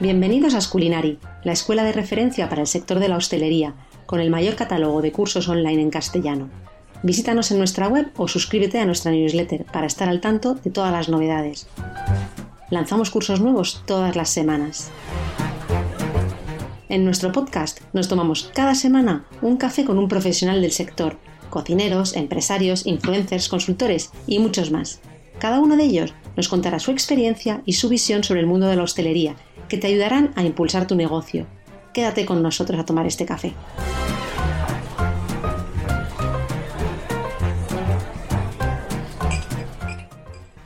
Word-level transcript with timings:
Bienvenidos 0.00 0.54
a 0.54 0.62
Sculinari, 0.62 1.18
la 1.44 1.52
escuela 1.52 1.84
de 1.84 1.92
referencia 1.92 2.48
para 2.48 2.62
el 2.62 2.66
sector 2.66 3.00
de 3.00 3.08
la 3.08 3.18
hostelería, 3.18 3.74
con 4.06 4.18
el 4.20 4.30
mayor 4.30 4.54
catálogo 4.54 5.02
de 5.02 5.12
cursos 5.12 5.46
online 5.46 5.82
en 5.82 5.90
castellano. 5.90 6.48
Visítanos 7.02 7.50
en 7.50 7.58
nuestra 7.58 7.86
web 7.86 8.10
o 8.16 8.26
suscríbete 8.26 8.78
a 8.78 8.86
nuestra 8.86 9.12
newsletter 9.12 9.66
para 9.66 9.86
estar 9.86 10.08
al 10.08 10.22
tanto 10.22 10.54
de 10.54 10.70
todas 10.70 10.90
las 10.90 11.10
novedades. 11.10 11.68
Lanzamos 12.70 13.10
cursos 13.10 13.42
nuevos 13.42 13.82
todas 13.84 14.16
las 14.16 14.30
semanas. 14.30 14.90
En 16.88 17.04
nuestro 17.04 17.30
podcast 17.30 17.80
nos 17.92 18.08
tomamos 18.08 18.50
cada 18.54 18.74
semana 18.74 19.26
un 19.42 19.58
café 19.58 19.84
con 19.84 19.98
un 19.98 20.08
profesional 20.08 20.62
del 20.62 20.72
sector, 20.72 21.18
cocineros, 21.50 22.16
empresarios, 22.16 22.86
influencers, 22.86 23.50
consultores 23.50 24.12
y 24.26 24.38
muchos 24.38 24.70
más. 24.70 25.02
Cada 25.38 25.60
uno 25.60 25.76
de 25.76 25.84
ellos 25.84 26.14
nos 26.38 26.48
contará 26.48 26.78
su 26.78 26.90
experiencia 26.90 27.60
y 27.66 27.74
su 27.74 27.90
visión 27.90 28.24
sobre 28.24 28.40
el 28.40 28.46
mundo 28.46 28.66
de 28.66 28.76
la 28.76 28.84
hostelería 28.84 29.36
que 29.70 29.78
te 29.78 29.86
ayudarán 29.86 30.32
a 30.34 30.42
impulsar 30.42 30.86
tu 30.86 30.96
negocio. 30.96 31.46
Quédate 31.94 32.26
con 32.26 32.42
nosotros 32.42 32.78
a 32.78 32.84
tomar 32.84 33.06
este 33.06 33.24
café. 33.24 33.54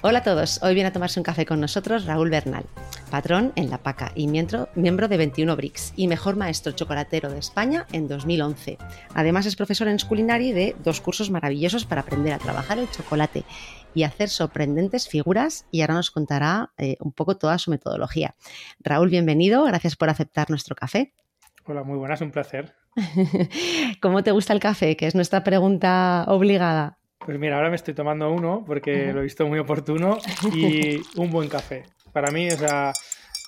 Hola 0.00 0.18
a 0.18 0.22
todos, 0.22 0.62
hoy 0.62 0.74
viene 0.74 0.88
a 0.88 0.92
tomarse 0.92 1.20
un 1.20 1.24
café 1.24 1.46
con 1.46 1.60
nosotros 1.60 2.04
Raúl 2.04 2.28
Bernal, 2.28 2.66
patrón 3.10 3.52
en 3.56 3.70
La 3.70 3.78
Paca 3.78 4.12
y 4.14 4.26
miembro, 4.26 4.68
miembro 4.74 5.08
de 5.08 5.16
21 5.16 5.56
Bricks 5.56 5.94
y 5.96 6.08
mejor 6.08 6.36
maestro 6.36 6.72
chocolatero 6.72 7.30
de 7.30 7.38
España 7.38 7.86
en 7.92 8.06
2011. 8.06 8.76
Además 9.14 9.46
es 9.46 9.56
profesor 9.56 9.88
en 9.88 9.98
Sculinary 9.98 10.52
de 10.52 10.76
dos 10.84 11.00
cursos 11.00 11.30
maravillosos 11.30 11.86
para 11.86 12.02
aprender 12.02 12.34
a 12.34 12.38
trabajar 12.38 12.78
el 12.78 12.90
chocolate 12.90 13.44
y 13.94 14.02
hacer 14.02 14.28
sorprendentes 14.28 15.08
figuras 15.08 15.66
y 15.70 15.80
ahora 15.80 15.94
nos 15.94 16.10
contará 16.10 16.72
eh, 16.78 16.96
un 17.00 17.12
poco 17.12 17.36
toda 17.36 17.58
su 17.58 17.70
metodología. 17.70 18.34
Raúl, 18.80 19.08
bienvenido, 19.08 19.64
gracias 19.64 19.96
por 19.96 20.10
aceptar 20.10 20.50
nuestro 20.50 20.74
café. 20.74 21.14
Hola, 21.64 21.82
muy 21.82 21.96
buenas, 21.96 22.20
un 22.20 22.30
placer. 22.30 22.74
¿Cómo 24.00 24.22
te 24.22 24.32
gusta 24.32 24.52
el 24.52 24.60
café? 24.60 24.96
Que 24.96 25.06
es 25.06 25.14
nuestra 25.14 25.42
pregunta 25.42 26.24
obligada. 26.28 26.98
Pues 27.18 27.38
mira, 27.38 27.56
ahora 27.56 27.70
me 27.70 27.76
estoy 27.76 27.94
tomando 27.94 28.30
uno 28.30 28.62
porque 28.66 29.12
lo 29.12 29.20
he 29.20 29.22
visto 29.24 29.46
muy 29.46 29.58
oportuno 29.58 30.18
y 30.52 31.00
un 31.16 31.30
buen 31.30 31.48
café. 31.48 31.84
Para 32.12 32.30
mí, 32.30 32.48
o 32.48 32.56
sea, 32.56 32.92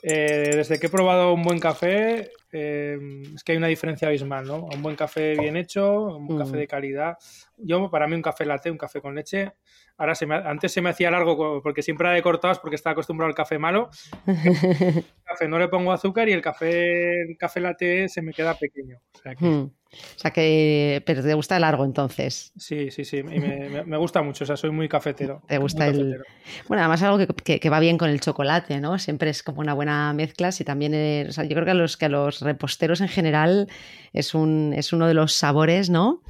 eh, 0.02 0.50
desde 0.54 0.78
que 0.78 0.86
he 0.86 0.90
probado 0.90 1.32
un 1.32 1.42
buen 1.42 1.58
café, 1.58 2.30
eh, 2.52 2.98
es 3.34 3.42
que 3.42 3.52
hay 3.52 3.58
una 3.58 3.66
diferencia 3.66 4.08
abismal, 4.08 4.46
¿no? 4.46 4.64
Un 4.64 4.82
buen 4.82 4.96
café 4.96 5.36
bien 5.38 5.56
hecho, 5.56 6.16
un 6.16 6.38
café 6.38 6.52
mm. 6.52 6.58
de 6.58 6.66
calidad. 6.66 7.18
Yo, 7.56 7.90
para 7.90 8.06
mí, 8.06 8.14
un 8.14 8.22
café 8.22 8.44
latte, 8.44 8.70
un 8.70 8.78
café 8.78 9.00
con 9.00 9.14
leche, 9.14 9.52
Ahora 9.98 10.14
se 10.14 10.26
me, 10.26 10.34
antes 10.34 10.72
se 10.72 10.82
me 10.82 10.90
hacía 10.90 11.10
largo 11.10 11.62
porque 11.62 11.82
siempre 11.82 12.06
era 12.06 12.14
de 12.14 12.22
cortados 12.22 12.58
porque 12.58 12.76
estaba 12.76 12.92
acostumbrado 12.92 13.28
al 13.28 13.34
café 13.34 13.58
malo. 13.58 13.88
El 14.26 15.04
café 15.24 15.48
no 15.48 15.58
le 15.58 15.68
pongo 15.68 15.90
azúcar 15.92 16.28
y 16.28 16.32
el 16.32 16.40
café, 16.40 17.22
el 17.22 17.36
café 17.36 17.60
latte 17.60 18.08
se 18.08 18.22
me 18.22 18.32
queda 18.32 18.54
pequeño. 18.54 18.98
O 19.14 19.18
sea 19.18 19.34
que, 19.34 19.44
hmm. 19.44 19.70
O 20.16 20.18
sea 20.18 20.30
que 20.30 21.02
pero 21.04 21.22
te 21.22 21.34
gusta 21.34 21.58
largo 21.58 21.84
entonces. 21.84 22.52
Sí, 22.56 22.90
sí, 22.90 23.04
sí. 23.04 23.22
me, 23.22 23.84
me, 23.84 23.96
gusta 23.96 24.22
mucho. 24.22 24.44
O 24.44 24.46
sea, 24.46 24.56
soy 24.56 24.70
muy 24.70 24.88
cafetero. 24.88 25.42
Te 25.48 25.58
gusta 25.58 25.86
el. 25.86 26.22
Bueno, 26.68 26.82
además 26.82 27.02
algo 27.02 27.18
que, 27.18 27.60
que, 27.60 27.70
va 27.70 27.80
bien 27.80 27.98
con 27.98 28.08
el 28.08 28.20
chocolate, 28.20 28.80
¿no? 28.80 28.98
Siempre 28.98 29.30
es 29.30 29.42
como 29.42 29.60
una 29.60 29.74
buena 29.74 30.12
mezcla. 30.12 30.52
Si 30.52 30.64
también 30.64 31.28
o 31.28 31.32
sea, 31.32 31.44
yo 31.44 31.50
creo 31.50 31.64
que 31.64 31.70
a 31.70 31.74
los 31.74 31.96
que 31.96 32.06
a 32.06 32.08
los 32.08 32.40
reposteros 32.40 33.00
en 33.00 33.08
general 33.08 33.68
es 34.12 34.34
un 34.34 34.72
es 34.76 34.92
uno 34.92 35.06
de 35.06 35.14
los 35.14 35.32
sabores, 35.32 35.90
¿no? 35.90 36.22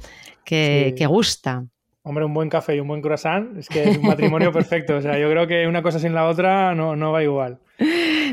Que, 0.43 0.95
que 0.97 1.05
gusta. 1.05 1.65
Hombre, 2.03 2.23
un 2.23 2.33
buen 2.33 2.49
café 2.49 2.73
y 2.73 2.79
un 2.79 2.87
buen 2.87 3.01
croissant 3.01 3.57
es 3.57 3.67
que 3.67 3.83
es 3.83 3.97
un 3.97 4.07
matrimonio 4.07 4.53
perfecto. 4.53 4.95
O 4.95 5.01
sea, 5.01 5.19
yo 5.19 5.29
creo 5.29 5.45
que 5.45 5.67
una 5.67 5.81
cosa 5.81 5.99
sin 5.99 6.13
la 6.13 6.25
otra 6.25 6.73
no, 6.73 6.95
no 6.95 7.11
va 7.11 7.21
igual. 7.21 7.59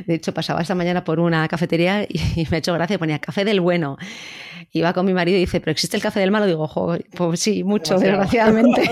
De 0.06 0.14
hecho, 0.14 0.32
pasaba 0.32 0.62
esta 0.62 0.76
mañana 0.76 1.02
por 1.02 1.18
una 1.18 1.48
cafetería 1.48 2.04
y 2.08 2.46
me 2.50 2.56
ha 2.56 2.58
hecho 2.58 2.72
gracia, 2.72 3.00
ponía 3.00 3.18
café 3.18 3.44
del 3.44 3.60
bueno 3.60 3.96
iba 4.74 4.92
con 4.92 5.06
mi 5.06 5.14
marido 5.14 5.38
y 5.38 5.42
dice, 5.42 5.60
¿pero 5.60 5.70
existe 5.70 5.96
el 5.96 6.02
café 6.02 6.18
del 6.18 6.32
malo? 6.32 6.46
Digo, 6.46 6.68
pues 7.16 7.40
sí, 7.40 7.62
mucho, 7.62 7.96
desgraciadamente. 7.96 8.82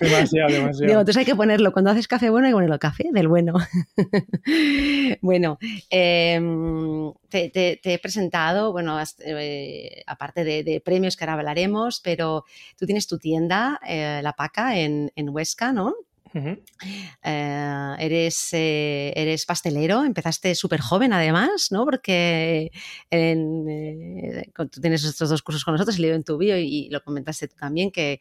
demasiado, 0.00 0.48
demasiado. 0.50 0.86
Digo, 0.86 1.00
entonces 1.00 1.16
hay 1.18 1.26
que 1.26 1.36
ponerlo, 1.36 1.72
cuando 1.72 1.90
haces 1.90 2.08
café 2.08 2.30
bueno 2.30 2.46
hay 2.46 2.52
que 2.52 2.56
ponerlo 2.56 2.78
café 2.78 3.10
del 3.12 3.28
bueno. 3.28 3.52
bueno, 5.20 5.58
em, 5.90 7.12
te, 7.28 7.80
he 7.84 7.98
presentado, 7.98 8.72
bueno, 8.72 8.98
eh, 9.26 10.02
aparte 10.06 10.42
de, 10.42 10.82
premios 10.82 11.18
que 11.18 11.24
ahora 11.24 11.34
hablaremos, 11.34 12.00
pero 12.00 12.46
tú 12.78 12.86
tienes 12.86 13.06
tu 13.06 13.18
tienda, 13.18 13.78
eh, 13.86 14.20
La 14.22 14.32
Paca, 14.32 14.78
en, 14.78 15.12
en 15.16 15.28
Huesca, 15.28 15.72
¿no? 15.72 15.94
Eh, 16.34 17.94
eres, 17.98 18.52
eh, 18.52 19.12
eres 19.16 19.46
pastelero, 19.46 20.04
empezaste 20.04 20.54
súper 20.54 20.80
joven 20.80 21.12
además, 21.12 21.68
¿no? 21.70 21.84
Porque 21.84 22.70
eh, 23.10 24.50
tú 24.54 24.80
tienes 24.80 25.04
estos 25.04 25.30
dos 25.30 25.42
cursos 25.42 25.64
con 25.64 25.74
nosotros, 25.74 25.98
leo 25.98 26.14
en 26.14 26.24
tu 26.24 26.38
bio 26.38 26.56
y, 26.58 26.88
lo 26.90 27.02
comentaste 27.02 27.48
tú 27.48 27.56
también, 27.56 27.90
que 27.90 28.20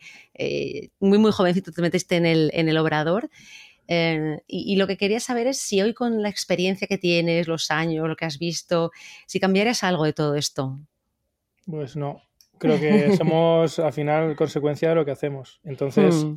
muy, 1.00 1.18
muy 1.18 1.32
jovencito 1.32 1.72
te 1.72 1.82
metiste 1.82 2.16
en 2.16 2.26
el, 2.26 2.52
en 2.54 2.70
el 2.70 2.78
obrador. 2.78 3.30
Y, 3.88 4.42
y, 4.48 4.76
lo 4.76 4.86
que 4.86 4.98
quería 4.98 5.20
saber 5.20 5.48
es 5.48 5.60
si 5.60 5.82
hoy 5.82 5.96
con 5.96 6.22
la 6.22 6.30
experiencia 6.30 6.88
que 6.88 7.00
tienes, 7.00 7.48
los 7.48 7.72
años, 7.72 8.08
lo 8.08 8.16
que 8.16 8.26
has 8.26 8.38
visto, 8.38 8.92
si 9.26 9.40
cambiarías 9.40 9.84
algo 9.84 10.06
de 10.06 10.14
todo 10.14 10.36
esto. 10.36 10.80
Pues 11.66 11.96
no, 11.96 12.22
creo 12.60 12.80
que 12.80 13.16
somos 13.18 13.80
al 13.80 13.94
final 13.94 14.36
consecuencia 14.36 14.90
de 14.90 14.96
lo 14.96 15.06
que 15.06 15.12
hacemos. 15.12 15.60
Entonces, 15.64 16.26
hmm. 16.26 16.36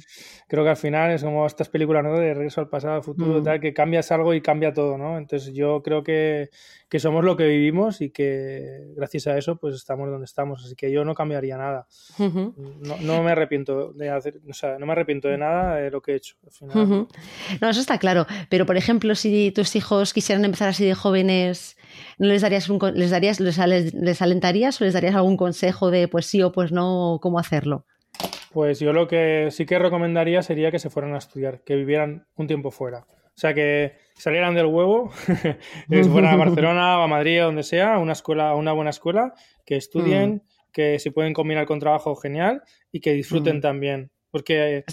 creo 0.49 0.65
que 0.65 0.71
al 0.71 0.77
final 0.77 1.10
es 1.10 1.22
como 1.22 1.47
estas 1.47 1.69
películas 1.69 2.05
¿no? 2.05 2.19
de 2.19 2.33
regreso 2.33 2.60
al 2.60 2.69
pasado, 2.69 3.03
futuro, 3.03 3.41
hmm. 3.41 3.44
tal, 3.44 3.60
que 3.60 3.75
cambias 3.75 4.10
algo 4.12 4.33
y 4.33 4.41
cambia 4.41 4.72
todo, 4.72 4.97
¿no? 4.97 5.19
Entonces, 5.19 5.53
yo 5.53 5.83
creo 5.83 6.03
que, 6.03 6.50
que, 6.88 6.99
somos 6.99 7.25
lo 7.25 7.37
que 7.37 7.47
vivimos 7.47 8.00
y 8.00 8.10
que 8.10 8.93
gracias 8.97 9.27
a 9.27 9.37
eso, 9.37 9.56
pues 9.56 9.75
estamos 9.75 10.09
donde 10.09 10.25
estamos. 10.25 10.65
Así 10.65 10.75
que 10.75 10.91
yo 10.91 11.05
no 11.05 11.15
cambiaría 11.15 11.59
nada. 11.59 11.87
no, 12.19 12.54
no, 13.00 13.22
me 13.22 13.33
arrepiento 13.33 13.93
de 13.93 14.10
hacer, 14.10 14.41
o 14.49 14.54
sea, 14.54 14.78
no 14.78 14.87
me 14.87 14.93
arrepiento 14.93 15.28
de 15.28 15.39
nada 15.39 15.77
de 15.77 15.91
lo 15.91 16.00
que 16.00 16.12
he 16.12 16.16
hecho. 16.16 16.37
No, 16.62 17.69
eso 17.69 17.81
está 17.81 17.99
claro. 17.99 18.27
Pero, 18.49 18.65
por 18.65 18.77
ejemplo, 18.77 19.15
si 19.15 19.50
tus 19.53 19.77
hijos 19.77 20.12
quisieran 20.12 20.44
empezar 20.44 20.69
así 20.69 20.84
de 20.84 20.94
jóvenes 20.94 21.77
¿No 22.19 22.28
les 22.28 22.43
darías, 22.43 22.69
un, 22.69 22.78
les, 22.94 23.10
darías 23.10 23.41
les, 23.41 24.22
alentarías 24.22 24.81
o 24.81 24.84
les 24.84 24.94
darías 24.94 25.15
algún 25.15 25.37
consejo 25.37 25.91
de 25.91 26.09
pues 26.12 26.26
sí 26.26 26.42
o 26.42 26.52
pues 26.52 26.70
no, 26.72 27.18
cómo 27.22 27.38
hacerlo? 27.38 27.86
Pues 28.52 28.78
yo 28.78 28.92
lo 28.92 29.08
que 29.08 29.48
sí 29.50 29.64
que 29.64 29.78
recomendaría 29.78 30.42
sería 30.42 30.70
que 30.70 30.78
se 30.78 30.90
fueran 30.90 31.14
a 31.14 31.18
estudiar, 31.18 31.62
que 31.64 31.74
vivieran 31.74 32.26
un 32.36 32.46
tiempo 32.46 32.70
fuera. 32.70 33.06
O 33.08 33.34
sea, 33.34 33.54
que 33.54 33.94
salieran 34.14 34.54
del 34.54 34.66
huevo, 34.66 35.10
que 35.90 36.04
fueran 36.04 36.34
a 36.34 36.36
Barcelona 36.36 36.98
o 36.98 37.02
a 37.02 37.08
Madrid 37.08 37.42
o 37.42 37.46
donde 37.46 37.62
sea, 37.62 37.94
a 37.94 37.98
una 37.98 38.12
escuela, 38.12 38.54
una 38.54 38.72
buena 38.72 38.90
escuela, 38.90 39.32
que 39.64 39.76
estudien, 39.76 40.34
mm. 40.34 40.70
que 40.70 40.98
se 40.98 41.12
pueden 41.12 41.32
combinar 41.32 41.64
con 41.64 41.80
trabajo 41.80 42.14
genial 42.14 42.62
y 42.92 43.00
que 43.00 43.14
disfruten 43.14 43.56
mm. 43.56 43.60
también. 43.62 44.10
Porque 44.30 44.84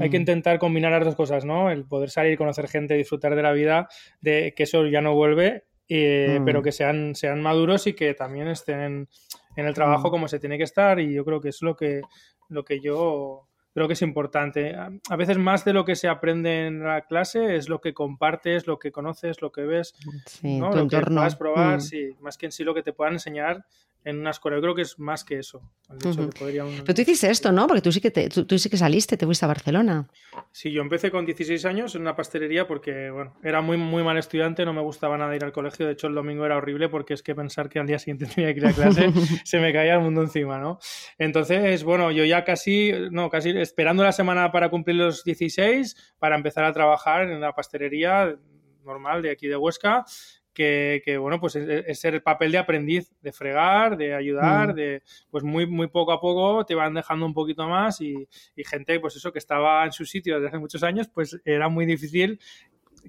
hay 0.00 0.08
que 0.08 0.18
mm. 0.18 0.20
intentar 0.20 0.60
combinar 0.60 0.92
las 0.92 1.04
dos 1.04 1.16
cosas, 1.16 1.44
¿no? 1.44 1.68
El 1.68 1.84
poder 1.84 2.10
salir, 2.10 2.38
conocer 2.38 2.68
gente, 2.68 2.94
disfrutar 2.94 3.34
de 3.34 3.42
la 3.42 3.50
vida, 3.50 3.88
de 4.20 4.54
que 4.54 4.62
eso 4.62 4.86
ya 4.86 5.00
no 5.00 5.16
vuelve 5.16 5.64
eh, 5.92 6.40
pero 6.44 6.62
que 6.62 6.70
sean, 6.70 7.16
sean 7.16 7.42
maduros 7.42 7.88
y 7.88 7.94
que 7.94 8.14
también 8.14 8.46
estén 8.46 9.08
en, 9.56 9.66
el 9.66 9.74
trabajo 9.74 10.08
mm. 10.08 10.10
como 10.10 10.28
se 10.28 10.38
tiene 10.38 10.58
que 10.58 10.64
estar 10.64 11.00
y 11.00 11.12
yo 11.12 11.24
creo 11.24 11.40
que 11.40 11.50
es 11.50 11.62
lo 11.62 11.76
que, 11.76 12.02
lo 12.48 12.64
que 12.64 12.80
yo 12.80 13.46
creo 13.72 13.86
que 13.86 13.92
es 13.94 14.02
importante. 14.02 14.74
A 14.74 15.16
veces 15.16 15.38
más 15.38 15.64
de 15.64 15.72
lo 15.72 15.84
que 15.84 15.96
se 15.96 16.08
aprende 16.08 16.66
en 16.66 16.82
la 16.82 17.02
clase 17.02 17.56
es 17.56 17.68
lo 17.68 17.80
que 17.80 17.94
compartes, 17.94 18.66
lo 18.66 18.78
que 18.78 18.90
conoces, 18.90 19.40
lo 19.40 19.52
que 19.52 19.62
ves, 19.62 19.94
lo 20.42 20.88
que 20.88 21.00
puedas 21.00 21.36
probar, 21.36 21.78
mm. 21.78 21.80
sí, 21.80 22.16
más 22.20 22.36
que 22.36 22.46
en 22.46 22.52
sí 22.52 22.64
lo 22.64 22.74
que 22.74 22.82
te 22.82 22.92
puedan 22.92 23.14
enseñar 23.14 23.64
en 24.04 24.18
una 24.18 24.30
escuela. 24.30 24.56
Yo 24.56 24.62
creo 24.62 24.74
que 24.74 24.82
es 24.82 24.98
más 24.98 25.24
que 25.24 25.38
eso. 25.38 25.60
Pero 25.88 26.94
tú 26.94 27.02
hiciste 27.02 27.30
esto, 27.30 27.52
¿no? 27.52 27.66
Porque 27.66 27.82
tú 27.82 27.92
sí, 27.92 28.00
que 28.00 28.10
tú, 28.10 28.58
sí 28.58 28.70
que 28.70 28.76
saliste, 28.76 29.16
te 29.16 29.26
fuiste 29.26 29.44
a 29.44 29.48
Barcelona. 29.48 30.08
Sí, 30.52 30.70
yo 30.72 30.82
empecé 30.82 31.10
con 31.10 31.26
16 31.26 31.64
años 31.64 31.94
en 31.94 32.02
una 32.02 32.16
pastelería 32.16 32.66
porque, 32.66 33.10
bueno, 33.10 33.36
era 33.42 33.60
muy, 33.60 33.76
muy 33.76 34.02
mal 34.02 34.16
estudiante, 34.16 34.64
no 34.64 34.72
me 34.72 34.80
gustaba 34.80 35.18
nada 35.18 35.34
ir 35.36 35.44
al 35.44 35.52
colegio. 35.52 35.86
De 35.86 35.92
hecho, 35.92 36.06
el 36.06 36.14
domingo 36.14 36.46
era 36.46 36.56
horrible 36.56 36.88
porque 36.88 37.14
es 37.14 37.22
que 37.22 37.34
pensar 37.34 37.68
que 37.68 37.78
al 37.78 37.86
día 37.86 37.98
siguiente 37.98 38.26
tenía 38.34 38.54
que 38.54 38.60
ir 38.60 38.66
a 38.66 38.72
clase 38.72 39.12
se 39.44 39.60
me 39.60 39.72
caía 39.72 39.94
el 39.94 40.00
mundo 40.00 40.22
encima, 40.22 40.58
¿no? 40.58 40.78
Entonces, 41.18 41.84
bueno, 41.84 42.10
yo 42.10 42.24
ya 42.24 42.44
casi, 42.44 42.92
no, 43.10 43.28
casi 43.28 43.50
esperando 43.50 44.02
la 44.02 44.12
semana 44.12 44.52
para 44.52 44.70
cumplir 44.70 44.96
los 44.96 45.24
16 45.24 46.14
para 46.18 46.36
empezar 46.36 46.64
a 46.64 46.72
trabajar 46.72 47.22
en 47.22 47.36
una 47.36 47.52
pastelería 47.52 48.36
normal 48.84 49.22
de 49.22 49.30
aquí 49.30 49.46
de 49.46 49.56
Huesca 49.56 50.04
que, 50.52 51.16
bueno, 51.18 51.40
pues 51.40 51.56
es, 51.56 52.04
el 52.04 52.22
papel 52.22 52.52
de 52.52 52.58
aprendiz, 52.58 53.12
de 53.20 53.32
fregar, 53.32 53.96
de 53.96 54.14
ayudar, 54.14 54.72
mm. 54.72 54.76
de 54.76 55.02
pues 55.30 55.44
muy, 55.44 55.66
muy 55.66 55.88
poco 55.88 56.12
a 56.12 56.20
poco 56.20 56.64
te 56.64 56.74
van 56.74 56.94
dejando 56.94 57.26
un 57.26 57.34
poquito 57.34 57.68
más 57.68 58.00
y, 58.00 58.28
gente, 58.56 59.00
pues 59.00 59.16
eso, 59.16 59.32
que 59.32 59.38
estaba 59.38 59.84
en 59.84 59.92
su 59.92 60.04
sitio 60.04 60.34
desde 60.34 60.48
hace 60.48 60.58
muchos 60.58 60.82
años, 60.82 61.08
pues 61.08 61.40
era 61.44 61.68
muy 61.68 61.86
difícil 61.86 62.40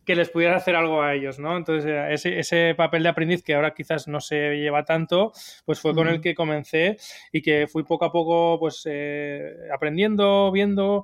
que 0.05 0.15
les 0.15 0.29
pudiera 0.29 0.55
hacer 0.55 0.75
algo 0.75 1.01
a 1.01 1.13
ellos, 1.13 1.37
¿no? 1.37 1.57
Entonces, 1.57 1.85
eh, 1.85 2.13
ese, 2.13 2.39
ese, 2.39 2.75
papel 2.75 3.03
de 3.03 3.09
aprendiz 3.09 3.43
que 3.43 3.55
ahora 3.55 3.73
quizás 3.73 4.07
no 4.07 4.21
se 4.21 4.55
lleva 4.55 4.85
tanto, 4.85 5.33
pues 5.65 5.81
fue 5.81 5.93
con 5.93 6.07
el 6.07 6.21
que 6.21 6.33
comencé 6.33 6.95
y 7.33 7.41
que 7.41 7.67
fui 7.67 7.83
poco 7.83 8.05
a 8.05 8.11
poco, 8.11 8.57
pues, 8.57 8.83
eh, 8.85 9.53
aprendiendo, 9.73 10.49
viendo, 10.53 11.03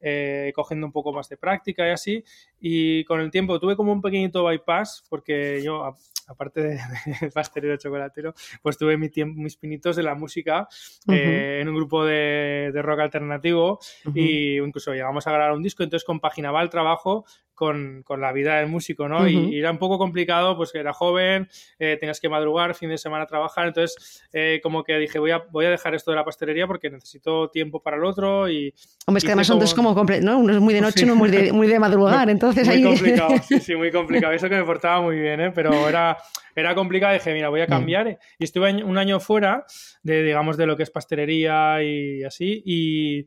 eh, 0.00 0.52
cogiendo 0.54 0.86
un 0.86 0.92
poco 0.92 1.12
más 1.12 1.28
de 1.28 1.36
práctica 1.36 1.86
y 1.88 1.90
así. 1.90 2.24
Y 2.60 3.04
con 3.04 3.20
el 3.20 3.30
tiempo 3.30 3.58
tuve 3.60 3.76
como 3.76 3.92
un 3.92 4.02
pequeñito 4.02 4.44
bypass 4.44 5.04
porque 5.08 5.60
yo 5.62 5.94
aparte 6.28 6.60
de, 6.62 6.80
de 7.20 7.30
pastelero 7.30 7.76
chocolatero, 7.76 8.34
pues 8.62 8.78
tuve 8.78 8.96
mi 8.96 9.08
mis 9.24 9.56
pinitos 9.56 9.96
de 9.96 10.02
la 10.02 10.14
música 10.14 10.68
eh, 11.10 11.58
en 11.60 11.68
un 11.68 11.74
grupo 11.74 12.04
de, 12.04 12.70
rock 12.74 13.00
alternativo 13.00 13.80
y 14.14 14.58
incluso 14.58 14.92
llegamos 14.92 15.26
a 15.26 15.32
grabar 15.32 15.52
un 15.52 15.62
disco, 15.62 15.82
entonces 15.82 16.06
compaginaba 16.06 16.62
el 16.62 16.70
trabajo 16.70 17.24
con, 17.58 18.04
la 18.20 18.32
vida 18.32 18.58
del 18.58 18.68
músico, 18.68 19.08
¿no? 19.08 19.28
y, 19.28 19.58
era 19.58 19.72
un 19.72 19.78
poco 19.78 19.98
complicado, 19.98 20.56
pues 20.56 20.70
que 20.70 20.78
era 20.78 20.92
joven, 20.92 21.48
eh, 21.80 21.96
tenías 21.98 22.20
que 22.20 22.28
madrugar, 22.28 22.76
fin 22.76 22.88
de 22.88 22.98
semana 22.98 23.26
trabajar, 23.26 23.66
entonces 23.66 24.22
eh, 24.32 24.60
como 24.62 24.84
que 24.84 24.96
dije, 24.96 25.18
voy 25.18 25.32
a, 25.32 25.42
voy 25.50 25.66
a 25.66 25.70
dejar 25.70 25.96
esto 25.96 26.12
de 26.12 26.18
la 26.18 26.24
pastelería 26.24 26.68
porque 26.68 26.88
necesito 26.88 27.50
tiempo 27.50 27.82
para 27.82 27.96
el 27.96 28.04
otro 28.04 28.48
y... 28.48 28.72
Hombre, 29.06 29.18
es 29.18 29.24
que 29.24 29.30
además 29.30 29.48
son 29.48 29.58
dos 29.58 29.74
como, 29.74 29.92
¿no? 30.22 30.38
Uno 30.38 30.54
es 30.54 30.60
muy 30.60 30.72
de 30.72 30.80
noche, 30.82 31.04
uno 31.04 31.16
muy 31.16 31.30
de, 31.30 31.52
muy 31.52 31.66
de 31.66 31.80
madrugar, 31.80 32.30
entonces 32.30 32.47
muy 32.54 32.68
ahí... 32.68 32.82
complicado, 32.82 33.34
sí, 33.46 33.60
sí, 33.60 33.74
muy 33.74 33.90
complicado. 33.92 34.32
Eso 34.32 34.48
que 34.48 34.56
me 34.56 34.64
portaba 34.64 35.00
muy 35.00 35.18
bien, 35.18 35.40
¿eh? 35.40 35.52
Pero 35.54 35.88
era, 35.88 36.16
era 36.54 36.74
complicado. 36.74 37.14
Dije, 37.14 37.32
mira, 37.32 37.48
voy 37.48 37.60
a 37.60 37.66
cambiar. 37.66 38.18
Y 38.38 38.44
estuve 38.44 38.82
un 38.82 38.98
año 38.98 39.20
fuera 39.20 39.64
de, 40.02 40.22
digamos, 40.22 40.56
de 40.56 40.66
lo 40.66 40.76
que 40.76 40.82
es 40.82 40.90
pastelería 40.90 41.82
y 41.82 42.24
así. 42.24 42.62
Y, 42.64 43.26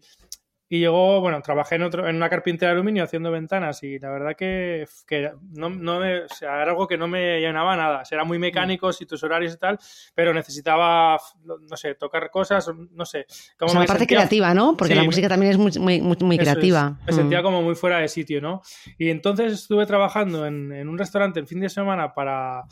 y 0.73 0.79
llegó, 0.79 1.19
bueno, 1.19 1.41
trabajé 1.41 1.75
en, 1.75 1.83
otro, 1.83 2.07
en 2.07 2.15
una 2.15 2.29
carpintera 2.29 2.69
de 2.71 2.75
aluminio 2.75 3.03
haciendo 3.03 3.29
ventanas 3.29 3.83
y 3.83 3.99
la 3.99 4.09
verdad 4.09 4.37
que, 4.37 4.85
que 5.05 5.29
no, 5.51 5.69
no 5.69 5.99
me, 5.99 6.21
o 6.21 6.29
sea, 6.29 6.61
era 6.61 6.71
algo 6.71 6.87
que 6.87 6.97
no 6.97 7.09
me 7.09 7.41
llenaba 7.41 7.75
nada. 7.75 8.03
Era 8.09 8.23
muy 8.23 8.39
mecánico 8.39 8.89
y 8.97 9.05
tus 9.05 9.21
horarios 9.21 9.53
y 9.53 9.57
tal, 9.57 9.77
pero 10.15 10.33
necesitaba, 10.33 11.19
no 11.43 11.75
sé, 11.75 11.95
tocar 11.95 12.31
cosas, 12.31 12.71
no 12.89 13.03
sé. 13.03 13.25
Como 13.59 13.81
o 13.81 13.85
parte 13.85 14.07
creativa, 14.07 14.53
¿no? 14.53 14.77
Porque 14.77 14.95
la 14.95 15.03
música 15.03 15.27
también 15.27 15.51
es 15.51 15.57
muy, 15.57 15.99
muy, 15.99 16.15
muy 16.21 16.37
creativa. 16.37 16.97
me 17.05 17.11
sentía 17.11 17.41
mm. 17.41 17.43
como 17.43 17.61
muy 17.61 17.75
fuera 17.75 17.97
de 17.97 18.07
sitio, 18.07 18.39
¿no? 18.39 18.61
Y 18.97 19.09
entonces 19.09 19.51
estuve 19.51 19.85
trabajando 19.85 20.45
en, 20.45 20.71
en 20.71 20.87
un 20.87 20.97
restaurante 20.97 21.41
el 21.41 21.47
fin 21.47 21.59
de 21.59 21.67
semana 21.67 22.13
para, 22.13 22.63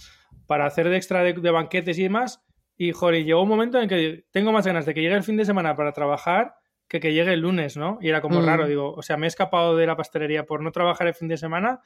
para 0.48 0.66
hacer 0.66 0.88
de 0.88 0.96
extra 0.96 1.22
de, 1.22 1.34
de 1.34 1.52
banquetes 1.52 2.00
y 2.00 2.04
demás. 2.04 2.42
Y, 2.78 2.94
joder, 2.94 3.26
llegó 3.26 3.44
un 3.44 3.50
momento 3.50 3.78
en 3.78 3.90
que 3.90 4.24
tengo 4.32 4.54
más 4.54 4.66
ganas 4.66 4.86
de 4.86 4.94
que 4.94 5.02
llegue 5.02 5.16
el 5.16 5.24
fin 5.24 5.36
de 5.36 5.44
semana 5.44 5.76
para 5.76 5.92
trabajar 5.92 6.59
que 6.90 7.00
que 7.00 7.14
llegue 7.14 7.32
el 7.32 7.42
lunes, 7.42 7.78
¿no? 7.78 8.00
Y 8.02 8.10
era 8.10 8.20
como 8.20 8.42
raro, 8.42 8.66
mm. 8.66 8.68
digo, 8.68 8.94
o 8.94 9.02
sea, 9.02 9.16
me 9.16 9.28
he 9.28 9.30
escapado 9.30 9.78
de 9.78 9.86
la 9.88 9.96
pastelería 9.96 10.46
por 10.46 10.62
no 10.62 10.72
trabajar 10.72 11.08
el 11.08 11.14
fin 11.14 11.30
de 11.30 11.38
semana 11.38 11.82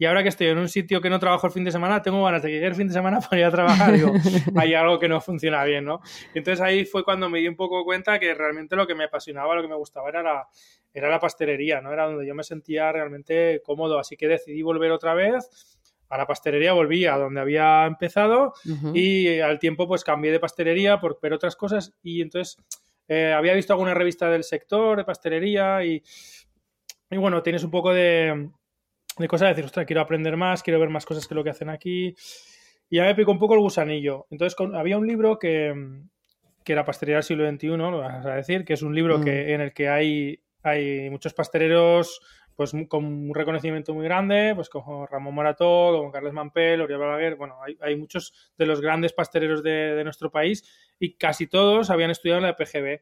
y 0.00 0.04
ahora 0.04 0.22
que 0.22 0.28
estoy 0.28 0.46
en 0.46 0.58
un 0.58 0.68
sitio 0.68 1.00
que 1.00 1.10
no 1.10 1.18
trabajo 1.18 1.48
el 1.48 1.52
fin 1.52 1.64
de 1.64 1.72
semana, 1.72 2.00
tengo 2.00 2.22
ganas 2.22 2.40
de 2.40 2.48
que 2.48 2.54
llegue 2.54 2.68
el 2.68 2.74
fin 2.76 2.86
de 2.86 2.94
semana 2.94 3.18
para 3.30 3.40
ir 3.40 3.44
a 3.44 3.50
trabajar. 3.50 3.92
Digo, 3.92 4.12
hay 4.56 4.74
algo 4.74 4.98
que 4.98 5.08
no 5.08 5.20
funciona 5.20 5.64
bien, 5.64 5.84
¿no? 5.84 6.00
Entonces 6.34 6.60
ahí 6.60 6.84
fue 6.84 7.02
cuando 7.02 7.28
me 7.28 7.40
di 7.40 7.48
un 7.48 7.56
poco 7.56 7.84
cuenta 7.84 8.18
que 8.20 8.32
realmente 8.32 8.76
lo 8.76 8.86
que 8.86 8.94
me 8.94 9.04
apasionaba, 9.04 9.56
lo 9.56 9.62
que 9.62 9.68
me 9.68 9.74
gustaba 9.74 10.08
era 10.08 10.22
la, 10.22 10.48
era 10.94 11.10
la 11.10 11.18
pastelería, 11.18 11.80
¿no? 11.80 11.92
Era 11.92 12.06
donde 12.06 12.26
yo 12.26 12.34
me 12.34 12.44
sentía 12.44 12.92
realmente 12.92 13.60
cómodo. 13.64 13.98
Así 13.98 14.16
que 14.16 14.28
decidí 14.28 14.62
volver 14.62 14.92
otra 14.92 15.14
vez 15.14 15.76
a 16.10 16.16
la 16.16 16.26
pastelería 16.26 16.72
volví 16.72 17.04
a 17.04 17.18
donde 17.18 17.38
había 17.38 17.84
empezado 17.84 18.54
y 18.94 19.40
al 19.40 19.58
tiempo 19.58 19.86
pues 19.86 20.04
cambié 20.04 20.32
de 20.32 20.40
pastelería 20.40 21.00
por 21.00 21.18
ver 21.20 21.34
otras 21.34 21.54
cosas 21.54 21.94
y 22.02 22.22
entonces 22.22 22.56
eh, 23.08 23.32
había 23.32 23.54
visto 23.54 23.72
alguna 23.72 23.94
revista 23.94 24.30
del 24.30 24.44
sector 24.44 24.98
de 24.98 25.04
pastelería 25.04 25.84
y, 25.84 26.02
y 27.10 27.16
bueno, 27.16 27.42
tienes 27.42 27.64
un 27.64 27.70
poco 27.70 27.92
de, 27.92 28.50
de 29.18 29.28
cosas 29.28 29.46
de 29.46 29.50
decir, 29.50 29.64
ostras, 29.64 29.86
quiero 29.86 30.02
aprender 30.02 30.36
más, 30.36 30.62
quiero 30.62 30.78
ver 30.78 30.90
más 30.90 31.06
cosas 31.06 31.26
que 31.26 31.34
lo 31.34 31.42
que 31.42 31.50
hacen 31.50 31.70
aquí. 31.70 32.14
Y 32.90 32.96
ya 32.96 33.04
me 33.04 33.14
picó 33.14 33.32
un 33.32 33.38
poco 33.38 33.54
el 33.54 33.60
gusanillo. 33.60 34.26
Entonces 34.30 34.56
había 34.74 34.98
un 34.98 35.06
libro 35.06 35.38
que, 35.38 35.74
que 36.64 36.72
era 36.72 36.84
Pastelería 36.84 37.16
del 37.16 37.24
siglo 37.24 37.50
XXI, 37.50 37.68
lo 37.68 37.98
vas 37.98 38.26
a 38.26 38.34
decir, 38.34 38.64
que 38.64 38.74
es 38.74 38.82
un 38.82 38.94
libro 38.94 39.20
que, 39.20 39.30
mm. 39.30 39.48
en 39.50 39.60
el 39.60 39.72
que 39.72 39.88
hay, 39.88 40.40
hay 40.62 41.10
muchos 41.10 41.34
pasteleros 41.34 42.20
pues 42.58 42.72
con 42.88 43.04
un 43.04 43.32
reconocimiento 43.32 43.94
muy 43.94 44.02
grande, 44.02 44.52
pues 44.56 44.68
como 44.68 45.06
Ramón 45.06 45.32
Morató, 45.32 45.92
como 45.92 46.10
Carles 46.10 46.32
Mampel, 46.32 46.80
Oriol 46.80 46.98
Balaguer, 46.98 47.36
bueno, 47.36 47.54
hay, 47.64 47.78
hay, 47.80 47.94
muchos 47.94 48.32
de 48.58 48.66
los 48.66 48.80
grandes 48.80 49.12
pasteleros 49.12 49.62
de, 49.62 49.94
de, 49.94 50.02
nuestro 50.02 50.28
país 50.32 50.64
y 50.98 51.14
casi 51.14 51.46
todos 51.46 51.88
habían 51.88 52.10
estudiado 52.10 52.40
en 52.40 52.46
la 52.46 52.56
PGB. 52.56 53.00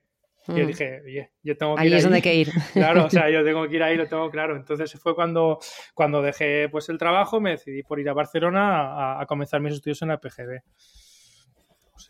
Y 0.48 0.58
yo 0.58 0.64
mm. 0.64 0.66
dije, 0.66 1.00
oye, 1.06 1.30
yo 1.42 1.56
tengo 1.56 1.74
que 1.74 1.80
ahí 1.80 1.88
ir. 1.88 1.94
es 1.94 2.02
donde 2.02 2.16
hay 2.16 2.22
que 2.22 2.34
ir. 2.34 2.50
Claro, 2.74 3.06
o 3.06 3.10
sea, 3.10 3.30
yo 3.30 3.42
tengo 3.42 3.66
que 3.66 3.76
ir 3.76 3.82
ahí, 3.82 3.96
lo 3.96 4.06
tengo 4.06 4.30
claro. 4.30 4.56
Entonces 4.56 4.92
fue 5.00 5.14
cuando, 5.14 5.58
cuando 5.94 6.20
dejé 6.20 6.68
pues 6.68 6.90
el 6.90 6.98
trabajo, 6.98 7.40
me 7.40 7.52
decidí 7.52 7.82
por 7.82 7.98
ir 7.98 8.10
a 8.10 8.12
Barcelona 8.12 9.14
a, 9.14 9.22
a 9.22 9.24
comenzar 9.24 9.62
mis 9.62 9.72
estudios 9.72 10.02
en 10.02 10.08
la 10.08 10.20
PGB 10.20 10.60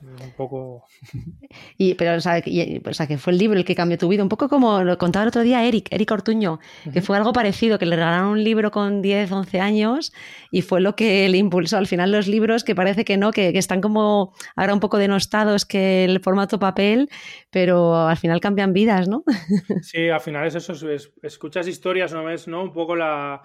un 0.03 0.33
poco... 0.37 0.85
Y, 1.79 1.95
pero, 1.95 2.17
o 2.17 2.21
sea, 2.21 2.41
que 2.41 3.19
fue 3.19 3.33
el 3.33 3.39
libro 3.39 3.59
el 3.59 3.65
que 3.65 3.75
cambió 3.75 3.99
tu 3.99 4.09
vida, 4.09 4.23
un 4.23 4.29
poco 4.29 4.49
como 4.49 4.83
lo 4.83 4.97
contaba 4.97 5.25
el 5.25 5.29
otro 5.29 5.43
día 5.43 5.65
Eric, 5.65 5.89
Eric 5.91 6.11
Ortuño, 6.11 6.59
que 6.93 7.03
fue 7.03 7.17
algo 7.17 7.33
parecido, 7.33 7.79
que 7.79 7.87
le 7.87 7.97
regalaron 7.97 8.29
un 8.29 8.45
libro 8.45 8.71
con 8.71 9.03
10, 9.03 9.31
11 9.31 9.61
años 9.61 10.13
y 10.51 10.63
fue 10.63 10.81
lo 10.81 10.97
que 10.97 11.29
le 11.29 11.37
impulsó 11.39 11.77
al 11.77 11.87
final 11.87 12.13
los 12.13 12.29
libros, 12.29 12.65
que 12.65 12.75
parece 12.75 13.05
que 13.05 13.17
no, 13.17 13.31
que, 13.31 13.57
están 13.57 13.81
como 13.81 14.33
ahora 14.55 14.73
un 14.73 14.81
poco 14.81 14.97
denostados 14.97 15.67
que 15.67 16.05
el 16.05 16.21
formato 16.21 16.59
papel, 16.59 17.11
pero 17.51 18.07
al 18.07 18.17
final 18.17 18.41
cambian 18.41 18.73
vidas, 18.73 19.09
¿no? 19.09 19.25
Sí, 19.83 20.09
al 20.09 20.21
final 20.21 20.47
es 20.47 20.55
eso, 20.55 20.75
escuchas 21.23 21.69
historias, 21.69 22.13
¿no 22.13 22.25
ves? 22.25 22.49
¿no? 22.49 22.63
Un 22.63 22.73
poco 22.73 22.97
la 22.97 23.43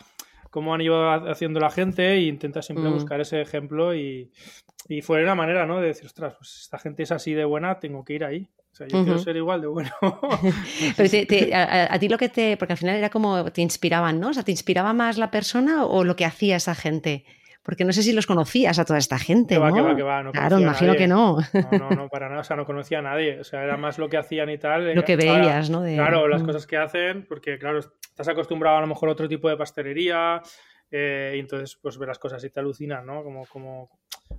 cómo 0.51 0.73
han 0.73 0.81
ido 0.81 1.09
haciendo 1.09 1.59
la 1.59 1.71
gente 1.71 2.13
e 2.13 2.21
intentas 2.23 2.65
siempre 2.65 2.89
mm. 2.89 2.93
buscar 2.93 3.21
ese 3.21 3.41
ejemplo 3.41 3.95
y, 3.95 4.31
y 4.87 5.01
fue 5.01 5.23
una 5.23 5.35
manera, 5.35 5.65
¿no? 5.65 5.79
De 5.79 5.87
decir, 5.87 6.05
ostras, 6.05 6.35
pues 6.37 6.61
esta 6.61 6.77
gente 6.79 7.03
es 7.03 7.11
así 7.11 7.33
de 7.33 7.45
buena, 7.45 7.79
tengo 7.79 8.03
que 8.03 8.13
ir 8.13 8.25
ahí. 8.25 8.49
O 8.71 8.75
sea, 8.75 8.87
yo 8.87 9.03
quiero 9.03 9.19
ser 9.19 9.35
igual 9.35 9.59
de 9.59 9.67
bueno. 9.67 9.91
Pero 10.97 11.09
a, 11.53 11.99
ti 11.99 12.07
lo 12.07 12.17
que 12.17 12.29
te. 12.29 12.55
Porque 12.55 12.73
al 12.73 12.77
final 12.77 12.95
era 12.95 13.09
como 13.09 13.51
te 13.51 13.61
inspiraban, 13.61 14.19
¿no? 14.19 14.29
O 14.29 14.33
sea, 14.33 14.43
¿te 14.43 14.51
inspiraba 14.51 14.93
más 14.93 15.17
la 15.17 15.29
persona 15.29 15.85
o 15.85 16.05
lo 16.05 16.15
que 16.15 16.23
hacía 16.23 16.55
esa 16.55 16.73
gente? 16.73 17.25
Porque 17.63 17.83
no 17.83 17.91
sé 17.91 18.01
si 18.01 18.13
los 18.13 18.25
conocías 18.25 18.79
a 18.79 18.85
toda 18.85 18.97
esta 18.97 19.19
gente. 19.19 19.55
¿no? 19.55 19.61
va, 19.61 19.95
que 19.95 20.01
va, 20.01 20.23
no 20.23 20.31
claro, 20.31 20.57
imagino 20.57 20.95
que 20.95 21.07
no. 21.07 21.37
no. 21.53 21.77
No, 21.79 21.89
no, 21.91 22.09
para 22.09 22.29
nada. 22.29 22.41
O 22.41 22.43
sea, 22.43 22.55
no 22.55 22.65
conocía 22.65 22.99
a 22.99 23.01
nadie. 23.03 23.39
O 23.39 23.43
sea, 23.43 23.63
era 23.63 23.75
más 23.75 23.99
lo 23.99 24.09
que 24.09 24.17
hacían 24.17 24.49
y 24.49 24.57
tal. 24.57 24.95
Lo 24.95 25.03
que 25.03 25.17
veías, 25.17 25.69
¿no? 25.69 25.83
Claro, 25.83 26.27
las 26.27 26.41
cosas 26.41 26.65
que 26.65 26.77
hacen, 26.77 27.25
porque, 27.27 27.59
claro, 27.59 27.79
estás 27.79 28.27
acostumbrado 28.29 28.77
a 28.77 28.81
lo 28.81 28.87
mejor 28.87 29.09
a 29.09 29.11
otro 29.11 29.27
tipo 29.27 29.49
de 29.49 29.57
pastelería. 29.57 30.41
Eh, 30.89 31.33
y 31.35 31.39
entonces, 31.39 31.77
pues 31.81 31.97
ver 31.97 32.07
las 32.07 32.19
cosas 32.19 32.43
y 32.43 32.49
te 32.49 32.59
alucinan, 32.59 33.05
¿no? 33.05 33.23
Como, 33.23 33.45
como, 33.45 33.89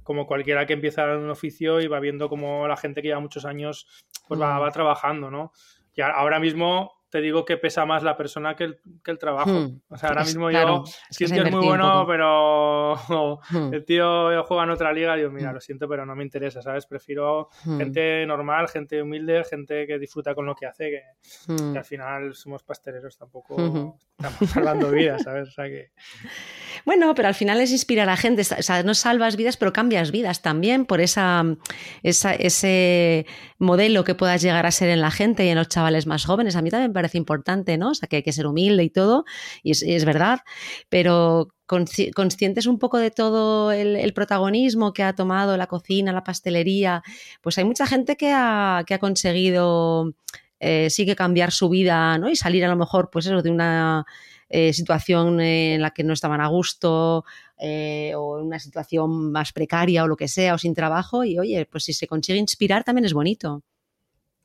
como 0.03 0.27
cualquiera 0.27 0.67
que 0.67 0.73
empieza 0.73 1.05
en 1.05 1.21
un 1.21 1.31
oficio 1.31 1.81
y 1.81 1.87
va 1.87 2.01
viendo 2.01 2.29
como 2.29 2.67
la 2.69 2.77
gente 2.77 3.03
que 3.03 3.09
lleva 3.09 3.21
muchos 3.21 3.45
años 3.45 3.87
pues 4.29 4.41
va, 4.41 4.59
mm. 4.59 4.63
va 4.63 4.71
trabajando, 4.71 5.31
¿no? 5.31 5.53
Y 5.95 6.01
ahora 6.01 6.39
mismo 6.39 7.02
te 7.13 7.21
digo 7.21 7.45
que 7.45 7.59
pesa 7.59 7.85
más 7.85 8.03
la 8.03 8.17
persona 8.17 8.57
que 8.57 8.65
el, 8.65 8.79
que 9.05 9.11
el 9.11 9.19
trabajo. 9.19 9.51
Hmm. 9.51 9.83
O 9.91 9.99
sea, 9.99 10.09
ahora 10.09 10.25
mismo 10.25 10.51
yo, 10.51 10.83
si 11.11 11.25
es, 11.25 11.33
muy 11.33 11.63
bueno, 11.63 12.07
pero 12.09 12.97
hmm. 13.51 13.75
el 13.75 13.85
tío 13.85 14.43
juega 14.45 14.65
en 14.65 14.71
otra 14.71 14.95
liga, 14.95 15.15
digo, 15.15 15.31
mira, 15.31 15.51
hmm. 15.51 15.55
lo 15.55 15.61
siento, 15.61 15.87
pero 15.87 16.07
no 16.07 16.17
me 16.17 16.25
interesa, 16.25 16.63
¿sabes? 16.63 16.87
Prefiero 16.87 17.51
gente 17.77 18.25
normal, 18.25 18.67
gente 18.69 19.03
humilde, 19.03 19.45
gente 19.45 19.87
que 19.87 19.99
disfruta 19.99 20.35
con 20.35 20.47
lo 20.47 20.55
que 20.55 20.65
hace, 20.65 20.91
que, 21.47 21.79
al 21.79 21.85
final 21.85 22.35
somos 22.35 22.63
pasteleros, 22.63 23.19
tampoco 23.19 23.99
estamos 24.19 24.51
salvando 24.51 24.91
vidas, 24.91 25.23
¿sabes? 25.23 25.49
O 25.49 25.53
sea 25.53 25.67
que... 25.67 25.91
Bueno, 26.85 27.15
pero 27.15 27.29
al 27.29 27.35
final 27.35 27.61
es 27.61 27.71
inspirar 27.71 28.09
a 28.09 28.17
gente, 28.17 28.43
o 28.43 28.63
sea, 28.63 28.83
no 28.83 28.95
salvas 28.95 29.37
vidas, 29.37 29.57
pero 29.57 29.73
cambias 29.73 30.11
vidas 30.11 30.43
también 30.43 30.85
por 30.85 31.01
esa, 31.01 31.45
esa, 32.03 32.35
ese 32.35 33.25
modelo 33.59 34.03
que 34.03 34.17
puedas 34.17 34.43
llegar 34.43 34.67
a 34.67 34.73
ser 34.73 34.89
en 34.89 35.01
la 35.01 35.13
gente 35.13 35.45
y 35.45 35.51
en 35.51 35.59
los 35.59 35.69
chavales 35.69 36.07
más 36.09 36.25
jóvenes. 36.25 36.57
A 36.57 36.63
mí 36.63 36.71
también 36.71 36.91
me 36.91 36.95
parece 37.03 37.19
importante, 37.19 37.77
¿no? 37.79 37.91
O 37.91 37.95
sea, 37.95 38.09
que 38.09 38.17
hay 38.17 38.23
que 38.23 38.33
ser 38.33 38.47
humilde 38.47 38.85
y 38.85 38.91
todo, 38.91 39.25
y 39.63 39.73
es, 39.73 40.05
verdad, 40.05 40.41
pero 40.89 41.49
conscientes 41.67 42.67
un 42.67 42.79
poco 42.79 42.99
de 42.99 43.11
todo 43.11 43.73
el, 43.73 44.13
protagonismo 44.13 44.93
que 44.93 45.03
ha 45.03 45.15
tomado 45.15 45.57
la 45.57 45.67
cocina, 45.67 46.13
la 46.13 46.23
pastelería, 46.23 47.03
pues 47.41 47.59
hay 47.59 47.65
mucha 47.65 47.87
gente 47.87 48.17
que 48.17 48.33
ha, 48.33 48.85
que 48.87 48.95
ha 48.95 48.99
conseguido 48.99 50.15
eh, 50.61 50.91
sí 50.91 51.05
que 51.05 51.17
cambiar 51.17 51.51
su 51.51 51.69
vida, 51.69 52.19
¿no? 52.19 52.31
Y 52.31 52.37
salir 52.37 52.65
a 52.65 52.69
lo 52.69 52.77
mejor, 52.77 53.11
pues 53.11 53.27
eso, 53.27 53.43
de 53.43 53.51
una 53.51 54.07
eh, 54.49 54.73
situación 54.73 55.41
en 55.41 55.83
la 55.83 55.91
que 55.91 56.05
no 56.05 56.13
estaban 56.13 56.41
a 56.41 56.47
gusto 56.47 57.25
eh, 57.59 58.13
o 58.15 58.39
en 58.39 58.47
una 58.47 58.61
situación 58.61 59.33
más 59.33 59.53
precaria 59.53 60.05
o 60.05 60.09
lo 60.09 60.17
que 60.17 60.29
sea, 60.29 60.55
o 60.55 60.59
sin 60.59 60.75
trabajo, 60.75 61.25
y 61.25 61.39
oye, 61.39 61.67
pues 61.67 61.85
si 61.85 61.93
se 61.95 62.07
consigue 62.07 62.39
inspirar 62.39 62.85
también 62.85 63.07
es 63.07 63.15
bonito. 63.15 63.65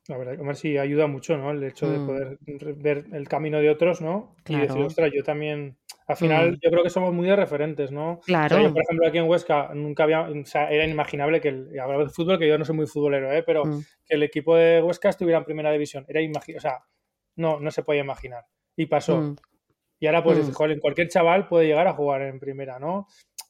La 0.08 0.18
verdad, 0.18 0.36
ver 0.38 0.56
sí 0.56 0.78
ayuda 0.78 1.08
mucho, 1.08 1.38
¿no? 1.38 1.52
El 1.52 1.64
hecho 1.64 1.90
de 1.90 2.00
mm. 2.00 2.06
poder 2.06 2.38
ver 2.78 3.06
el 3.12 3.28
camino 3.28 3.60
de 3.60 3.70
otros, 3.70 4.02
¿no? 4.02 4.36
Y 4.48 4.56
decir, 4.56 4.82
ostras, 4.82 5.12
yo 5.14 5.24
también. 5.24 5.78
Al 6.08 6.16
final, 6.16 6.54
mm. 6.54 6.60
yo 6.64 6.72
creo 6.72 6.84
que 6.84 6.90
somos 6.90 7.14
muy 7.14 7.28
de 7.28 7.36
referentes, 7.36 7.92
¿no? 7.92 8.22
Claro. 8.26 8.62
yo, 8.62 8.74
por 8.74 8.84
ejemplo, 8.84 9.08
aquí 9.08 9.18
en 9.18 9.28
Huesca 9.28 9.72
nunca 9.74 10.04
había. 10.04 10.22
O 10.22 10.46
sea, 10.46 10.70
era 10.70 10.86
inimaginable 10.86 11.42
que. 11.42 11.50
El, 11.50 11.80
hablaba 11.80 12.04
de 12.04 12.10
fútbol, 12.10 12.40
que 12.40 12.48
yo 12.48 12.58
no 12.58 12.64
soy 12.64 12.76
muy 12.76 12.88
futbolero, 12.88 13.32
¿eh? 13.34 13.44
Pero 13.44 13.66
mm. 13.66 13.84
que 14.06 14.16
el 14.16 14.24
equipo 14.24 14.56
de 14.56 14.82
Huesca 14.82 15.10
estuviera 15.10 15.40
en 15.40 15.46
primera 15.46 15.72
división. 15.72 16.06
Era 16.08 16.22
O 16.22 16.60
sea, 16.62 16.80
no, 17.36 17.60
no 17.60 17.72
se 17.72 17.84
podía 17.84 18.02
imaginar. 18.02 18.46
Y 18.78 18.86
pasó. 18.86 19.36
Y 20.00 20.06
ahora, 20.06 20.24
pues, 20.24 20.54
joder, 20.54 20.80
cualquier 20.80 21.08
chaval 21.10 21.48
puede 21.48 21.66
llegar 21.66 21.88
a 21.88 21.94
jugar 21.94 22.22
en 22.22 22.40
primera, 22.40 22.80
¿no? 22.80 23.08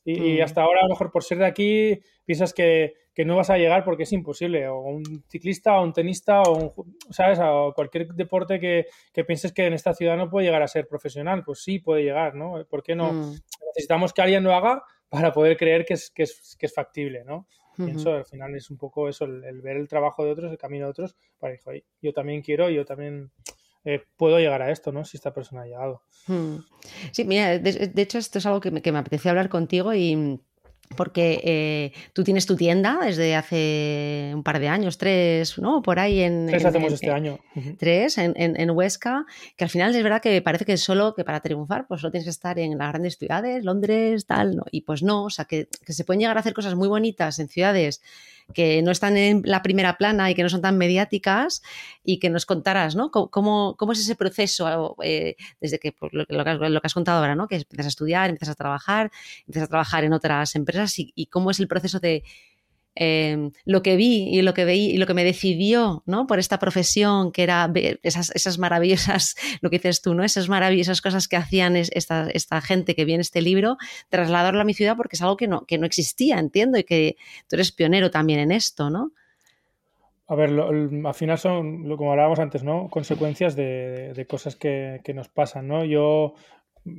Y, 0.10 0.36
y, 0.36 0.42
hasta 0.42 0.62
ahora, 0.62 0.80
a 0.80 0.84
lo 0.84 0.90
mejor 0.90 1.12
por 1.12 1.22
ser 1.22 1.38
de 1.38 1.46
aquí, 1.46 2.00
piensas 2.24 2.54
que, 2.54 2.94
que 3.14 3.26
no 3.26 3.36
vas 3.36 3.50
a 3.50 3.58
llegar 3.58 3.84
porque 3.84 4.04
es 4.04 4.14
imposible, 4.14 4.66
o 4.70 4.80
un 4.80 5.04
ciclista, 5.28 5.78
o 5.78 5.84
un 5.84 5.92
tenista, 5.92 6.44
o 6.44 6.56
un, 6.56 6.98
¿sabes? 7.10 7.40
O 7.42 7.74
cualquier 7.76 8.08
deporte 8.14 8.58
que, 8.58 8.86
que 9.12 9.26
pienses 9.26 9.52
que 9.52 9.66
en 9.66 9.74
esta 9.74 9.94
ciudad 9.94 10.16
no 10.16 10.30
puede 10.30 10.46
llegar 10.46 10.62
a 10.62 10.68
ser 10.70 10.88
profesional, 10.88 11.44
pues 11.44 11.62
sí 11.62 11.80
puede 11.80 12.04
llegar, 12.04 12.36
¿no? 12.36 12.66
¿Por 12.70 12.84
qué 12.84 12.96
no? 12.96 13.12
Mm. 13.12 13.36
Necesitamos 13.68 14.14
que 14.14 14.22
alguien 14.22 14.44
lo 14.44 14.54
haga 14.54 14.82
para 15.10 15.34
poder 15.34 15.58
creer 15.58 15.84
que 15.84 15.96
es, 15.96 16.10
que 16.10 16.24
es, 16.24 16.56
que 16.58 16.68
es 16.68 16.74
factible, 16.74 17.26
¿no? 17.26 17.48
Pienso, 17.76 18.14
al 18.14 18.26
final 18.26 18.56
es 18.56 18.72
un 18.72 18.78
poco 18.78 19.10
eso, 19.10 19.26
el, 19.26 19.62
ver 19.62 19.76
el 19.76 19.88
trabajo 19.88 20.24
de 20.24 20.32
otros, 20.32 20.52
el 20.52 20.58
camino 20.58 20.86
de 20.86 20.92
otros, 20.92 21.16
para 21.38 21.52
decir, 21.52 21.84
yo 22.02 22.14
también 22.14 22.42
quiero, 22.42 22.70
yo 22.70 22.86
también 22.86 23.32
eh, 23.88 24.04
puedo 24.18 24.38
llegar 24.38 24.62
a 24.62 24.70
esto, 24.70 24.92
¿no? 24.92 25.06
Si 25.06 25.16
esta 25.16 25.34
persona 25.34 25.62
ha 25.62 25.66
llegado. 25.66 26.02
Hmm. 26.28 26.58
Sí, 27.14 27.24
mira, 27.24 27.58
de, 27.58 28.02
hecho 28.02 28.18
esto 28.18 28.40
es 28.40 28.46
algo 28.46 28.60
que 28.60 28.70
me, 28.70 28.82
que 28.82 28.92
me 28.92 29.00
apetecía 29.00 29.32
hablar 29.32 29.48
contigo 29.48 29.94
y 29.94 30.42
porque 30.98 31.40
eh, 31.44 31.94
tú 32.12 32.26
tienes 32.26 32.46
tu 32.46 32.58
tienda 32.58 33.00
desde 33.02 33.34
hace 33.36 34.34
un 34.36 34.44
par 34.44 34.60
de 34.60 34.68
años, 34.68 34.98
tres, 34.98 35.58
¿no? 35.58 35.82
Por 35.82 36.00
ahí 36.00 36.20
en... 36.20 36.48
Tres 36.48 36.66
hacemos 36.66 36.92
este 36.92 37.12
año. 37.12 37.40
Tres, 37.78 38.18
en, 38.18 38.34
en, 38.36 38.70
Huesca, 38.72 39.26
que 39.56 39.64
al 39.64 39.70
final 39.70 39.96
es 39.96 40.04
verdad 40.04 40.22
que 40.22 40.42
parece 40.42 40.66
que 40.66 40.76
solo 40.76 41.14
que 41.16 41.24
para 41.24 41.40
triunfar, 41.40 41.88
pues 41.88 42.02
solo 42.02 42.12
tienes 42.12 42.26
que 42.26 42.32
estar 42.32 42.60
en 42.60 42.78
las 42.78 42.90
grandes 42.90 43.18
ciudades, 43.18 43.64
Londres, 43.64 44.26
tal, 44.26 44.58
¿no? 44.58 44.64
Y 44.70 44.82
pues 44.82 45.02
no, 45.02 45.26
o 45.26 45.30
sea, 45.30 45.46
que, 45.46 45.70
que 45.86 45.94
se 45.94 46.04
pueden 46.04 46.20
llegar 46.20 46.36
a 46.36 46.42
hacer 46.42 46.54
cosas 46.54 46.76
muy 46.76 46.90
bonitas 46.90 47.40
en 47.40 47.48
ciudades 47.48 48.02
que 48.54 48.82
no 48.82 48.92
están 48.92 49.18
en 49.18 49.42
la 49.46 49.62
primera 49.62 49.98
plana 49.98 50.32
y 50.32 50.36
que 50.36 50.44
no 50.44 50.50
son 50.50 50.62
tan 50.62 50.78
mediáticas 50.78 51.62
y 52.04 52.20
que 52.20 52.30
nos 52.30 52.46
contaras, 52.46 52.96
¿no? 52.96 53.12
¿Cómo, 53.12 53.76
cómo 53.78 53.92
es 53.92 54.00
ese 54.00 54.16
proceso 54.16 54.96
eh, 55.04 55.36
desde 55.60 55.80
que 55.80 55.94
lo, 56.12 56.26
que 56.26 56.80
has, 56.84 56.94
contado 56.94 57.20
ahora, 57.20 57.36
¿no? 57.36 57.48
Que 57.48 57.56
empiezas 57.56 57.86
a 57.86 57.90
estudiar, 57.90 58.30
empiezas 58.30 58.54
a 58.54 58.58
trabajar, 58.58 59.12
empiezas 59.46 59.68
a 59.68 59.70
trabajar 59.70 60.04
en 60.04 60.14
otras 60.14 60.56
empresas 60.56 60.96
y 60.98 61.26
cómo 61.28 61.52
es 61.52 61.60
el 61.60 61.68
proceso 61.68 62.00
de 62.00 62.24
Em, 63.00 63.52
lo 63.64 63.84
que 63.84 63.96
vi 63.96 64.28
y 64.36 64.42
lo 64.42 64.56
que 64.56 64.66
veí 64.66 64.90
y 64.90 64.98
lo 64.98 65.06
que 65.06 65.14
me 65.14 65.24
decidió 65.24 66.02
¿no? 66.08 66.26
por 66.26 66.40
esta 66.40 66.58
profesión, 66.58 67.32
que 67.32 67.44
era 67.44 67.68
ver 67.68 68.00
esas, 68.02 68.58
maravillosas, 68.58 69.36
lo 69.62 69.70
que 69.70 69.78
dices 69.78 70.02
tú, 70.02 70.16
¿no? 70.16 70.24
esas 70.24 70.50
maravillosas 70.50 71.00
cosas 71.00 71.28
que 71.28 71.36
hacían 71.36 71.76
esta, 71.76 72.62
gente 72.62 72.96
que 72.96 73.06
viene 73.06 73.22
este 73.22 73.44
libro, 73.44 73.78
trasladarlo 74.10 74.62
a 74.62 74.64
mi 74.64 74.74
ciudad 74.74 74.98
porque 74.98 75.16
es 75.16 75.22
algo 75.22 75.38
que 75.38 75.48
no, 75.48 75.64
que 75.68 75.78
no 75.78 75.86
existía, 75.86 76.40
entiendo, 76.40 76.80
y 76.80 76.86
que 76.86 77.18
tú 77.48 77.56
eres 77.56 77.72
pionero 77.72 78.10
también 78.10 78.40
en 78.40 78.52
esto, 78.52 78.90
¿no? 78.90 79.12
A 80.30 80.34
ver, 80.34 80.50
al 80.50 81.14
final 81.14 81.38
son, 81.38 81.88
como 81.96 82.12
hablábamos 82.12 82.40
antes, 82.40 82.64
¿no? 82.64 82.90
Consecuencias 82.90 83.56
de, 83.56 84.14
de 84.14 84.26
cosas 84.26 84.56
que, 84.56 85.02
que, 85.04 85.14
nos 85.14 85.30
pasan, 85.30 85.68
¿no? 85.68 85.86
Yo 85.86 86.34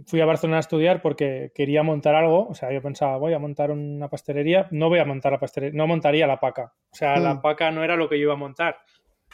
fui 0.06 0.20
a 0.20 0.26
Barcelona 0.26 0.58
a 0.58 0.60
estudiar 0.60 1.02
porque 1.02 1.52
quería 1.54 1.82
montar 1.82 2.14
algo, 2.14 2.48
o 2.48 2.54
sea, 2.54 2.72
yo 2.72 2.82
pensaba, 2.82 3.16
voy 3.16 3.32
a 3.32 3.38
montar 3.38 3.70
una 3.70 4.08
pastelería, 4.08 4.68
no 4.70 4.88
voy 4.88 4.98
a 4.98 5.04
montar 5.04 5.32
la 5.32 5.38
pastelería, 5.38 5.76
no 5.76 5.86
montaría 5.86 6.26
la 6.26 6.40
paca, 6.40 6.72
o 6.90 6.94
sea, 6.94 7.18
la 7.18 7.34
mm. 7.34 7.42
paca 7.42 7.70
no 7.70 7.84
era 7.84 7.96
lo 7.96 8.08
que 8.08 8.16
yo 8.18 8.24
iba 8.24 8.34
a 8.34 8.36
montar, 8.36 8.78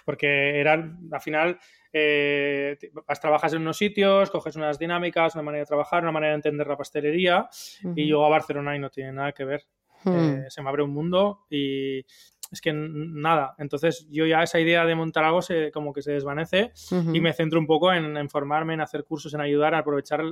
porque 0.04 0.60
era, 0.60 0.72
al 0.72 1.20
final, 1.20 1.58
eh, 1.92 2.76
trabajas 3.20 3.52
en 3.54 3.62
unos 3.62 3.76
sitios, 3.76 4.30
coges 4.30 4.56
unas 4.56 4.78
dinámicas, 4.78 5.34
una 5.34 5.44
manera 5.44 5.62
de 5.62 5.66
trabajar, 5.66 6.02
una 6.02 6.12
manera 6.12 6.32
de 6.32 6.36
entender 6.36 6.66
la 6.66 6.76
pastelería, 6.76 7.48
y 7.94 8.08
yo 8.08 8.24
a 8.24 8.28
Barcelona 8.28 8.76
y 8.76 8.78
no 8.78 8.90
tiene 8.90 9.12
nada 9.12 9.32
que 9.32 9.44
ver. 9.44 9.62
Hmm. 10.04 10.44
Eh, 10.44 10.44
se 10.48 10.62
me 10.62 10.68
abre 10.68 10.82
un 10.82 10.90
mundo 10.90 11.46
y 11.48 12.04
es 12.50 12.60
que 12.60 12.72
nada. 12.72 13.54
Entonces 13.58 14.06
yo 14.10 14.26
ya 14.26 14.42
esa 14.42 14.60
idea 14.60 14.84
de 14.84 14.94
montar 14.94 15.24
algo 15.24 15.42
se, 15.42 15.70
como 15.72 15.92
que 15.92 16.02
se 16.02 16.12
desvanece 16.12 16.72
y 17.12 17.20
me 17.20 17.32
centro 17.32 17.58
un 17.58 17.66
poco 17.66 17.92
en, 17.92 18.28
formarme, 18.30 18.74
en 18.74 18.80
hacer 18.80 19.04
cursos, 19.04 19.34
en 19.34 19.40
ayudar, 19.40 19.74
a 19.74 19.78
aprovechar 19.78 20.22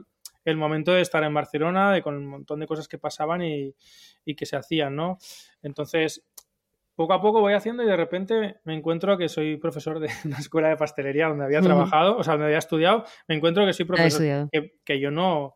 el, 0.45 0.57
momento 0.57 0.93
de 0.93 1.01
estar 1.01 1.23
en 1.25 1.35
Barcelona, 1.35 1.93
de 1.93 2.03
con 2.03 2.17
un 2.17 2.27
montón 2.27 2.61
de 2.61 2.67
cosas 2.67 2.89
que 2.89 2.99
pasaban 2.99 3.43
y, 3.43 3.75
que 4.37 4.47
se 4.47 4.57
hacían, 4.57 4.95
¿no? 4.95 5.19
Entonces, 5.63 6.25
poco 6.95 7.15
a 7.15 7.21
poco 7.21 7.41
voy 7.41 7.55
haciendo 7.55 7.83
y 7.83 7.87
de 7.87 7.97
repente 7.97 8.57
me 8.65 8.75
encuentro 8.75 9.17
que 9.17 9.29
soy 9.29 9.57
profesor 9.57 9.99
de 9.99 10.09
una 10.25 10.39
escuela 10.39 10.69
de 10.69 10.77
pastelería 10.77 11.29
donde 11.29 11.45
había 11.45 11.61
trabajado, 11.61 12.17
o 12.19 12.23
sea, 12.23 12.35
donde 12.35 12.47
había 12.47 12.59
estudiado, 12.59 13.05
me 13.29 13.35
encuentro 13.35 13.67
que 13.67 13.73
soy 13.73 13.87
profesor, 13.87 14.49
que, 14.51 14.75
que, 14.85 15.01
yo 15.01 15.11
no, 15.11 15.55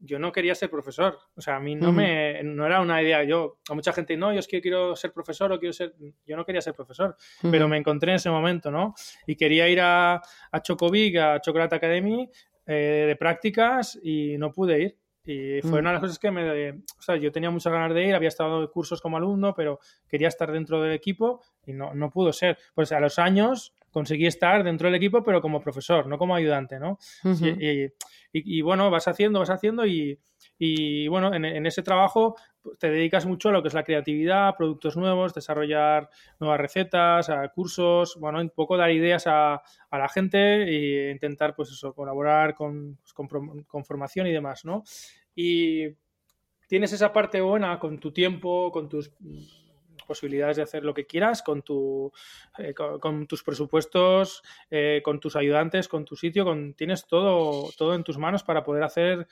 yo 0.00 0.18
no 0.18 0.32
quería 0.32 0.54
ser 0.54 0.70
profesor. 0.70 1.18
O 1.34 1.40
sea, 1.40 1.56
a 1.56 1.60
mí 1.60 1.74
no 1.74 1.92
me 1.92 2.42
no 2.42 2.66
era 2.66 2.80
una 2.80 3.02
idea. 3.02 3.24
Yo, 3.24 3.58
a 3.68 3.74
mucha 3.74 3.92
gente, 3.92 4.16
no, 4.16 4.32
yo 4.32 4.40
es 4.40 4.48
que 4.48 4.60
quiero 4.60 4.94
ser 4.96 5.12
profesor 5.12 5.52
o 5.52 5.58
quiero 5.58 5.72
ser. 5.72 5.94
Yo 6.26 6.36
no 6.36 6.44
quería 6.44 6.60
ser 6.60 6.74
profesor, 6.74 7.16
pero 7.50 7.68
me 7.68 7.76
encontré 7.76 8.12
en 8.12 8.16
ese 8.16 8.30
momento, 8.30 8.70
¿no? 8.70 8.94
Y 9.26 9.36
quería 9.36 9.68
ir 9.68 9.80
a, 9.80 10.20
a 10.52 10.62
Chocovic, 10.62 11.16
a 11.16 11.40
Chocolate 11.40 11.76
Academy, 11.76 12.28
eh, 12.66 13.04
de 13.08 13.16
prácticas 13.16 13.98
y 14.02 14.36
no 14.38 14.52
pude 14.52 14.82
ir. 14.82 14.98
Y 15.24 15.60
fue 15.60 15.80
una 15.80 15.90
de 15.90 15.94
las 15.94 16.00
cosas 16.00 16.18
que 16.18 16.30
me... 16.30 16.70
O 16.70 17.02
sea, 17.02 17.16
yo 17.16 17.30
tenía 17.30 17.50
muchas 17.50 17.70
ganas 17.70 17.92
de 17.92 18.06
ir, 18.06 18.14
había 18.14 18.28
estado 18.28 18.62
en 18.62 18.68
cursos 18.68 19.02
como 19.02 19.18
alumno, 19.18 19.54
pero 19.54 19.78
quería 20.08 20.28
estar 20.28 20.50
dentro 20.50 20.80
del 20.80 20.92
equipo 20.92 21.42
y 21.66 21.74
no, 21.74 21.92
no 21.92 22.10
pudo 22.10 22.32
ser. 22.32 22.56
Pues 22.74 22.92
a 22.92 23.00
los 23.00 23.18
años 23.18 23.74
conseguí 23.98 24.26
estar 24.26 24.62
dentro 24.62 24.86
del 24.86 24.94
equipo, 24.94 25.24
pero 25.24 25.40
como 25.40 25.60
profesor, 25.60 26.06
no 26.06 26.18
como 26.18 26.36
ayudante, 26.36 26.78
¿no? 26.78 26.98
y, 28.32 28.60
bueno, 28.60 28.90
vas 28.92 29.08
haciendo, 29.08 29.40
vas 29.40 29.50
haciendo 29.50 29.84
y, 29.84 31.08
bueno, 31.08 31.34
en, 31.34 31.66
ese 31.66 31.82
trabajo 31.82 32.36
pues, 32.62 32.78
te 32.78 32.90
dedicas 32.90 33.26
mucho 33.26 33.48
a 33.48 33.52
lo 33.52 33.60
que 33.60 33.66
es 33.66 33.74
la 33.74 33.82
creatividad, 33.82 34.54
productos 34.56 34.96
nuevos, 34.96 35.34
desarrollar 35.34 36.10
nuevas 36.38 36.60
recetas, 36.60 37.28
a 37.28 37.48
cursos, 37.48 38.16
bueno, 38.20 38.40
un 38.40 38.50
poco 38.50 38.76
dar 38.76 38.92
ideas 38.92 39.24
a, 39.26 39.60
la 39.90 40.08
gente 40.08 40.38
e 40.62 41.10
intentar, 41.10 41.56
pues 41.56 41.70
eso, 41.70 41.92
colaborar 41.92 42.54
con, 42.54 42.98
pues, 43.02 43.12
con 43.66 43.84
formación 43.84 44.28
y 44.28 44.32
demás, 44.32 44.64
¿no? 44.64 44.84
Y 45.34 45.88
tienes 46.68 46.92
esa 46.92 47.12
parte 47.12 47.40
buena 47.40 47.80
con 47.80 47.98
tu 47.98 48.12
tiempo, 48.12 48.70
con 48.70 48.88
tus 48.88 49.10
posibilidades 50.08 50.56
de 50.56 50.62
hacer 50.62 50.82
lo 50.82 50.94
que 50.94 51.06
quieras 51.06 51.42
con, 51.42 51.62
tu, 51.62 52.10
eh, 52.58 52.74
con, 52.74 53.26
tus 53.26 53.44
presupuestos, 53.44 54.42
eh, 54.70 55.02
con 55.04 55.20
tus 55.20 55.36
ayudantes, 55.36 55.86
con 55.86 56.06
tu 56.06 56.16
sitio, 56.16 56.44
con, 56.44 56.72
tienes 56.72 57.06
todo, 57.06 57.70
todo 57.76 57.94
en 57.94 58.02
tus 58.02 58.16
manos 58.16 58.42
para 58.42 58.64
poder 58.64 58.82
hacer 58.82 59.28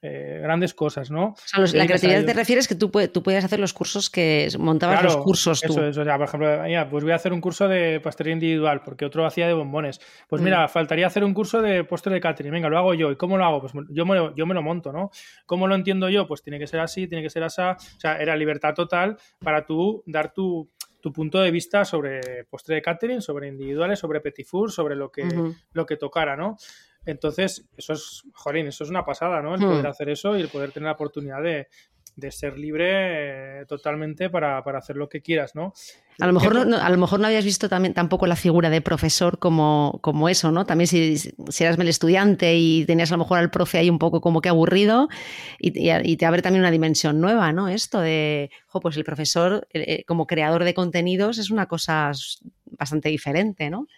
eh, 0.00 0.40
grandes 0.42 0.74
cosas, 0.74 1.10
¿no? 1.10 1.34
la 1.56 1.86
creatividad 1.86 2.24
te 2.24 2.34
refieres 2.34 2.68
que 2.68 2.74
tú, 2.74 2.90
tú 3.10 3.22
puedes 3.22 3.42
hacer 3.42 3.58
los 3.58 3.72
cursos 3.72 4.10
que 4.10 4.48
montabas 4.58 5.02
los 5.02 5.16
cursos 5.16 5.62
tú. 5.62 5.72
Eso, 5.72 5.86
eso, 5.86 6.04
ya, 6.04 6.18
por 6.18 6.26
ejemplo, 6.28 6.62
pues 6.90 7.04
voy 7.04 7.12
a 7.12 7.16
hacer 7.16 7.32
un 7.32 7.40
curso 7.40 7.68
de 7.68 8.00
pastelería 8.00 8.34
individual 8.34 8.82
porque 8.82 9.06
otro 9.06 9.24
hacía 9.24 9.46
de 9.46 9.54
bombones. 9.54 10.00
Pues 10.28 10.42
mira, 10.42 10.66
mm. 10.66 10.68
faltaría 10.68 11.06
hacer 11.06 11.24
un 11.24 11.32
curso 11.32 11.62
de 11.62 11.84
postre 11.84 12.12
de 12.12 12.20
catering. 12.20 12.52
Venga, 12.52 12.68
lo 12.68 12.76
hago 12.76 12.92
yo. 12.92 13.10
¿Y 13.10 13.16
cómo 13.16 13.38
lo 13.38 13.44
hago? 13.46 13.60
Pues 13.60 13.72
yo 13.88 14.04
me, 14.04 14.32
yo 14.36 14.44
me 14.44 14.54
lo 14.54 14.62
monto, 14.62 14.92
¿no? 14.92 15.10
¿Cómo 15.46 15.66
lo 15.66 15.74
entiendo 15.74 16.10
yo? 16.10 16.26
Pues 16.26 16.42
tiene 16.42 16.58
que 16.58 16.66
ser 16.66 16.80
así, 16.80 17.06
tiene 17.06 17.22
que 17.22 17.30
ser 17.30 17.42
así. 17.42 17.62
O 17.62 18.00
sea, 18.00 18.18
era 18.18 18.36
libertad 18.36 18.74
total 18.74 19.16
para 19.38 19.64
tú 19.64 20.02
dar 20.14 20.32
tu, 20.32 20.70
punto 21.12 21.40
de 21.40 21.50
vista 21.50 21.84
sobre 21.84 22.44
postre 22.44 22.76
de 22.76 22.82
catering, 22.82 23.20
sobre 23.20 23.48
individuales, 23.48 23.98
sobre 23.98 24.20
petit 24.20 24.46
four, 24.46 24.72
sobre 24.72 24.94
lo 24.94 25.10
que, 25.10 25.26
lo 25.72 25.84
que 25.84 25.96
tocara, 25.98 26.34
¿no? 26.34 26.56
Entonces, 27.04 27.68
eso 27.76 27.92
es, 27.92 28.22
jolín, 28.32 28.66
eso 28.68 28.84
es 28.84 28.90
una 28.90 29.04
pasada, 29.04 29.42
¿no? 29.42 29.54
El 29.54 29.60
hmm. 29.60 29.68
poder 29.68 29.86
hacer 29.86 30.08
eso 30.08 30.38
y 30.38 30.40
el 30.40 30.48
poder 30.48 30.72
tener 30.72 30.86
la 30.86 30.92
oportunidad 30.92 31.42
de, 31.42 31.68
ser 32.30 32.58
libre 32.58 33.60
eh, 33.60 33.66
totalmente 33.66 34.30
para, 34.30 34.58
hacer 34.58 34.96
lo 34.96 35.08
que 35.08 35.20
quieras, 35.20 35.54
¿no? 35.54 35.72
A 36.20 36.26
lo, 36.26 36.32
mejor 36.32 36.66
no, 36.66 36.76
a 36.76 36.88
lo 36.90 36.96
mejor 36.96 37.18
no 37.18 37.26
habías 37.26 37.44
visto 37.44 37.68
también 37.68 37.92
tampoco 37.92 38.26
la 38.26 38.36
figura 38.36 38.70
de 38.70 38.80
profesor 38.80 39.38
como, 39.38 39.98
como 40.00 40.28
eso, 40.28 40.52
¿no? 40.52 40.64
También 40.64 40.86
si, 40.86 41.16
si 41.16 41.64
eras 41.64 41.76
el 41.76 41.88
estudiante 41.88 42.54
y 42.56 42.84
tenías 42.86 43.10
a 43.10 43.16
lo 43.16 43.24
mejor 43.24 43.38
al 43.38 43.50
profe 43.50 43.78
ahí 43.78 43.90
un 43.90 43.98
poco 43.98 44.20
como 44.20 44.40
que 44.40 44.48
aburrido 44.48 45.08
y, 45.58 46.16
te 46.16 46.26
abre 46.26 46.42
también 46.42 46.62
una 46.62 46.70
dimensión 46.70 47.20
nueva, 47.20 47.52
¿no? 47.52 47.68
Esto 47.68 48.00
de, 48.00 48.50
jo, 48.66 48.80
pues 48.80 48.96
el 48.96 49.04
profesor 49.04 49.66
eh, 49.72 49.84
eh, 49.86 50.04
como 50.06 50.26
creador 50.26 50.62
de 50.62 50.74
contenidos 50.74 51.38
es 51.38 51.50
una 51.50 51.66
cosa 51.66 52.12
bastante 52.78 53.08
diferente, 53.08 53.70
¿no? 53.70 53.88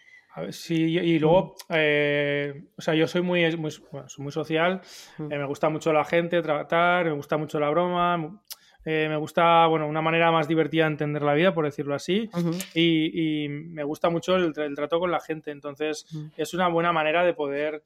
Sí, 0.50 0.98
y 0.98 1.18
luego, 1.18 1.54
eh, 1.70 2.64
o 2.76 2.82
sea, 2.82 2.94
yo 2.94 3.06
soy 3.08 3.22
muy, 3.22 3.56
muy, 3.56 3.72
muy 4.18 4.32
social, 4.32 4.82
eh, 5.18 5.38
me 5.38 5.46
gusta 5.46 5.70
mucho 5.70 5.92
la 5.92 6.04
gente, 6.04 6.42
tratar, 6.42 7.06
me 7.06 7.12
gusta 7.12 7.38
mucho 7.38 7.58
la 7.58 7.70
broma, 7.70 8.42
eh, 8.84 9.06
me 9.08 9.16
gusta, 9.16 9.66
bueno, 9.66 9.88
una 9.88 10.02
manera 10.02 10.30
más 10.30 10.46
divertida 10.46 10.84
de 10.84 10.90
entender 10.90 11.22
la 11.22 11.32
vida, 11.32 11.54
por 11.54 11.64
decirlo 11.64 11.94
así, 11.94 12.28
y, 12.74 13.46
me 13.48 13.82
gusta 13.84 14.10
mucho 14.10 14.36
el, 14.36 14.52
trato 14.52 15.00
con 15.00 15.10
la 15.10 15.20
gente, 15.20 15.50
entonces 15.50 16.06
es 16.36 16.52
una 16.52 16.68
buena 16.68 16.92
manera 16.92 17.24
de 17.24 17.32
poder, 17.32 17.82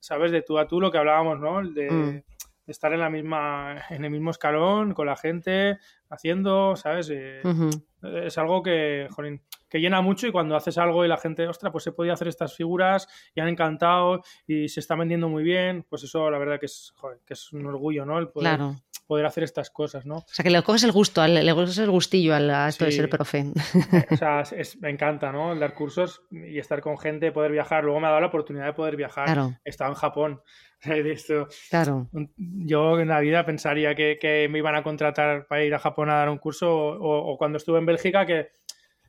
sabes, 0.00 0.32
de 0.32 0.42
tú 0.42 0.58
a 0.58 0.66
tú 0.66 0.80
lo 0.80 0.90
que 0.90 0.98
hablábamos, 0.98 1.38
¿no? 1.38 1.62
De, 1.62 1.88
de 1.88 2.24
estar 2.66 2.92
en 2.92 3.00
la 3.00 3.10
misma, 3.10 3.76
en 3.90 4.04
el 4.04 4.10
mismo 4.10 4.30
escalón 4.30 4.94
con 4.94 5.06
la 5.06 5.16
gente, 5.16 5.78
haciendo, 6.08 6.76
¿sabes? 6.76 7.10
Es 7.10 8.38
algo 8.38 8.62
que, 8.62 9.08
jolín, 9.10 9.42
que 9.68 9.80
llena 9.80 10.02
mucho 10.02 10.26
y 10.26 10.32
cuando 10.32 10.54
haces 10.54 10.76
algo 10.76 11.04
y 11.04 11.08
la 11.08 11.16
gente, 11.16 11.48
ostras, 11.48 11.72
pues 11.72 11.84
se 11.84 11.92
podía 11.92 12.12
hacer 12.12 12.28
estas 12.28 12.54
figuras 12.54 13.08
y 13.34 13.40
han 13.40 13.48
encantado 13.48 14.22
y 14.46 14.68
se 14.68 14.80
está 14.80 14.96
vendiendo 14.96 15.30
muy 15.30 15.42
bien, 15.42 15.86
pues 15.88 16.04
eso 16.04 16.30
la 16.30 16.38
verdad 16.38 16.60
que 16.60 16.66
es, 16.66 16.92
que 17.24 17.32
es 17.32 17.52
un 17.54 17.64
orgullo, 17.64 18.04
¿no? 18.04 18.18
El 18.18 18.28
poder, 18.28 18.60
poder 19.12 19.26
hacer 19.26 19.44
estas 19.44 19.68
cosas, 19.68 20.06
¿no? 20.06 20.16
O 20.16 20.24
sea, 20.26 20.42
que 20.42 20.48
le 20.48 20.62
coges 20.62 20.84
el 20.84 20.92
gusto, 20.92 21.26
le 21.26 21.52
coges 21.52 21.76
el 21.76 21.90
gustillo 21.90 22.32
a 22.32 22.68
esto 22.70 22.86
de 22.86 22.92
ser 22.92 23.10
profe. 23.10 23.44
O 24.10 24.16
sea, 24.16 24.42
me 24.80 24.88
encanta, 24.88 25.30
¿no? 25.30 25.52
El 25.52 25.60
dar 25.60 25.74
cursos 25.74 26.22
y 26.30 26.58
estar 26.58 26.80
con 26.80 26.96
gente, 26.96 27.30
poder 27.30 27.52
viajar. 27.52 27.84
Luego 27.84 28.00
me 28.00 28.06
ha 28.06 28.08
dado 28.08 28.22
la 28.22 28.28
oportunidad 28.28 28.64
de 28.64 28.72
poder 28.72 28.96
viajar. 28.96 29.26
Claro. 29.26 29.58
He 29.66 29.68
estado 29.68 29.90
en 29.90 29.96
Japón. 29.96 30.40
Esto, 30.80 31.46
claro. 31.68 32.08
Yo 32.38 32.98
en 33.00 33.08
la 33.08 33.20
vida 33.20 33.44
pensaría 33.44 33.94
que, 33.94 34.48
me 34.50 34.56
iban 34.56 34.76
a 34.76 34.82
contratar 34.82 35.46
para 35.46 35.62
ir 35.62 35.74
a 35.74 35.78
Japón 35.78 36.08
a 36.08 36.14
dar 36.14 36.30
un 36.30 36.38
curso 36.38 36.74
o, 36.74 37.36
cuando 37.36 37.58
estuve 37.58 37.80
en 37.80 37.84
Bélgica 37.84 38.24
que, 38.24 38.48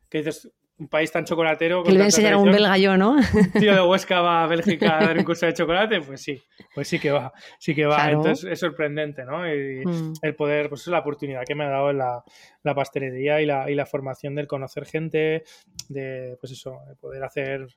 que 0.10 0.18
dices, 0.18 0.52
un 0.78 0.88
país 0.88 1.12
tan 1.12 1.24
chocolatero. 1.26 1.84
Que 1.84 1.92
le 1.92 1.98
voy 1.98 2.04
a 2.04 2.06
enseñar 2.06 2.34
a 2.34 2.38
un 2.38 2.52
belga 2.52 2.78
yo, 2.78 2.98
¿no? 2.98 3.16
Un 3.16 3.52
tío 3.52 3.74
de 3.74 3.82
Huesca 3.88 4.22
va 4.22 4.44
a 4.44 4.48
Bélgica 4.48 4.98
a 4.98 5.06
dar 5.08 5.18
un 5.18 5.24
curso 5.24 5.46
de 5.46 5.54
chocolate, 5.54 6.02
pues 6.02 6.22
sí, 6.22 6.42
pues 6.74 6.88
sí 6.88 7.00
que 7.00 7.12
va, 7.12 7.32
sí 7.60 7.76
que 7.76 7.86
va. 7.86 8.10
Entonces 8.10 8.52
es 8.52 8.60
sorprendente, 8.60 9.24
¿no? 9.26 9.48
Y 9.48 9.86
mm. 9.86 10.14
el 10.22 10.36
poder, 10.36 10.70
pues 10.70 10.82
es 10.82 10.88
la 10.88 11.00
oportunidad 11.00 11.44
que 11.46 11.56
me 11.56 11.66
ha 11.66 11.70
dado 11.70 11.92
en 11.92 12.00
la, 12.00 12.24
la 12.64 12.76
pastelería 12.76 13.42
y 13.42 13.46
la, 13.46 13.70
y 13.70 13.76
la 13.76 13.86
formación 13.86 14.36
del 14.36 14.48
conocer 14.48 14.86
gente, 14.86 15.44
de, 15.90 16.38
pues 16.40 16.52
eso, 16.52 16.80
de 16.88 16.96
poder 16.96 17.24
hacer 17.24 17.68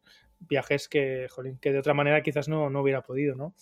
viajes 0.40 0.88
que, 0.88 1.26
jolín, 1.30 1.58
que 1.58 1.72
de 1.72 1.78
otra 1.78 1.94
manera 1.94 2.22
quizás 2.22 2.48
no, 2.48 2.70
no 2.70 2.80
hubiera 2.80 3.02
podido, 3.02 3.34
¿no? 3.34 3.54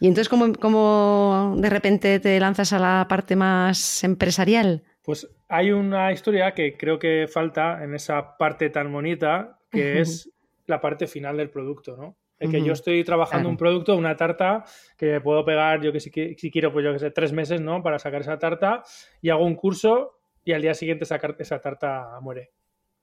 Y 0.00 0.06
entonces, 0.06 0.28
¿cómo, 0.28 0.52
¿cómo 0.54 1.54
de 1.58 1.70
repente 1.70 2.20
te 2.20 2.38
lanzas 2.38 2.72
a 2.72 2.78
la 2.78 3.06
parte 3.08 3.36
más 3.36 4.04
empresarial? 4.04 4.84
Pues 5.02 5.28
hay 5.48 5.72
una 5.72 6.12
historia 6.12 6.54
que 6.54 6.76
creo 6.76 6.98
que 6.98 7.26
falta 7.28 7.82
en 7.82 7.94
esa 7.94 8.36
parte 8.36 8.70
tan 8.70 8.92
bonita, 8.92 9.58
que 9.70 10.00
es 10.00 10.30
la 10.66 10.80
parte 10.80 11.06
final 11.06 11.36
del 11.36 11.50
producto, 11.50 11.96
¿no? 11.96 12.16
El 12.38 12.50
que 12.50 12.62
yo 12.62 12.72
estoy 12.72 13.04
trabajando 13.04 13.48
un 13.48 13.56
producto, 13.56 13.96
una 13.96 14.16
tarta, 14.16 14.64
que 14.96 15.20
puedo 15.20 15.44
pegar, 15.44 15.80
yo 15.80 15.92
que 15.92 16.00
si, 16.00 16.10
si 16.10 16.50
quiero, 16.50 16.72
pues 16.72 16.84
yo 16.84 16.92
que 16.92 16.98
sé, 16.98 17.12
tres 17.12 17.32
meses, 17.32 17.60
¿no? 17.60 17.84
Para 17.84 18.00
sacar 18.00 18.22
esa 18.22 18.38
tarta 18.38 18.82
y 19.20 19.30
hago 19.30 19.44
un 19.44 19.54
curso 19.54 20.18
y 20.44 20.52
al 20.52 20.62
día 20.62 20.74
siguiente 20.74 21.04
sacar 21.04 21.36
esa 21.38 21.60
tarta 21.60 22.18
muere. 22.20 22.50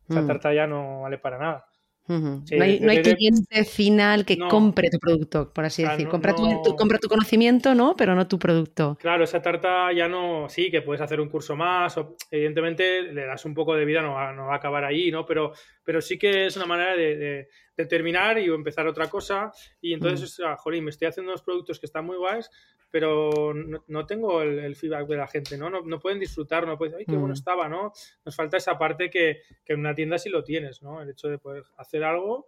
Esa 0.10 0.24
mm. 0.24 0.28
tarta 0.28 0.54
ya 0.54 0.68
no 0.68 1.02
vale 1.02 1.20
para 1.20 1.38
nada 1.38 1.66
no 2.10 2.64
hay, 2.64 3.02
cliente 3.02 3.64
final 3.66 4.26
que 4.26 4.38
compre 4.38 4.90
tu 4.90 4.98
producto, 4.98 5.54
por 5.54 5.66
así 5.66 5.84
decir. 5.84 6.08
compra, 6.08 6.34
tu, 6.34 6.76
compra, 6.76 6.98
tu, 6.98 7.08
conocimiento, 7.08 7.76
¿no? 7.76 7.96
Pero 7.96 8.16
no 8.16 8.28
tu 8.28 8.40
producto. 8.40 8.98
Claro, 9.00 9.24
esa 9.24 9.42
tarta 9.42 9.94
ya 9.94 10.08
no. 10.08 10.50
Sí, 10.50 10.72
que 10.72 10.82
puedes 10.82 11.02
hacer 11.02 11.22
un 11.22 11.30
curso 11.30 11.56
más. 11.56 11.98
O, 11.98 12.16
evidentemente 12.32 13.04
le 13.04 13.26
das 13.26 13.46
un 13.46 13.54
poco 13.54 13.76
de 13.76 13.86
vida, 13.86 14.02
no 14.02 14.14
va, 14.14 14.54
a 14.54 14.56
acabar 14.56 14.86
ahí, 14.86 15.12
¿no? 15.12 15.26
Pero, 15.26 15.54
pero 15.84 16.02
sí 16.02 16.18
que 16.18 16.48
es 16.48 16.58
una 16.58 16.66
manera 16.66 16.96
de, 16.96 17.48
terminar 17.88 18.38
y 18.40 18.46
empezar 18.46 18.88
otra 18.88 19.08
cosa. 19.08 19.52
Y 19.80 19.94
entonces, 19.94 20.40
mm. 20.40 20.56
jolín, 20.58 20.84
me 20.84 20.90
estoy 20.90 21.08
haciendo 21.08 21.32
unos 21.32 21.44
productos 21.44 21.80
que 21.80 21.86
están 21.86 22.06
muy 22.06 22.18
guays, 22.18 22.50
pero 22.92 23.54
no, 23.54 24.06
tengo 24.06 24.42
el, 24.42 24.76
feedback 24.76 25.08
de 25.08 25.18
la 25.18 25.28
gente, 25.28 25.58
¿no? 25.58 25.70
¿no? 25.70 26.00
pueden 26.00 26.20
disfrutar, 26.20 26.66
no 26.66 26.78
pueden 26.78 26.94
decir, 26.94 27.06
ay, 27.08 27.14
qué 27.14 27.18
bueno 27.18 27.34
mm. 27.34 27.38
estaba, 27.38 27.70
¿no? 27.70 27.94
Nos 28.26 28.36
falta 28.36 28.58
esa 28.58 28.78
parte 28.78 29.10
que, 29.10 29.42
en 29.66 29.80
una 29.80 29.94
tienda 29.94 30.18
sí 30.18 30.30
lo 30.30 30.44
tienes, 30.44 30.82
¿no? 30.82 31.02
El 31.02 31.10
hecho 31.10 31.28
de 31.28 31.38
poder 31.38 31.64
hacer 31.78 32.04
algo 32.04 32.48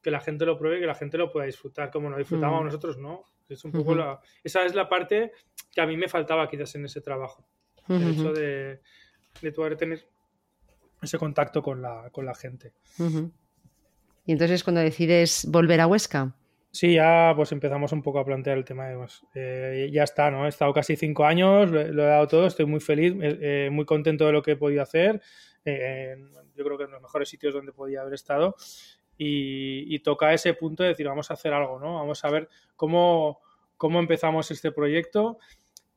que 0.00 0.10
la 0.10 0.20
gente 0.20 0.46
lo 0.46 0.58
pruebe, 0.58 0.80
que 0.80 0.86
la 0.86 0.94
gente 0.94 1.18
lo 1.18 1.30
pueda 1.30 1.46
disfrutar, 1.46 1.90
como 1.90 2.10
lo 2.10 2.16
disfrutamos 2.16 2.62
mm. 2.62 2.64
nosotros, 2.64 2.98
¿no? 2.98 3.24
Es 3.48 3.64
un 3.64 3.72
poco 3.72 3.94
la, 3.94 4.18
esa 4.42 4.64
es 4.64 4.74
la 4.74 4.88
parte 4.88 5.32
que 5.70 5.80
a 5.82 5.86
mí 5.86 5.96
me 5.96 6.08
faltaba 6.08 6.48
quizás 6.48 6.74
en 6.74 6.86
ese 6.86 7.02
trabajo. 7.02 7.46
El 7.88 8.12
hecho 8.12 8.32
de, 8.32 8.80
de 9.42 9.52
poder 9.52 9.76
tener 9.76 10.06
ese 11.02 11.18
contacto 11.18 11.62
con 11.62 11.82
la, 11.82 12.08
con 12.10 12.24
la 12.24 12.34
gente. 12.34 12.72
Y 14.24 14.32
entonces 14.32 14.64
cuando 14.64 14.80
decides 14.80 15.46
volver 15.50 15.80
a 15.80 15.86
Huesca. 15.86 16.34
Sí, 16.74 16.94
ya 16.94 17.34
pues 17.36 17.52
empezamos 17.52 17.92
un 17.92 18.00
poco 18.00 18.18
a 18.18 18.24
plantear 18.24 18.56
el 18.56 18.64
tema 18.64 18.88
de, 18.88 18.96
pues, 18.96 19.22
eh, 19.34 19.90
ya 19.92 20.04
está, 20.04 20.30
¿no? 20.30 20.46
He 20.46 20.48
estado 20.48 20.72
casi 20.72 20.96
cinco 20.96 21.26
años, 21.26 21.70
lo, 21.70 21.82
he 21.82 22.06
dado 22.06 22.26
todo, 22.26 22.46
estoy 22.46 22.64
muy 22.64 22.80
feliz, 22.80 23.14
eh, 23.20 23.68
muy 23.70 23.84
contento 23.84 24.24
de 24.24 24.32
lo 24.32 24.42
que 24.42 24.52
he 24.52 24.56
podido 24.56 24.82
hacer. 24.82 25.20
Eh, 25.66 26.16
yo 26.56 26.64
creo 26.64 26.78
que 26.78 26.84
en 26.84 26.92
los 26.92 27.02
mejores 27.02 27.28
sitios 27.28 27.52
donde 27.52 27.72
podía 27.72 28.00
haber 28.00 28.14
estado. 28.14 28.56
Y, 29.18 29.98
toca 30.00 30.32
ese 30.32 30.54
punto 30.54 30.82
de 30.82 30.90
decir, 30.90 31.06
vamos 31.06 31.30
a 31.30 31.34
hacer 31.34 31.52
algo, 31.52 31.78
¿no? 31.78 31.96
Vamos 31.96 32.24
a 32.24 32.30
ver 32.30 32.48
cómo, 32.74 33.40
cómo 33.76 34.00
empezamos 34.00 34.50
este 34.50 34.72
proyecto 34.72 35.38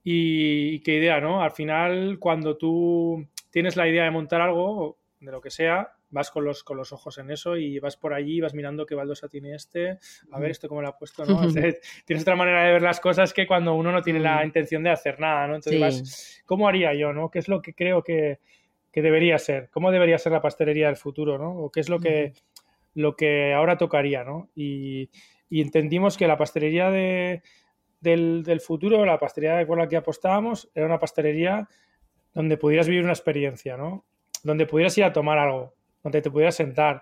y, 0.04 0.76
y 0.76 0.80
qué 0.82 0.98
idea, 0.98 1.22
¿no? 1.22 1.42
Al 1.42 1.52
final, 1.52 2.20
cuando 2.20 2.58
tú 2.58 3.26
tienes 3.50 3.78
la 3.78 3.88
idea 3.88 4.04
de 4.04 4.12
montar 4.12 4.42
algo, 4.42 4.98
de 5.22 5.32
lo 5.32 5.42
que 5.42 5.50
sea, 5.50 5.95
vas 6.16 6.32
con 6.32 6.46
los, 6.46 6.64
con 6.64 6.78
los 6.78 6.94
ojos 6.94 7.18
en 7.18 7.30
eso 7.30 7.58
y 7.58 7.78
vas 7.78 7.98
por 7.98 8.14
allí, 8.14 8.40
vas 8.40 8.54
mirando 8.54 8.86
qué 8.86 8.96
baldosa 8.96 9.28
tiene 9.28 9.54
este, 9.54 10.00
a 10.32 10.40
ver 10.40 10.52
esto 10.52 10.70
cómo 10.70 10.82
lo 10.82 10.88
ha 10.88 10.98
puesto, 10.98 11.26
¿no? 11.26 11.42
tienes 12.06 12.24
otra 12.24 12.38
manera 12.38 12.64
de 12.64 12.72
ver 12.72 12.82
las 12.82 13.02
cosas 13.02 13.34
que 13.34 13.46
cuando 13.46 13.76
uno 13.76 13.92
no 13.92 14.02
tiene 14.02 14.22
la 14.22 14.44
intención 14.46 14.82
de 14.82 14.92
hacer 14.92 15.20
nada, 15.20 15.46
¿no? 15.46 15.56
Entonces 15.56 15.82
vas, 15.82 16.42
¿cómo 16.46 16.70
haría 16.70 16.94
yo, 16.94 17.12
no? 17.12 17.30
¿Qué 17.30 17.40
es 17.40 17.50
lo 17.50 17.62
que 17.62 17.74
creo 17.74 18.02
que, 18.02 18.40
debería 18.94 19.38
ser? 19.38 19.70
¿Cómo 19.72 19.92
debería 19.92 20.18
ser 20.18 20.32
la 20.32 20.42
pastelería 20.42 20.88
del 20.88 20.96
futuro, 20.96 21.38
no? 21.38 21.52
¿O 21.52 21.70
qué 21.70 21.82
es 21.82 21.90
lo 21.90 22.00
que, 22.00 22.32
lo 22.94 23.18
que 23.18 23.54
ahora 23.54 23.78
tocaría, 23.78 24.24
no? 24.24 24.50
Y, 24.56 25.10
entendimos 25.50 26.18
que 26.18 26.28
la 26.28 26.38
pastelería 26.38 26.90
de, 26.92 27.42
del, 28.00 28.44
del, 28.44 28.62
futuro, 28.62 29.04
la 29.06 29.20
pastelería 29.20 29.68
por 29.68 29.78
la 29.78 29.90
que 29.90 29.98
apostábamos, 29.98 30.72
era 30.74 30.86
una 30.86 31.00
pastelería 31.00 31.68
donde 32.34 32.56
pudieras 32.56 32.88
vivir 32.88 33.04
una 33.04 33.12
experiencia, 33.12 33.76
¿no? 33.76 34.06
Donde 34.44 34.66
pudieras 34.66 34.98
ir 34.98 35.04
a 35.04 35.12
tomar 35.12 35.40
algo, 35.40 35.76
donde 36.06 36.22
te 36.22 36.30
pudieras 36.30 36.56
sentar, 36.56 37.02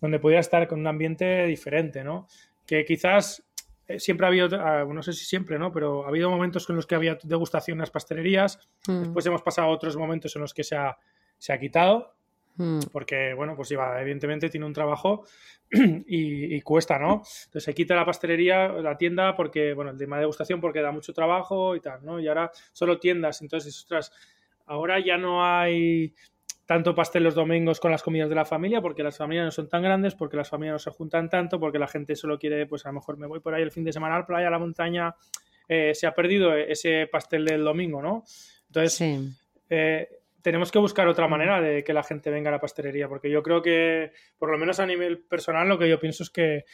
donde 0.00 0.18
pudieras 0.18 0.46
estar 0.46 0.66
con 0.66 0.80
un 0.80 0.86
ambiente 0.86 1.44
diferente, 1.44 2.02
¿no? 2.02 2.26
Que 2.66 2.82
quizás 2.86 3.46
eh, 3.86 4.00
siempre 4.00 4.24
ha 4.24 4.28
habido, 4.28 4.48
ah, 4.58 4.86
no 4.90 5.02
sé 5.02 5.12
si 5.12 5.26
siempre, 5.26 5.58
¿no? 5.58 5.70
Pero 5.70 6.06
ha 6.06 6.08
habido 6.08 6.30
momentos 6.30 6.68
en 6.70 6.76
los 6.76 6.86
que 6.86 6.94
había 6.94 7.18
degustación 7.22 7.76
en 7.76 7.80
las 7.80 7.90
pastelerías, 7.90 8.58
mm. 8.88 9.00
después 9.00 9.26
hemos 9.26 9.42
pasado 9.42 9.68
otros 9.68 9.98
momentos 9.98 10.34
en 10.34 10.40
los 10.40 10.54
que 10.54 10.64
se 10.64 10.76
ha, 10.76 10.96
se 11.36 11.52
ha 11.52 11.60
quitado, 11.60 12.14
mm. 12.56 12.80
porque, 12.90 13.34
bueno, 13.34 13.54
pues 13.54 13.68
lleva, 13.68 14.00
evidentemente 14.00 14.48
tiene 14.48 14.64
un 14.64 14.72
trabajo 14.72 15.26
y, 15.70 16.58
cuesta, 16.62 16.98
¿no? 16.98 17.16
Entonces 17.16 17.64
se 17.64 17.74
quita 17.74 17.94
la 17.94 18.06
pastelería, 18.06 18.68
la 18.68 18.96
tienda, 18.96 19.36
porque, 19.36 19.74
bueno, 19.74 19.90
el 19.90 19.98
tema 19.98 20.16
de 20.16 20.20
degustación 20.20 20.58
porque 20.58 20.80
da 20.80 20.90
mucho 20.90 21.12
trabajo 21.12 21.76
y 21.76 21.80
tal, 21.80 22.02
¿no? 22.02 22.18
Y 22.18 22.26
ahora 22.28 22.50
solo 22.72 22.98
tiendas, 22.98 23.42
entonces, 23.42 23.76
ostras, 23.76 24.10
ahora 24.64 25.04
ya 25.04 25.18
no 25.18 25.44
hay 25.44 26.14
tanto 26.68 26.94
pastel 26.94 27.24
los 27.24 27.34
domingos 27.34 27.80
con 27.80 27.90
las 27.90 28.02
comidas 28.02 28.28
de 28.28 28.34
la 28.34 28.44
familia, 28.44 28.82
porque 28.82 29.02
las 29.02 29.16
familias 29.16 29.46
no 29.46 29.50
son 29.50 29.70
tan 29.70 29.82
grandes, 29.82 30.14
porque 30.14 30.36
las 30.36 30.50
familias 30.50 30.74
no 30.74 30.78
se 30.78 30.90
juntan 30.90 31.30
tanto, 31.30 31.58
porque 31.58 31.78
la 31.78 31.88
gente 31.88 32.14
solo 32.14 32.38
quiere, 32.38 32.66
pues 32.66 32.84
a 32.84 32.90
lo 32.90 32.96
mejor 32.96 33.16
me 33.16 33.26
voy 33.26 33.40
por 33.40 33.54
ahí 33.54 33.62
el 33.62 33.70
fin 33.70 33.84
de 33.84 33.92
semana 33.94 34.16
a 34.16 34.18
la 34.18 34.26
playa, 34.26 34.48
a 34.48 34.50
la 34.50 34.58
montaña, 34.58 35.14
eh, 35.66 35.94
se 35.94 36.06
ha 36.06 36.14
perdido 36.14 36.54
ese 36.54 37.08
pastel 37.10 37.46
del 37.46 37.64
domingo, 37.64 38.02
¿no? 38.02 38.22
Entonces, 38.66 39.00
eh, 39.70 40.08
tenemos 40.42 40.70
que 40.70 40.78
buscar 40.78 41.08
otra 41.08 41.26
manera 41.26 41.58
de 41.62 41.82
que 41.82 41.94
la 41.94 42.02
gente 42.02 42.28
venga 42.28 42.50
a 42.50 42.52
la 42.52 42.60
pastelería, 42.60 43.08
porque 43.08 43.30
yo 43.30 43.42
creo 43.42 43.62
que, 43.62 44.12
por 44.36 44.50
lo 44.50 44.58
menos 44.58 44.78
a 44.78 44.84
nivel 44.84 45.20
personal, 45.20 45.66
lo 45.70 45.78
que 45.78 45.88
yo 45.88 45.98
pienso 45.98 46.22
es 46.22 46.28
que, 46.28 46.64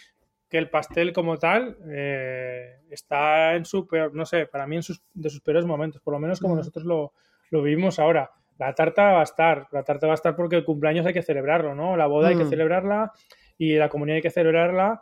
el 0.51 0.71
pastel 0.71 1.13
como 1.13 1.37
tal 1.37 1.77
eh, 1.91 2.77
está 2.89 3.57
en 3.57 3.65
su 3.65 3.89
peor, 3.89 4.15
no 4.15 4.25
sé, 4.25 4.47
para 4.47 4.69
mí 4.69 4.77
en 4.77 4.85
sus, 4.85 5.03
de 5.13 5.29
sus 5.29 5.41
peores 5.41 5.65
momentos, 5.65 6.01
por 6.01 6.15
lo 6.15 6.21
menos 6.21 6.39
como 6.39 6.55
nosotros 6.55 6.85
lo, 6.85 7.13
lo 7.51 7.61
vivimos 7.61 7.99
ahora 7.99 8.31
la 8.59 8.75
tarta 8.75 9.13
va 9.13 9.21
a 9.21 9.25
estar, 9.25 9.67
la 9.73 9.83
tarta 9.83 10.07
va 10.07 10.13
a 10.13 10.15
estar 10.15 10.37
porque 10.37 10.57
el 10.57 10.65
cumpleaños 10.65 11.07
hay 11.07 11.13
que 11.13 11.23
celebrarlo, 11.23 11.75
¿no? 11.75 11.97
La 11.97 12.07
boda 12.07 12.29
hay 12.29 12.37
que 12.37 12.45
mm. 12.45 12.51
celebrarla 12.51 13.13
y 13.59 13.77
la 13.77 13.89
comunidad 13.89 14.17
hay 14.17 14.23
que 14.23 14.31
celebrarla, 14.31 15.01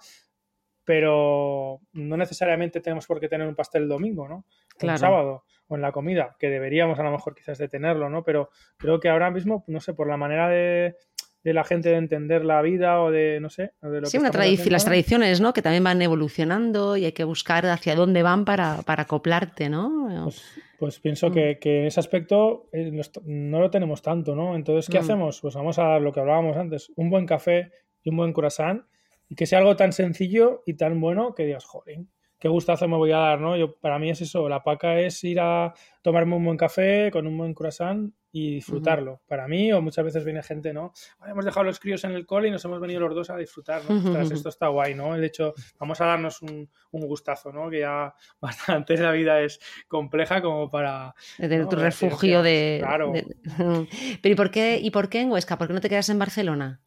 pero 0.85 1.81
no 1.93 2.17
necesariamente 2.17 2.81
tenemos 2.81 3.07
por 3.07 3.21
qué 3.21 3.29
tener 3.29 3.47
un 3.47 3.55
pastel 3.55 3.83
el 3.83 3.89
domingo, 3.89 4.29
¿no? 4.29 4.45
Claro. 4.79 4.99
sábado 4.99 5.45
o 5.69 5.77
en 5.77 5.83
la 5.83 5.93
comida, 5.93 6.37
que 6.39 6.49
deberíamos 6.49 6.99
a 6.99 7.03
lo 7.03 7.11
mejor 7.11 7.35
quizás 7.35 7.59
de 7.59 7.69
tenerlo, 7.69 8.09
¿no? 8.09 8.25
Pero 8.25 8.51
creo 8.79 9.01
que 9.01 9.09
ahora 9.09 9.31
mismo, 9.31 9.65
no 9.69 9.81
sé, 9.81 9.95
por 9.95 10.09
la 10.09 10.17
manera 10.17 10.49
de, 10.49 10.97
la 11.45 11.65
gente 11.65 11.91
de 11.91 11.97
entender 11.97 12.45
la 12.45 12.63
vida 12.63 13.01
o 13.01 13.11
de, 13.11 13.39
no 13.41 13.49
sé, 13.49 13.73
de 13.81 14.01
lo 14.01 14.07
sí, 14.07 14.19
una 14.19 14.31
las 14.33 14.85
tradiciones, 14.85 15.41
¿no? 15.41 15.53
Que 15.53 15.63
también 15.63 15.85
van 15.85 16.03
evolucionando 16.03 16.97
y 16.97 17.05
hay 17.05 17.13
que 17.13 17.25
buscar 17.25 17.67
hacia 17.67 17.95
dónde 17.95 18.23
van 18.23 18.45
para, 18.45 18.83
para 18.83 19.05
acoplarte, 19.05 19.69
¿no? 19.69 20.09
Pues, 20.25 20.43
pues 20.83 20.99
pienso 20.99 21.31
mm. 21.31 21.33
que, 21.33 21.59
en 21.63 21.87
ese 21.87 22.01
aspecto 22.01 22.69
eh, 22.73 22.91
no 23.25 23.61
lo 23.61 23.71
tenemos 23.71 24.03
tanto, 24.03 24.35
¿no? 24.35 24.57
Entonces, 24.57 24.91
¿qué 24.91 24.99
mm. 24.99 25.01
hacemos? 25.01 25.41
Pues 25.41 25.55
vamos 25.55 25.79
a 25.79 26.01
lo 26.01 26.13
que 26.13 26.19
hablábamos 26.19 26.57
antes, 26.57 26.91
un 26.97 27.09
buen 27.09 27.25
café 27.25 27.71
y 28.03 28.11
un 28.11 28.17
buen 28.17 28.33
croissant 28.33 28.83
y 29.29 29.37
que 29.37 29.47
sea 29.47 29.61
algo 29.61 29.77
tan 29.77 29.93
sencillo 29.93 30.65
y 30.67 30.75
tan 30.75 31.01
bueno 31.01 31.37
que 31.37 31.47
digas, 31.47 31.65
joder, 31.67 32.01
qué 32.43 32.49
gustazo 32.49 32.89
me 32.89 32.97
voy 32.97 33.13
a 33.13 33.19
dar, 33.19 33.41
¿no? 33.41 33.57
Yo, 33.57 33.77
para 33.77 34.01
mí 34.01 34.11
es 34.11 34.21
eso, 34.21 34.49
la 34.49 34.65
paca 34.65 34.99
es 34.99 35.23
ir 35.23 35.39
a 35.39 35.73
tomarme 36.03 36.35
un 36.35 36.45
buen 36.45 36.57
café 36.57 37.09
con 37.13 37.25
un 37.29 37.39
buen 37.39 37.55
croissant 37.55 38.13
y 38.33 38.57
disfrutarlo. 38.57 39.21
Para 39.29 39.47
mí, 39.47 39.73
o 39.73 39.81
muchas 39.81 40.05
veces 40.05 40.25
viene 40.25 40.43
gente, 40.43 40.73
¿no? 40.73 40.93
hemos 41.25 41.45
dejado 41.45 41.63
los 41.63 41.79
críos 41.79 42.03
en 42.03 42.11
el 42.11 42.27
cole 42.27 42.49
y 42.49 42.51
nos 42.51 42.65
hemos 42.65 42.81
venido 42.81 42.99
los 42.99 43.15
dos 43.15 43.31
a 43.31 43.37
disfrutar, 43.37 43.83
¿no? 43.89 44.21
esto 44.23 44.49
está 44.49 44.67
guay, 44.67 44.97
¿no? 44.97 45.15
El 45.15 45.23
hecho, 45.23 45.55
vamos 45.79 46.01
a 46.01 46.07
darnos 46.07 46.43
un, 46.43 46.69
gustazo, 46.91 47.53
¿no? 47.53 47.71
Que 47.71 47.79
ya 47.79 48.13
bastante 48.41 48.97
la 48.97 49.13
vida 49.13 49.41
es 49.41 49.61
compleja 49.87 50.43
como 50.43 50.69
para... 50.69 51.15
tu 51.39 51.77
refugio 51.77 52.43
de... 52.43 52.81
Claro. 52.83 53.13
Pero 54.21 54.33
¿y 54.33 54.35
por, 54.35 54.51
qué, 54.51 54.81
¿y 54.83 54.91
por 54.91 55.09
qué 55.09 55.21
en 55.21 55.31
Huesca? 55.31 55.59
¿Por 55.59 55.69
qué 55.69 55.75
no 55.75 55.81
te 55.81 55.89
quedas 55.89 56.09
en 56.09 56.19
Barcelona? 56.19 56.81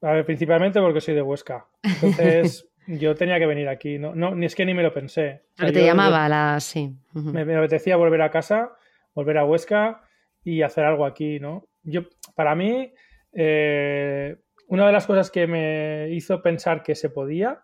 A 0.00 0.12
ver, 0.12 0.24
principalmente 0.24 0.80
porque 0.80 1.00
soy 1.00 1.14
de 1.14 1.22
Huesca. 1.22 1.66
Entonces... 1.82 2.68
yo 2.98 3.14
tenía 3.14 3.38
que 3.38 3.46
venir 3.46 3.68
aquí, 3.68 3.98
no, 3.98 4.14
no 4.14 4.34
ni 4.34 4.46
es 4.46 4.54
que 4.54 4.64
ni 4.64 4.74
me 4.74 4.82
lo 4.82 4.92
pensé. 4.92 5.42
Pero 5.56 5.72
te 5.72 5.84
llamaba 5.84 6.28
la, 6.28 6.58
sí. 6.60 6.96
me, 7.12 7.44
me, 7.44 7.56
apetecía 7.56 7.96
volver 7.96 8.22
a 8.22 8.30
casa, 8.30 8.72
volver 9.14 9.38
a 9.38 9.44
Huesca 9.44 10.02
y 10.42 10.62
hacer 10.62 10.84
algo 10.84 11.06
aquí, 11.06 11.38
¿no? 11.38 11.68
Yo, 11.82 12.02
para 12.34 12.54
mí, 12.54 12.92
eh, 13.32 14.36
una 14.68 14.86
de 14.86 14.92
las 14.92 15.06
cosas 15.06 15.30
que 15.30 15.46
me 15.46 16.10
hizo 16.10 16.42
pensar 16.42 16.82
que 16.82 16.94
se 16.94 17.10
podía 17.10 17.62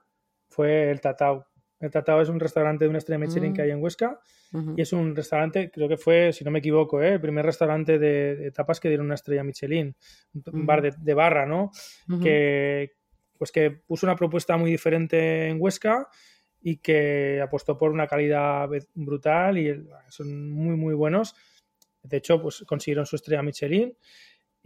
fue 0.48 0.90
el 0.90 1.00
Tatao. 1.00 1.46
El 1.80 1.90
Tatao 1.90 2.20
es 2.20 2.28
un 2.28 2.40
restaurante 2.40 2.84
de 2.84 2.88
una 2.88 2.98
estrella 2.98 3.18
Michelin 3.18 3.52
que 3.52 3.62
hay 3.62 3.70
en 3.70 3.82
Huesca 3.82 4.18
y 4.76 4.80
es 4.80 4.92
un 4.94 5.14
restaurante, 5.14 5.70
creo 5.70 5.88
que 5.88 5.98
fue, 5.98 6.32
si 6.32 6.42
no 6.42 6.50
me 6.50 6.60
equivoco, 6.60 7.02
¿eh? 7.02 7.14
el 7.14 7.20
primer 7.20 7.44
restaurante 7.44 7.98
de, 7.98 8.50
tapas 8.52 8.80
que 8.80 8.88
dieron 8.88 9.06
una 9.06 9.16
estrella 9.16 9.44
Michelin, 9.44 9.94
un 10.52 10.64
bar 10.64 10.80
de, 10.82 11.14
barra, 11.14 11.44
¿no? 11.44 11.70
Que 12.22 12.92
pues 13.38 13.52
que 13.52 13.70
puso 13.70 14.06
una 14.06 14.16
propuesta 14.16 14.56
muy 14.56 14.70
diferente 14.70 15.48
en 15.48 15.58
Huesca 15.60 16.08
y 16.60 16.78
que 16.78 17.40
apostó 17.42 17.78
por 17.78 17.90
una 17.90 18.06
calidad 18.06 18.68
brutal 18.94 19.58
y 19.58 19.86
son 20.08 20.50
muy 20.50 20.76
muy 20.76 20.94
buenos. 20.94 21.34
De 22.02 22.18
hecho, 22.18 22.40
pues 22.40 22.64
consiguieron 22.66 23.06
su 23.06 23.16
estrella 23.16 23.42
Michelin 23.42 23.96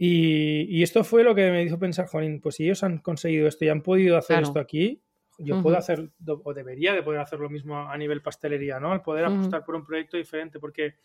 y, 0.03 0.81
esto 0.81 1.03
fue 1.03 1.23
lo 1.23 1.35
que 1.35 1.51
me 1.51 1.61
hizo 1.61 1.77
pensar, 1.77 2.07
Juanín, 2.07 2.41
pues 2.41 2.55
si 2.55 2.63
ellos 2.63 2.83
han 2.83 2.97
conseguido 2.97 3.47
esto 3.47 3.65
y 3.65 3.69
han 3.69 3.83
podido 3.83 4.17
hacer 4.17 4.41
esto 4.41 4.59
aquí, 4.59 4.99
yo 5.37 5.61
puedo 5.61 5.77
hacer, 5.77 6.09
o 6.43 6.53
debería 6.55 6.93
de 6.93 7.03
poder 7.03 7.19
hacer 7.19 7.39
lo 7.39 7.51
mismo 7.51 7.77
a 7.77 7.95
nivel 7.99 8.23
pastelería, 8.23 8.79
¿no? 8.79 8.95
El 8.95 9.01
poder 9.01 9.25
apostar 9.25 9.63
por 9.63 9.75
un 9.75 9.85
proyecto 9.85 10.17
diferente, 10.17 10.59
porque 10.59 10.95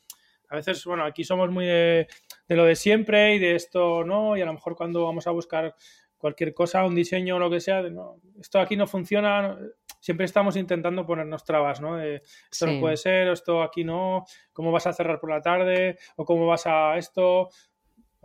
a 0.48 0.56
veces, 0.56 0.82
bueno, 0.86 1.04
aquí 1.04 1.24
somos 1.24 1.50
muy 1.50 1.66
de, 1.66 2.06
lo 2.48 2.64
de 2.64 2.74
siempre 2.74 3.34
y 3.34 3.38
de 3.38 3.54
esto, 3.54 4.02
¿no? 4.02 4.34
Y 4.34 4.40
a 4.40 4.46
lo 4.46 4.54
mejor 4.54 4.76
cuando 4.76 5.04
vamos 5.04 5.26
a 5.26 5.30
buscar 5.30 5.74
cualquier 6.16 6.54
cosa, 6.54 6.84
un 6.84 6.94
diseño 6.94 7.36
o 7.36 7.38
lo 7.38 7.50
que 7.50 7.60
sea, 7.60 7.82
no, 7.82 8.20
esto 8.40 8.58
aquí 8.58 8.76
no 8.76 8.86
funciona, 8.86 9.58
siempre 10.00 10.26
estamos 10.26 10.56
intentando 10.56 11.06
ponernos 11.06 11.44
trabas, 11.44 11.80
¿no? 11.80 12.00
esto 12.00 12.66
no 12.66 12.80
puede 12.80 12.96
ser, 12.96 13.28
esto 13.28 13.62
aquí 13.62 13.84
no, 13.84 14.24
¿cómo 14.52 14.72
vas 14.72 14.86
a 14.86 14.92
cerrar 14.92 15.20
por 15.20 15.30
la 15.30 15.40
tarde? 15.40 15.98
¿O 16.16 16.24
cómo 16.24 16.46
vas 16.46 16.66
a 16.66 16.96
esto? 16.96 17.50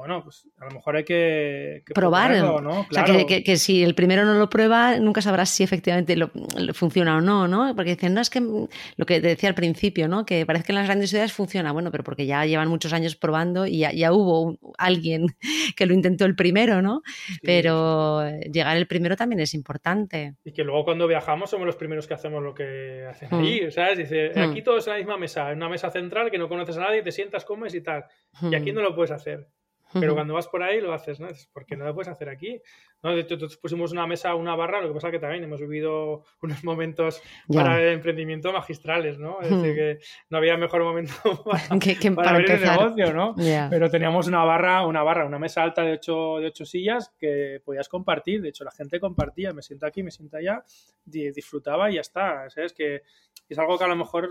Bueno, 0.01 0.23
pues 0.23 0.47
a 0.59 0.65
lo 0.65 0.71
mejor 0.71 0.95
hay 0.95 1.03
que, 1.03 1.83
probar. 1.93 2.31
¿no? 2.37 2.79
O 2.81 2.87
sea, 2.89 3.03
que, 3.05 3.57
si 3.57 3.83
el 3.83 3.93
primero 3.93 4.25
no 4.25 4.33
lo 4.33 4.49
prueba, 4.49 4.97
nunca 4.97 5.21
sabrás 5.21 5.51
si 5.51 5.61
efectivamente 5.61 6.15
lo, 6.15 6.31
funciona 6.73 7.17
o 7.17 7.21
no, 7.21 7.47
¿no? 7.47 7.75
Porque 7.75 7.91
dicen, 7.91 8.15
no, 8.15 8.21
es 8.21 8.31
que 8.31 8.39
lo 8.39 9.05
que 9.05 9.21
te 9.21 9.27
decía 9.27 9.47
al 9.47 9.53
principio, 9.53 10.07
¿no? 10.07 10.25
Que 10.25 10.43
parece 10.47 10.65
que 10.65 10.71
en 10.71 10.77
las 10.77 10.87
grandes 10.87 11.11
ciudades 11.11 11.33
funciona, 11.33 11.71
bueno, 11.71 11.91
pero 11.91 12.03
porque 12.03 12.25
ya 12.25 12.43
llevan 12.47 12.67
muchos 12.67 12.93
años 12.93 13.15
probando 13.15 13.67
y 13.67 13.77
ya, 13.77 14.11
hubo 14.11 14.57
alguien 14.79 15.27
que 15.77 15.85
lo 15.85 15.93
intentó 15.93 16.25
el 16.25 16.35
primero, 16.35 16.81
¿no? 16.81 17.03
Pero 17.43 18.27
llegar 18.51 18.75
el 18.77 18.87
primero 18.87 19.15
también 19.15 19.39
es 19.39 19.53
importante. 19.53 20.33
Y 20.43 20.51
que 20.51 20.63
luego 20.63 20.83
cuando 20.83 21.07
viajamos 21.07 21.51
somos 21.51 21.67
los 21.67 21.75
primeros 21.75 22.07
que 22.07 22.15
hacemos 22.15 22.41
lo 22.41 22.55
que 22.55 23.05
hacen 23.07 23.29
mm. 23.29 23.35
allí, 23.35 23.69
¿sabes? 23.69 23.99
Dice, 23.99 24.31
mm. 24.35 24.49
aquí 24.49 24.63
todo 24.63 24.77
es 24.77 24.87
en 24.87 24.93
la 24.93 24.97
misma 24.97 25.17
mesa, 25.17 25.51
en 25.51 25.57
una 25.57 25.69
mesa 25.69 25.91
central 25.91 26.31
que 26.31 26.39
no 26.39 26.49
conoces 26.49 26.75
a 26.77 26.81
nadie, 26.81 27.03
te 27.03 27.11
sientas, 27.11 27.45
comes 27.45 27.75
y 27.75 27.81
tal. 27.81 28.05
Y 28.41 28.55
aquí 28.55 28.71
mm. 28.71 28.75
no 28.75 28.81
lo 28.81 28.95
puedes 28.95 29.11
hacer. 29.11 29.47
Pero 29.93 30.13
cuando 30.13 30.33
vas 30.33 30.47
por 30.47 30.63
ahí 30.63 30.81
lo 30.81 30.93
haces, 30.93 31.19
¿no? 31.19 31.27
Porque 31.53 31.75
no 31.75 31.85
lo 31.85 31.93
puedes 31.93 32.07
hacer 32.07 32.29
aquí. 32.29 32.61
¿no? 33.03 33.15
De 33.15 33.21
hecho, 33.21 33.37
pusimos 33.61 33.91
una 33.91 34.05
mesa, 34.05 34.35
una 34.35 34.55
barra, 34.55 34.81
lo 34.81 34.87
que 34.87 34.93
pasa 34.93 35.07
es 35.07 35.13
que 35.13 35.19
también 35.19 35.43
hemos 35.43 35.59
vivido 35.59 36.23
unos 36.41 36.63
momentos 36.63 37.21
para 37.51 37.81
el 37.81 37.93
emprendimiento 37.93 38.53
magistrales, 38.53 39.17
¿no? 39.17 39.41
Es 39.41 39.49
decir, 39.49 39.75
que 39.75 39.99
no 40.29 40.37
había 40.37 40.57
mejor 40.57 40.83
momento 40.83 41.13
para, 42.15 42.29
abrir 42.29 42.51
el 42.51 42.61
negocio, 42.61 43.13
¿no? 43.13 43.35
Pero 43.69 43.89
teníamos 43.89 44.27
una 44.27 44.43
barra, 44.43 44.85
una 44.85 45.03
barra, 45.03 45.25
una 45.25 45.39
mesa 45.39 45.63
alta 45.63 45.81
de 45.83 45.93
ocho, 45.93 46.37
de 46.39 46.47
ocho 46.47 46.65
sillas 46.65 47.13
que 47.17 47.61
podías 47.65 47.89
compartir. 47.89 48.41
De 48.41 48.49
hecho, 48.49 48.63
la 48.63 48.71
gente 48.71 48.99
compartía, 48.99 49.51
me 49.51 49.61
siento 49.61 49.85
aquí, 49.85 50.03
me 50.03 50.11
siento 50.11 50.37
allá, 50.37 50.63
disfrutaba 51.05 51.89
y 51.89 51.95
ya 51.95 52.01
está. 52.01 52.49
¿Sabes? 52.49 52.73
Que 52.73 53.01
es 53.49 53.59
algo 53.59 53.77
que 53.77 53.83
a 53.83 53.87
lo 53.87 53.95
mejor 53.95 54.29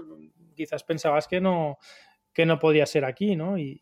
quizás 0.55 0.85
pensabas 0.85 1.27
que 1.27 1.41
no 1.41 1.79
que 2.33 2.47
no 2.47 2.59
podía 2.59 2.87
ser 2.87 3.05
aquí, 3.05 3.35
¿no? 3.35 3.59
Y, 3.59 3.81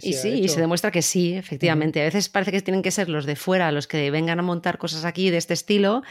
sí, 0.00 0.28
y 0.28 0.48
se 0.48 0.60
demuestra 0.60 0.90
que 0.90 1.00
sí, 1.00 1.34
efectivamente. 1.34 2.00
A 2.00 2.04
veces 2.04 2.28
parece 2.28 2.52
que 2.52 2.60
tienen 2.60 2.82
que 2.82 2.90
ser 2.90 3.08
los 3.08 3.24
de 3.24 3.36
fuera 3.36 3.72
los 3.72 3.86
que 3.86 4.10
vengan 4.10 4.38
a 4.40 4.42
montar 4.42 4.78
cosas 4.78 5.04
aquí 5.04 5.30
de 5.30 5.36
este 5.36 5.54
estilo 5.54 6.02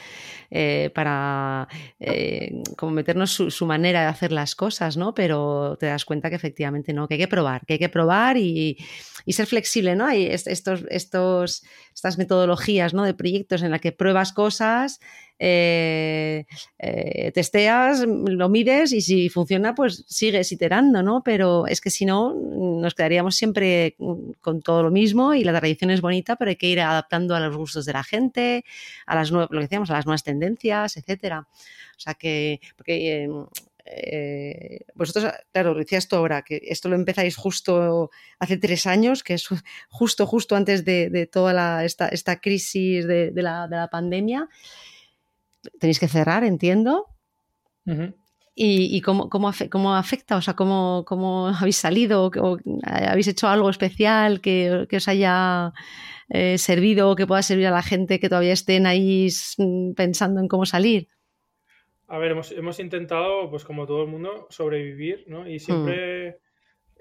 eh, 0.49 0.91
para 0.95 1.67
eh, 1.99 2.63
como 2.77 2.93
meternos 2.93 3.31
su, 3.31 3.65
manera 3.65 4.01
de 4.01 4.07
hacer 4.07 4.31
las 4.31 4.55
cosas, 4.55 4.95
¿no? 4.97 5.13
Pero 5.13 5.77
te 5.79 5.87
das 5.87 6.05
cuenta 6.05 6.29
que 6.29 6.37
efectivamente 6.37 6.93
no, 6.93 7.07
que 7.07 7.15
hay 7.15 7.19
que 7.19 7.27
probar, 7.27 7.65
que 7.65 7.73
hay 7.73 7.79
que 7.79 7.89
probar 7.89 8.37
y, 8.37 8.77
ser 9.27 9.45
flexible, 9.45 9.95
¿no? 9.95 10.05
Hay 10.05 10.25
estos, 10.25 10.85
estos, 10.89 11.63
estas 11.93 12.17
metodologías, 12.17 12.93
¿no? 12.93 13.03
De 13.03 13.13
proyectos 13.13 13.61
en 13.61 13.71
las 13.71 13.81
que 13.81 13.91
pruebas 13.91 14.31
cosas 14.31 14.99
eh, 15.39 16.45
eh, 16.79 17.31
testeas, 17.31 18.03
lo 18.07 18.49
mides 18.49 18.91
y 18.91 19.01
si 19.01 19.29
funciona, 19.29 19.75
pues 19.75 20.03
sigues 20.07 20.51
iterando, 20.51 21.03
¿no? 21.03 21.21
Pero 21.23 21.67
es 21.67 21.79
que 21.79 21.91
si 21.91 22.05
no, 22.05 22.33
nos 22.33 22.95
quedaríamos 22.95 23.35
siempre 23.35 23.95
con 24.41 24.61
todo 24.61 24.83
lo 24.83 24.91
mismo 24.91 25.33
y 25.33 25.43
la 25.43 25.57
tradición 25.59 25.91
es 25.91 26.01
bonita, 26.01 26.35
pero 26.35 26.49
hay 26.49 26.55
que 26.55 26.69
ir 26.69 26.79
adaptando 26.79 27.35
a 27.35 27.39
los 27.39 27.55
gustos 27.55 27.85
de 27.85 27.93
la 27.93 28.03
gente, 28.03 28.65
a 29.05 29.15
las 29.15 29.31
nuevas, 29.31 29.49
lo 29.51 29.61
decíamos, 29.61 29.91
a 29.91 29.93
las 29.93 30.05
nuevas 30.05 30.23
tendencias, 30.23 30.97
etcétera. 30.97 31.47
O 31.49 31.99
sea 31.99 32.15
que, 32.15 32.59
porque 32.75 33.23
em, 33.23 33.45
eh, 33.85 34.81
vosotros, 34.95 35.31
claro, 35.51 35.73
lo 35.73 35.79
decías 35.79 36.07
tú 36.07 36.15
ahora, 36.15 36.41
que 36.41 36.61
esto 36.63 36.89
lo 36.89 36.95
empezáis 36.95 37.35
justo 37.35 38.09
hace 38.39 38.57
tres 38.57 38.87
años, 38.87 39.23
que 39.23 39.35
es 39.35 39.47
justo, 39.89 40.25
justo 40.25 40.55
antes 40.55 40.83
de, 40.83 41.29
toda 41.31 41.85
esta, 41.85 42.07
esta, 42.07 42.39
crisis 42.39 43.07
de 43.07 43.31
la 43.35 43.87
pandemia 43.91 44.49
tenéis 45.79 45.99
que 45.99 46.07
cerrar, 46.07 46.43
entiendo. 46.43 47.05
¿Y, 48.59 49.01
cómo, 49.01 49.29
cómo, 49.29 49.95
afecta? 49.95 50.35
O 50.35 50.41
sea, 50.41 50.55
¿cómo, 50.55 51.05
cómo 51.05 51.47
habéis 51.61 51.77
salido? 51.77 52.25
O, 52.25 52.57
¿Habéis 52.83 53.27
hecho 53.27 53.47
algo 53.47 53.69
especial 53.69 54.41
que, 54.41 54.87
os 54.91 55.07
haya 55.07 55.73
eh, 56.29 56.57
servido 56.57 57.11
o 57.11 57.15
que 57.15 57.27
pueda 57.27 57.43
servir 57.43 57.67
a 57.67 57.71
la 57.71 57.83
gente 57.83 58.19
que 58.19 58.29
todavía 58.29 58.53
estén 58.53 58.87
ahí 58.87 59.27
pensando 59.95 60.41
en 60.41 60.47
cómo 60.47 60.65
salir? 60.65 61.07
A 62.07 62.17
ver, 62.17 62.31
hemos, 62.31 62.79
intentado, 62.79 63.49
pues 63.49 63.63
como 63.63 63.85
todo 63.85 64.03
el 64.03 64.09
mundo, 64.09 64.47
sobrevivir, 64.49 65.25
¿no? 65.27 65.47
Y 65.47 65.59
siempre 65.59 66.39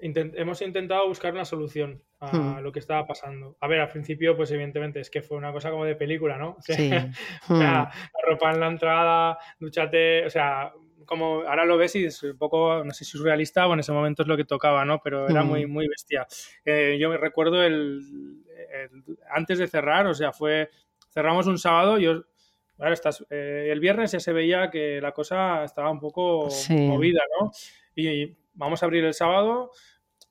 mm. 0.01 0.35
hemos 0.35 0.61
intentado 0.61 1.07
buscar 1.07 1.33
una 1.33 1.45
solución 1.45 2.03
a 2.19 2.35
hmm. 2.35 2.59
lo 2.61 2.71
que 2.71 2.79
estaba 2.79 3.05
pasando. 3.05 3.57
A 3.59 3.67
ver, 3.67 3.79
al 3.79 3.89
principio, 3.89 4.35
pues 4.35 4.51
evidentemente 4.51 4.99
es 4.99 5.09
que 5.09 5.21
fue 5.21 5.37
una 5.37 5.51
cosa 5.51 5.69
como 5.69 5.85
de 5.85 5.95
película, 5.95 6.37
¿no? 6.37 6.57
O 6.59 6.61
sea, 6.61 7.11
hmm. 7.47 7.59
la 7.59 7.91
ropa 8.27 8.51
en 8.51 8.59
la 8.59 8.67
entrada, 8.67 9.37
duchate, 9.59 10.25
o 10.25 10.29
sea, 10.29 10.73
como 11.05 11.43
ahora 11.43 11.65
lo 11.65 11.77
ves 11.77 11.95
y 11.95 12.05
es 12.05 12.21
un 12.23 12.37
poco, 12.37 12.83
no 12.83 12.93
sé 12.93 13.05
si 13.05 13.17
es 13.17 13.23
realista 13.23 13.67
o 13.67 13.73
en 13.73 13.79
ese 13.79 13.91
momento 13.91 14.23
es 14.23 14.27
lo 14.27 14.35
que 14.35 14.43
tocaba, 14.43 14.83
¿no? 14.83 14.99
Pero 15.01 15.29
era 15.29 15.43
muy, 15.43 15.65
hmm. 15.65 15.71
muy 15.71 15.87
bestia. 15.87 16.27
Eh, 16.65 16.97
yo 16.99 17.09
me 17.09 17.17
recuerdo 17.17 17.63
el, 17.63 18.01
antes 19.29 19.59
de 19.59 19.67
cerrar, 19.67 20.07
o 20.07 20.13
sea, 20.13 20.31
fue, 20.31 20.69
cerramos 21.09 21.47
un 21.47 21.57
sábado, 21.57 21.97
yo, 21.97 22.23
bueno, 22.77 22.93
estás, 22.93 23.25
eh, 23.29 23.69
el 23.71 23.79
viernes 23.79 24.11
ya 24.11 24.19
se 24.19 24.33
veía 24.33 24.69
que 24.69 25.01
la 25.01 25.11
cosa 25.11 25.63
estaba 25.63 25.89
un 25.91 25.99
poco 25.99 26.49
movida, 26.69 27.21
¿no? 27.39 27.51
Y 27.95 28.35
vamos 28.53 28.81
a 28.81 28.85
abrir 28.85 29.03
el 29.05 29.13
sábado, 29.13 29.71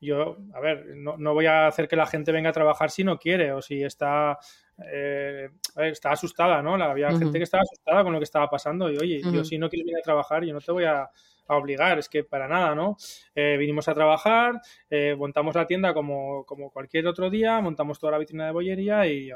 yo, 0.00 0.36
a 0.52 0.60
ver, 0.60 0.96
no, 0.96 1.16
no, 1.16 1.34
voy 1.34 1.46
a 1.46 1.66
hacer 1.66 1.88
que 1.88 1.96
la 1.96 2.06
gente 2.06 2.32
venga 2.32 2.50
a 2.50 2.52
trabajar 2.52 2.90
si 2.90 3.02
no 3.02 3.18
quiere 3.18 3.52
o 3.52 3.62
si 3.62 3.82
está, 3.82 4.38
eh, 4.84 5.48
está 5.76 6.12
asustada, 6.12 6.62
¿no? 6.62 6.74
Había 6.74 7.10
gente 7.10 7.38
que 7.38 7.44
estaba 7.44 7.62
asustada 7.62 8.04
con 8.04 8.12
lo 8.12 8.18
que 8.18 8.24
estaba 8.24 8.48
pasando 8.48 8.90
y, 8.90 8.98
oye, 8.98 9.20
yo 9.32 9.44
si 9.44 9.58
no 9.58 9.68
quieres 9.68 9.86
venir 9.86 9.98
a 9.98 10.02
trabajar, 10.02 10.44
yo 10.44 10.52
no 10.52 10.60
te 10.60 10.72
voy 10.72 10.84
a, 10.84 11.08
obligar, 11.48 11.96
es 11.96 12.08
que 12.08 12.24
para 12.24 12.48
nada, 12.48 12.74
¿no? 12.74 12.96
Eh, 13.32 13.56
vinimos 13.56 13.86
a 13.86 13.94
trabajar, 13.94 14.60
eh, 14.90 15.14
montamos 15.16 15.54
la 15.54 15.64
tienda 15.64 15.94
como, 15.94 16.44
como, 16.44 16.72
cualquier 16.72 17.06
otro 17.06 17.30
día, 17.30 17.60
montamos 17.60 18.00
toda 18.00 18.10
la 18.10 18.18
vitrina 18.18 18.46
de 18.46 18.52
bollería 18.52 19.06
y 19.06 19.30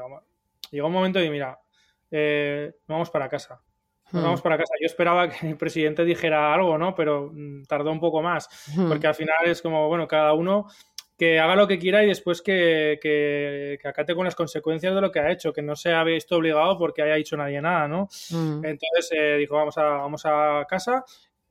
llegó 0.71 0.87
un 0.87 0.93
momento 0.93 1.23
y 1.23 1.29
mira, 1.29 1.57
vamos 2.85 3.09
para 3.09 3.29
casa. 3.29 3.61
Nos 4.11 4.23
vamos 4.23 4.39
hmm. 4.39 4.43
para 4.43 4.57
casa. 4.57 4.73
Yo 4.79 4.85
esperaba 4.85 5.29
que 5.29 5.47
el 5.47 5.57
presidente 5.57 6.03
dijera 6.05 6.53
algo, 6.53 6.77
¿no? 6.77 6.93
Pero 6.95 7.31
mm, 7.33 7.63
tardó 7.63 7.91
un 7.91 7.99
poco 7.99 8.21
más, 8.21 8.49
hmm. 8.75 8.87
porque 8.87 9.07
al 9.07 9.15
final 9.15 9.35
es 9.45 9.61
como, 9.61 9.87
bueno, 9.87 10.07
cada 10.07 10.33
uno 10.33 10.67
que 11.21 11.39
haga 11.39 11.55
lo 11.55 11.67
que 11.67 11.77
quiera 11.77 12.03
y 12.03 12.07
después 12.07 12.41
que, 12.41 12.97
que, 12.99 13.77
acate 13.87 14.15
con 14.15 14.25
las 14.25 14.33
consecuencias 14.33 14.95
de 14.95 15.01
lo 15.01 15.11
que 15.11 15.19
ha 15.19 15.31
hecho, 15.31 15.53
que 15.53 15.61
no 15.61 15.75
se 15.75 15.93
ha 15.93 16.03
visto 16.03 16.37
obligado 16.37 16.79
porque 16.79 17.03
haya 17.03 17.13
dicho 17.13 17.37
nadie 17.37 17.61
nada, 17.61 17.87
¿no? 17.87 18.09
Hmm. 18.31 18.65
Entonces 18.65 19.11
eh, 19.11 19.37
dijo, 19.37 19.55
vamos 19.55 19.77
a, 19.77 19.83
vamos 19.83 20.23
a 20.25 20.65
casa, 20.67 21.05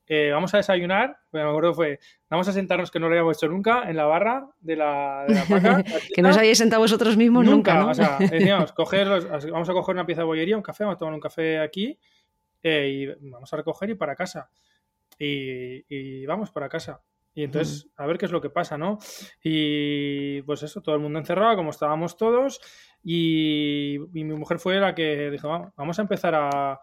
eh, 0.09 0.31
vamos 0.33 0.53
a 0.55 0.57
desayunar, 0.57 1.19
me 1.31 1.43
acuerdo 1.43 1.73
fue, 1.73 2.01
vamos 2.29 2.49
a 2.49 2.53
sentarnos 2.53 2.91
que 2.91 2.99
no 2.99 3.07
lo 3.07 3.13
habíamos 3.13 3.37
hecho 3.37 3.47
nunca 3.47 3.89
en 3.89 3.97
la 3.97 4.07
barra 4.07 4.45
de 4.61 4.75
la, 4.75 5.25
de 5.29 5.35
la 5.35 5.85
que 6.17 6.21
no 6.21 6.31
os 6.31 6.37
habéis 6.37 6.59
sentado 6.59 6.83
vosotros 6.83 7.17
mismos 7.17 7.45
nunca, 7.45 7.75
nunca 7.75 7.85
¿no? 7.85 7.91
O 7.93 7.95
sea, 7.95 8.19
decíamos, 8.19 8.73
coger 8.75 9.07
vamos 9.53 9.69
a 9.69 9.73
coger 9.73 9.95
una 9.95 10.05
pieza 10.05 10.23
de 10.23 10.27
bollería, 10.27 10.57
un 10.57 10.65
café, 10.65 10.83
vamos 10.83 10.97
a 10.97 10.99
tomar 10.99 11.15
un 11.15 11.21
café 11.21 11.61
aquí 11.61 11.97
eh, 12.63 13.15
y 13.21 13.31
vamos 13.31 13.53
a 13.53 13.57
recoger 13.57 13.91
y 13.91 13.95
para 13.95 14.15
casa. 14.15 14.51
Y, 15.19 16.25
vamos 16.27 16.51
para 16.51 16.69
casa. 16.69 17.03
Y 17.35 17.45
entonces, 17.45 17.89
a 17.97 18.07
ver 18.07 18.19
qué 18.19 18.27
es 18.27 18.33
lo 18.33 18.41
que 18.41 18.51
pasa, 18.51 18.77
¿no? 18.77 18.99
Y 19.43 20.43
pues 20.43 20.63
eso, 20.63 20.81
todo 20.81 20.95
el 20.95 21.01
mundo 21.01 21.19
encerrado, 21.19 21.57
como 21.57 21.71
estábamos 21.71 22.17
todos. 22.17 22.61
Y, 23.03 23.99
mi 24.13 24.25
mujer 24.25 24.59
fue 24.59 24.81
la 24.81 24.95
que 24.95 25.31
dijo, 25.31 25.73
vamos 25.77 25.99
a 25.99 26.03
empezar 26.03 26.35
a, 26.35 26.81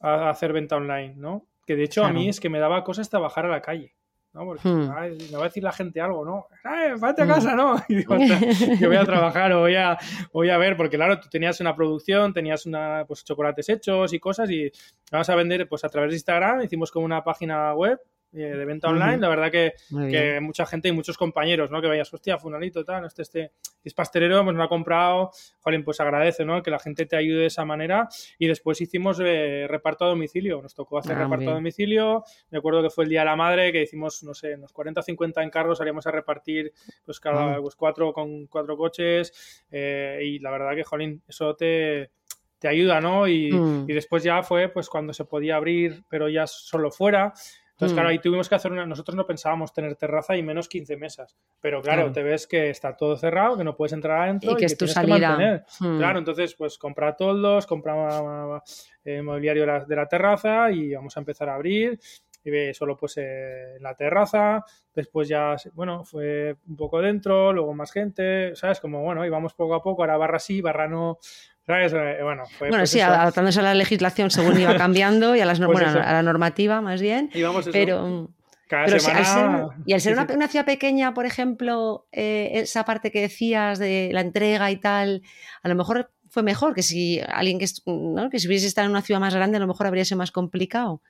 a 0.00 0.30
hacer 0.30 0.52
venta 0.52 0.76
online, 0.76 1.14
¿no? 1.16 1.46
Que 1.66 1.76
de 1.76 1.84
hecho 1.84 2.04
a 2.04 2.12
mí 2.12 2.28
es 2.28 2.40
que 2.40 2.48
me 2.48 2.60
daba 2.60 2.84
cosas 2.84 3.06
hasta 3.06 3.18
bajar 3.18 3.46
a 3.46 3.50
la 3.50 3.62
calle. 3.62 3.96
¿No? 4.36 4.44
Porque 4.44 4.68
hmm. 4.68 4.80
me 4.80 5.36
va 5.36 5.40
a 5.40 5.44
decir 5.44 5.62
la 5.62 5.72
gente 5.72 6.00
algo, 6.00 6.24
¿no? 6.24 6.46
¡Ay, 6.62 6.92
vete 7.00 7.22
a 7.22 7.24
hmm. 7.24 7.28
casa, 7.28 7.54
no! 7.54 7.76
Y 7.88 7.96
digo, 7.96 8.16
yo 8.80 8.88
voy 8.88 8.96
a 8.96 9.04
trabajar 9.04 9.52
o 9.52 9.60
voy 9.60 9.76
a, 9.76 9.98
voy 10.32 10.50
a 10.50 10.58
ver, 10.58 10.76
porque 10.76 10.96
claro, 10.96 11.18
tú 11.18 11.28
tenías 11.30 11.58
una 11.60 11.74
producción, 11.74 12.34
tenías 12.34 12.66
una, 12.66 13.04
pues, 13.06 13.24
chocolates 13.24 13.68
hechos 13.70 14.12
y 14.12 14.20
cosas 14.20 14.50
y 14.50 14.70
vamos 15.10 15.30
a 15.30 15.34
vender 15.34 15.66
pues 15.68 15.84
a 15.84 15.88
través 15.88 16.10
de 16.10 16.16
Instagram, 16.16 16.62
hicimos 16.62 16.90
como 16.90 17.06
una 17.06 17.24
página 17.24 17.74
web 17.74 17.98
de 18.42 18.64
venta 18.64 18.88
online. 18.88 19.18
La 19.18 19.28
verdad 19.28 19.50
que, 19.50 19.74
que, 19.88 20.40
mucha 20.40 20.66
gente 20.66 20.88
y 20.88 20.92
muchos 20.92 21.16
compañeros, 21.16 21.70
¿no? 21.70 21.80
Que 21.80 21.88
vayas, 21.88 22.12
hostia, 22.12 22.38
funalito, 22.38 22.84
tal, 22.84 23.04
este, 23.04 23.22
este 23.22 23.52
es 23.82 23.94
pastelero, 23.94 24.42
pues 24.44 24.56
lo 24.56 24.62
ha 24.62 24.68
comprado, 24.68 25.30
jolín, 25.60 25.84
pues 25.84 26.00
agradece, 26.00 26.44
¿no? 26.44 26.62
Que 26.62 26.70
la 26.70 26.78
gente 26.78 27.06
te 27.06 27.16
ayude 27.16 27.40
de 27.40 27.46
esa 27.46 27.64
manera. 27.64 28.08
Y 28.38 28.46
después 28.46 28.80
hicimos 28.80 29.20
eh, 29.20 29.66
reparto 29.68 30.04
a 30.04 30.08
domicilio, 30.08 30.60
nos 30.60 30.74
tocó 30.74 30.98
hacer 30.98 31.16
ah, 31.16 31.24
reparto 31.24 31.50
a 31.50 31.54
domicilio. 31.54 32.24
Me 32.50 32.58
acuerdo 32.58 32.82
que 32.82 32.90
fue 32.90 33.04
el 33.04 33.10
Día 33.10 33.20
de 33.20 33.26
la 33.26 33.36
Madre, 33.36 33.72
que 33.72 33.82
hicimos, 33.82 34.22
no 34.24 34.34
sé, 34.34 34.54
unos 34.56 34.72
40 34.72 35.00
o 35.00 35.02
50 35.02 35.42
encargos, 35.42 35.78
salíamos 35.78 36.06
a 36.06 36.10
repartir, 36.10 36.72
pues 37.04 37.20
cada, 37.20 37.54
ah. 37.54 37.58
pues, 37.60 37.76
cuatro 37.76 38.12
con 38.12 38.46
cuatro 38.46 38.76
coches. 38.76 39.64
Eh, 39.70 40.20
y 40.24 40.38
la 40.40 40.50
verdad 40.50 40.74
que, 40.74 40.84
jolín, 40.84 41.22
eso 41.26 41.54
te 41.54 42.10
te 42.58 42.68
ayuda, 42.68 43.00
¿no? 43.00 43.28
Y, 43.28 43.52
mm. 43.52 43.84
y, 43.88 43.92
después 43.92 44.22
ya 44.22 44.42
fue 44.42 44.68
pues 44.68 44.88
cuando 44.88 45.12
se 45.12 45.26
podía 45.26 45.56
abrir, 45.56 46.04
pero 46.08 46.28
ya 46.28 46.46
solo 46.46 46.90
fuera. 46.90 47.34
Entonces, 47.76 47.92
claro, 47.92 48.08
mm. 48.08 48.12
ahí 48.12 48.18
tuvimos 48.20 48.48
que 48.48 48.54
hacer 48.54 48.72
una. 48.72 48.86
Nosotros 48.86 49.14
no 49.14 49.26
pensábamos 49.26 49.70
tener 49.70 49.96
terraza 49.96 50.34
y 50.34 50.42
menos 50.42 50.66
15 50.66 50.96
mesas. 50.96 51.36
Pero 51.60 51.82
claro, 51.82 52.10
te 52.10 52.22
ves 52.22 52.46
que 52.46 52.70
está 52.70 52.96
todo 52.96 53.18
cerrado, 53.18 53.58
que 53.58 53.64
no 53.64 53.76
puedes 53.76 53.92
entrar 53.92 54.22
adentro. 54.22 54.52
Y 54.52 54.56
que 54.56 54.64
es 54.64 54.78
tu 54.78 54.88
salida. 54.88 55.62
Mm. 55.80 55.98
Claro, 55.98 56.18
entonces, 56.18 56.54
pues 56.54 56.78
compra 56.78 57.14
toldos, 57.14 57.66
compra 57.66 58.62
eh, 59.04 59.20
mobiliario 59.20 59.66
de 59.86 59.96
la, 59.96 60.08
terraza 60.08 60.70
y 60.70 60.94
vamos 60.94 61.14
a 61.18 61.20
empezar 61.20 61.50
a 61.50 61.54
abrir. 61.56 62.00
Y 62.44 62.48
ve 62.48 62.72
solo 62.72 62.96
pues 62.96 63.18
eh, 63.18 63.76
en 63.76 63.82
la 63.82 63.94
terraza. 63.94 64.64
Después 64.94 65.28
ya, 65.28 65.56
bueno, 65.74 66.02
fue 66.02 66.56
un 66.66 66.76
poco 66.76 67.02
dentro, 67.02 67.52
luego 67.52 67.74
más 67.74 67.92
gente, 67.92 68.56
¿sabes? 68.56 68.80
Como, 68.80 69.02
bueno, 69.02 69.26
íbamos 69.26 69.52
poco 69.52 69.74
a 69.74 69.82
poco, 69.82 70.02
ahora 70.02 70.16
barra 70.16 70.38
sí, 70.38 70.62
barra 70.62 70.88
no, 70.88 71.18
eh, 71.68 72.18
bueno, 72.22 72.44
bueno 72.60 72.86
sí, 72.86 73.00
adaptándose 73.00 73.60
a 73.60 73.62
la 73.62 73.74
legislación 73.74 74.30
según 74.30 74.58
iba 74.60 74.76
cambiando 74.78 75.34
y 75.34 75.40
a, 75.40 75.46
las, 75.46 75.60
pues 75.60 75.82
a 75.82 76.12
la 76.12 76.22
normativa 76.22 76.80
más 76.80 77.00
bien. 77.00 77.30
pero, 77.72 78.30
Cada 78.68 78.98
semana... 78.98 79.68
y 79.84 79.92
al 79.92 80.00
ser 80.00 80.12
una, 80.14 80.48
ciudad 80.48 80.64
pequeña, 80.64 81.12
por 81.14 81.26
ejemplo, 81.26 82.06
eh, 82.12 82.50
esa 82.54 82.84
parte 82.84 83.10
que 83.10 83.20
decías 83.20 83.78
de 83.78 84.10
la 84.12 84.20
entrega 84.20 84.70
y 84.70 84.76
tal, 84.76 85.22
a 85.62 85.68
lo 85.68 85.74
mejor 85.74 86.10
fue 86.30 86.42
mejor 86.42 86.74
que 86.74 86.82
si 86.82 87.20
alguien 87.28 87.58
que, 87.58 87.66
¿no? 87.86 88.30
que 88.30 88.38
si 88.38 88.46
hubiese 88.46 88.66
estado 88.66 88.86
en 88.86 88.90
una 88.92 89.02
ciudad 89.02 89.20
más 89.20 89.34
grande, 89.34 89.56
a 89.56 89.60
lo 89.60 89.66
mejor 89.66 89.86
habría 89.86 90.04
sido 90.04 90.18
más 90.18 90.30
complicado. 90.30 91.02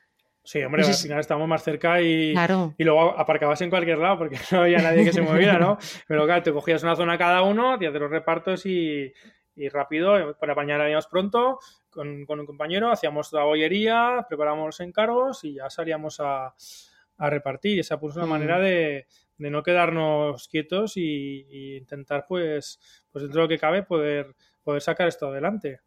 Sí, 0.47 0.62
hombre, 0.62 0.85
al 0.85 0.95
final 0.95 1.19
estamos 1.19 1.49
más 1.49 1.64
cerca 1.64 2.01
y, 2.01 2.33
y 2.79 2.85
luego 2.85 3.19
aparcabas 3.19 3.61
en 3.62 3.69
cualquier 3.69 3.99
lado 3.99 4.16
porque 4.16 4.38
no 4.53 4.61
había 4.61 4.79
nadie 4.79 5.05
que 5.05 5.12
se 5.12 5.21
moviera, 5.21 5.59
¿no? 5.59 5.77
Pero 6.07 6.25
claro, 6.25 6.42
te 6.45 6.53
cogías 6.53 6.85
una 6.85 6.95
zona 6.95 7.19
cada 7.19 7.42
uno, 7.42 7.77
te 7.77 7.88
hacías 7.88 8.01
los 8.01 8.11
repartos 8.12 8.64
y, 8.64 9.12
y 9.57 9.69
rápido, 9.69 10.19
eh, 10.19 10.35
para 10.38 10.55
bañar 10.55 10.81
pronto, 11.11 11.59
con, 11.90 12.27
un 12.29 12.47
compañero, 12.47 12.90
hacíamos 12.90 13.33
la 13.33 13.45
bollería, 13.45 14.27
preparábamos 14.29 14.66
los 14.66 14.81
encargos 14.81 15.45
y 15.45 15.55
ya 15.55 15.71
salíamos 15.71 16.21
a, 16.21 16.55
a 17.19 17.31
repartir. 17.31 17.81
Esa 17.81 17.99
pues 17.99 18.16
una 18.16 18.27
manera 18.27 18.59
mm. 18.59 18.62
de, 18.62 19.07
de, 19.38 19.51
no 19.51 19.62
quedarnos 19.62 20.49
quietos 20.49 20.97
y, 20.97 21.77
intentar, 21.79 22.27
pues, 22.29 22.79
pues 23.11 23.23
dentro 23.23 23.40
de 23.40 23.45
lo 23.45 23.49
que 23.49 23.59
cabe, 23.59 23.83
poder, 23.83 24.35
poder 24.62 24.83
sacar 24.83 25.09
esto 25.09 25.29
adelante. 25.29 25.81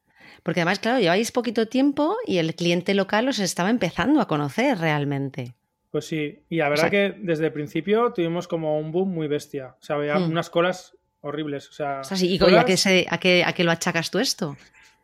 Porque 0.44 0.62
además, 0.62 0.80
claro, 0.80 1.00
lleváis 1.00 1.32
poquito 1.32 1.68
tiempo 1.68 2.18
y 2.26 2.40
el 2.40 2.56
cliente 2.56 2.94
local 2.94 3.30
os 3.30 3.40
estaba 3.40 3.70
empezando 3.70 4.20
a 4.20 4.28
conocer 4.28 4.78
realmente. 4.80 5.56
Pues 5.92 6.06
sí, 6.06 6.44
y 6.50 6.58
la 6.58 6.70
verdad 6.70 6.92
que 6.92 7.16
desde 7.18 7.48
el 7.48 7.54
principio 7.54 8.14
tuvimos 8.14 8.48
como 8.48 8.78
un 8.78 8.92
boom 8.92 9.12
muy 9.12 9.28
bestia. 9.28 9.76
O 9.80 9.84
sea, 9.84 9.96
había 9.96 10.20
mm. 10.20 10.30
unas 10.30 10.50
colas 10.50 10.99
horribles. 11.22 11.70
O 11.70 11.74
sea, 11.74 12.02
¿Y 12.22 12.38
a, 12.56 12.66
qué 12.66 12.78
se, 12.78 13.06
a, 13.10 13.20
qué, 13.20 13.44
a 13.44 13.54
qué 13.54 13.64
lo 13.64 13.72
achacas 13.72 14.12
tú 14.12 14.20
esto? 14.20 14.58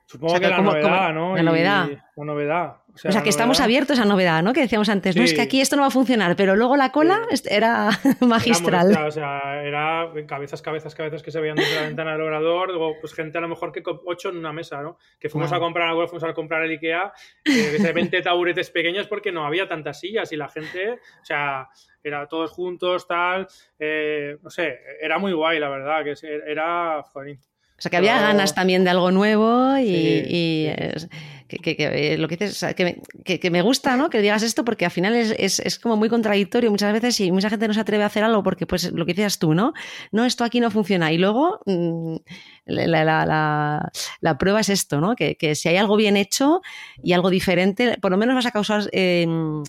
Supongo 0.07 0.39
que 0.39 0.47
la 0.47 0.61
novedad, 0.61 1.13
¿no? 1.13 1.35
La 1.35 1.43
novedad. 1.43 1.89
la 2.15 2.25
novedad. 2.25 2.75
O 3.03 3.11
sea, 3.11 3.23
que 3.23 3.29
estamos 3.29 3.59
abiertos 3.59 3.99
a 3.99 4.05
novedad, 4.05 4.41
¿no? 4.41 4.53
Que 4.53 4.61
decíamos 4.61 4.87
antes, 4.87 5.17
no 5.17 5.23
es 5.23 5.33
que 5.33 5.41
aquí 5.41 5.59
esto 5.59 5.75
no 5.75 5.81
va 5.81 5.89
a 5.89 5.91
funcionar, 5.91 6.35
pero 6.37 6.55
luego 6.55 6.77
la 6.77 6.91
cola 6.91 7.21
era 7.49 7.89
magistral. 8.21 8.95
o 9.05 9.11
sea, 9.11 9.61
era 9.63 10.09
cabezas, 10.25 10.61
cabezas, 10.61 10.95
cabezas 10.95 11.21
que 11.21 11.31
se 11.31 11.41
veían 11.41 11.57
desde 11.57 11.75
la 11.75 11.81
ventana 11.87 12.13
del 12.13 12.21
orador, 12.21 12.69
luego 12.69 12.95
pues 13.01 13.13
gente 13.13 13.37
a 13.37 13.41
lo 13.41 13.49
mejor 13.49 13.73
que 13.73 13.83
ocho 14.05 14.29
en 14.29 14.37
una 14.37 14.53
mesa, 14.53 14.81
¿no? 14.81 14.97
Que 15.19 15.27
fuimos 15.29 15.51
a 15.51 15.59
comprar 15.59 15.89
algo, 15.89 16.07
fuimos 16.07 16.23
a 16.23 16.33
comprar 16.33 16.63
el 16.63 16.71
Ikea, 16.71 17.11
eh, 17.43 17.77
de 17.79 17.91
20 17.91 18.21
taburetes 18.21 18.69
pequeños 18.69 19.07
porque 19.07 19.31
no 19.31 19.45
había 19.45 19.67
tantas 19.67 19.99
sillas 19.99 20.31
y 20.31 20.37
la 20.37 20.47
gente, 20.47 20.93
o 20.93 21.25
sea, 21.25 21.67
era 22.01 22.27
todos 22.27 22.51
juntos, 22.51 23.07
tal, 23.07 23.47
eh, 23.77 24.37
no 24.41 24.49
sé, 24.49 24.79
era 25.01 25.17
muy 25.17 25.33
guay, 25.33 25.59
la 25.59 25.69
verdad, 25.69 26.03
que 26.03 26.13
era, 26.47 27.03
joder, 27.03 27.37
o 27.77 27.81
sea, 27.81 27.91
que 27.91 27.97
había 27.97 28.21
ganas 28.21 28.55
también 28.55 28.85
de 28.85 28.89
algo 28.89 29.11
nuevo 29.11 29.77
y, 29.77 30.69
que, 31.47 31.75
eh, 31.77 32.17
lo 32.17 32.27
que 32.29 32.37
dices, 32.37 32.65
que, 32.73 33.51
me 33.51 33.61
gusta, 33.61 33.97
¿no? 33.97 34.09
Que 34.09 34.21
digas 34.21 34.43
esto 34.43 34.63
porque 34.63 34.85
al 34.85 34.91
final 34.91 35.13
es, 35.13 35.79
como 35.79 35.97
muy 35.97 36.07
contradictorio 36.07 36.71
muchas 36.71 36.93
veces 36.93 37.19
y 37.19 37.33
mucha 37.33 37.49
gente 37.49 37.67
no 37.67 37.73
se 37.73 37.81
atreve 37.81 38.03
a 38.03 38.07
hacer 38.07 38.23
algo 38.23 38.43
porque, 38.43 38.65
pues, 38.65 38.91
lo 38.93 39.05
que 39.05 39.13
decías 39.13 39.39
tú, 39.39 39.53
¿no? 39.53 39.73
No, 40.13 40.23
esto 40.23 40.45
aquí 40.45 40.61
no 40.61 40.71
funciona. 40.71 41.11
Y 41.11 41.17
luego 41.17 41.59
mm, 41.65 42.15
la, 42.65 43.91
prueba 44.39 44.61
es 44.61 44.69
esto, 44.69 45.01
¿no? 45.01 45.15
Que, 45.15 45.55
si 45.55 45.67
hay 45.67 45.75
algo 45.75 45.97
bien 45.97 46.15
hecho 46.15 46.61
y 47.03 47.11
algo 47.11 47.29
diferente, 47.29 47.97
por 48.01 48.11
lo 48.11 48.17
menos 48.17 48.35
vas 48.35 48.45
a 48.45 48.51
causar 48.51 48.89
em, 48.93 49.63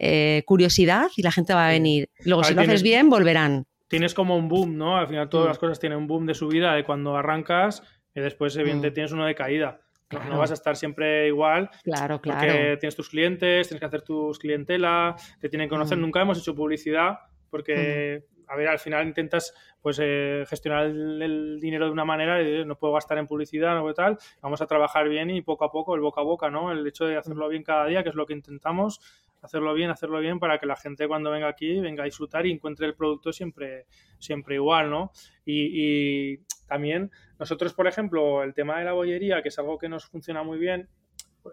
eh, 0.00 0.42
curiosidad 0.46 1.06
y 1.16 1.22
la 1.22 1.30
gente 1.30 1.54
va 1.54 1.68
a 1.68 1.70
venir. 1.70 2.10
Luego, 2.24 2.42
si 2.42 2.54
lo 2.54 2.62
haces 2.62 2.82
bien, 2.82 3.08
volverán 3.08 3.66
tienes 3.92 4.14
como 4.14 4.38
un 4.38 4.48
boom, 4.48 4.78
¿no? 4.78 4.96
Al 4.96 5.06
final 5.06 5.28
todas 5.28 5.48
las 5.48 5.58
mm. 5.58 5.60
cosas 5.60 5.78
tienen 5.78 5.98
un 5.98 6.06
boom 6.06 6.24
de 6.24 6.32
subida 6.32 6.72
de 6.72 6.82
cuando 6.82 7.14
arrancas 7.14 7.82
y 8.14 8.22
después 8.22 8.56
evidentemente 8.56 8.90
mm. 8.90 8.94
tienes 8.94 9.12
uno 9.12 9.26
de 9.26 9.34
caída. 9.34 9.82
No 10.30 10.38
vas 10.38 10.50
a 10.50 10.54
estar 10.54 10.76
siempre 10.76 11.26
igual. 11.26 11.68
Claro, 11.84 12.18
claro. 12.22 12.40
Porque 12.40 12.78
tienes 12.80 12.96
tus 12.96 13.10
clientes, 13.10 13.68
tienes 13.68 13.80
que 13.80 13.84
hacer 13.84 14.00
tus 14.00 14.38
clientela, 14.38 15.14
te 15.40 15.50
tienen 15.50 15.68
que 15.68 15.74
conocer. 15.74 15.98
Mm. 15.98 16.00
Nunca 16.00 16.22
hemos 16.22 16.38
hecho 16.38 16.54
publicidad 16.54 17.18
porque, 17.50 18.24
a 18.48 18.56
ver, 18.56 18.68
al 18.68 18.78
final 18.78 19.06
intentas 19.06 19.52
pues 19.82 19.98
eh, 20.00 20.44
gestionar 20.48 20.86
el, 20.86 21.58
dinero 21.60 21.84
de 21.84 21.90
una 21.90 22.06
manera, 22.06 22.40
y 22.40 22.64
no 22.64 22.78
puedo 22.78 22.94
gastar 22.94 23.18
en 23.18 23.26
publicidad, 23.26 23.74
no 23.74 23.92
tal. 23.92 24.16
Vamos 24.40 24.62
a 24.62 24.66
trabajar 24.66 25.06
bien 25.06 25.28
y 25.28 25.42
poco 25.42 25.66
a 25.66 25.70
poco, 25.70 25.94
el 25.94 26.00
boca 26.00 26.22
a 26.22 26.24
boca, 26.24 26.50
¿no? 26.50 26.72
El 26.72 26.86
hecho 26.86 27.04
de 27.04 27.18
hacerlo 27.18 27.46
bien 27.50 27.62
cada 27.62 27.84
día, 27.84 28.02
que 28.02 28.08
es 28.08 28.14
lo 28.14 28.24
que 28.24 28.32
intentamos, 28.32 29.00
hacerlo 29.42 29.74
bien, 29.74 29.90
hacerlo 29.90 30.20
bien 30.20 30.38
para 30.38 30.58
que 30.58 30.66
la 30.66 30.76
gente 30.76 31.06
cuando 31.08 31.30
venga 31.30 31.48
aquí 31.48 31.80
venga 31.80 32.02
a 32.02 32.06
disfrutar 32.06 32.46
y 32.46 32.52
encuentre 32.52 32.86
el 32.86 32.94
producto 32.94 33.32
siempre, 33.32 33.86
siempre 34.18 34.54
igual, 34.54 34.90
¿no? 34.90 35.12
Y, 35.44 36.38
también 36.68 37.10
nosotros, 37.38 37.74
por 37.74 37.86
ejemplo, 37.86 38.42
el 38.42 38.54
tema 38.54 38.78
de 38.78 38.86
la 38.86 38.94
bollería, 38.94 39.42
que 39.42 39.50
es 39.50 39.58
algo 39.58 39.76
que 39.76 39.90
nos 39.90 40.06
funciona 40.06 40.42
muy 40.42 40.58
bien, 40.58 40.88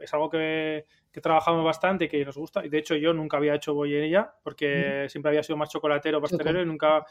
es 0.01 0.13
algo 0.13 0.29
que, 0.29 0.85
trabajamos 1.21 1.65
bastante 1.65 2.05
y 2.05 2.07
que 2.07 2.23
nos 2.23 2.37
gusta. 2.37 2.65
Y 2.65 2.69
de 2.69 2.77
hecho 2.77 2.95
yo 2.95 3.13
nunca 3.13 3.35
había 3.35 3.53
hecho 3.53 3.73
bollería 3.73 4.31
porque 4.41 5.07
siempre 5.09 5.31
había 5.31 5.43
sido 5.43 5.57
más 5.57 5.69
chocolatero, 5.69 6.21
pastelero 6.21 6.61
y 6.61 6.65
nunca 6.65 7.05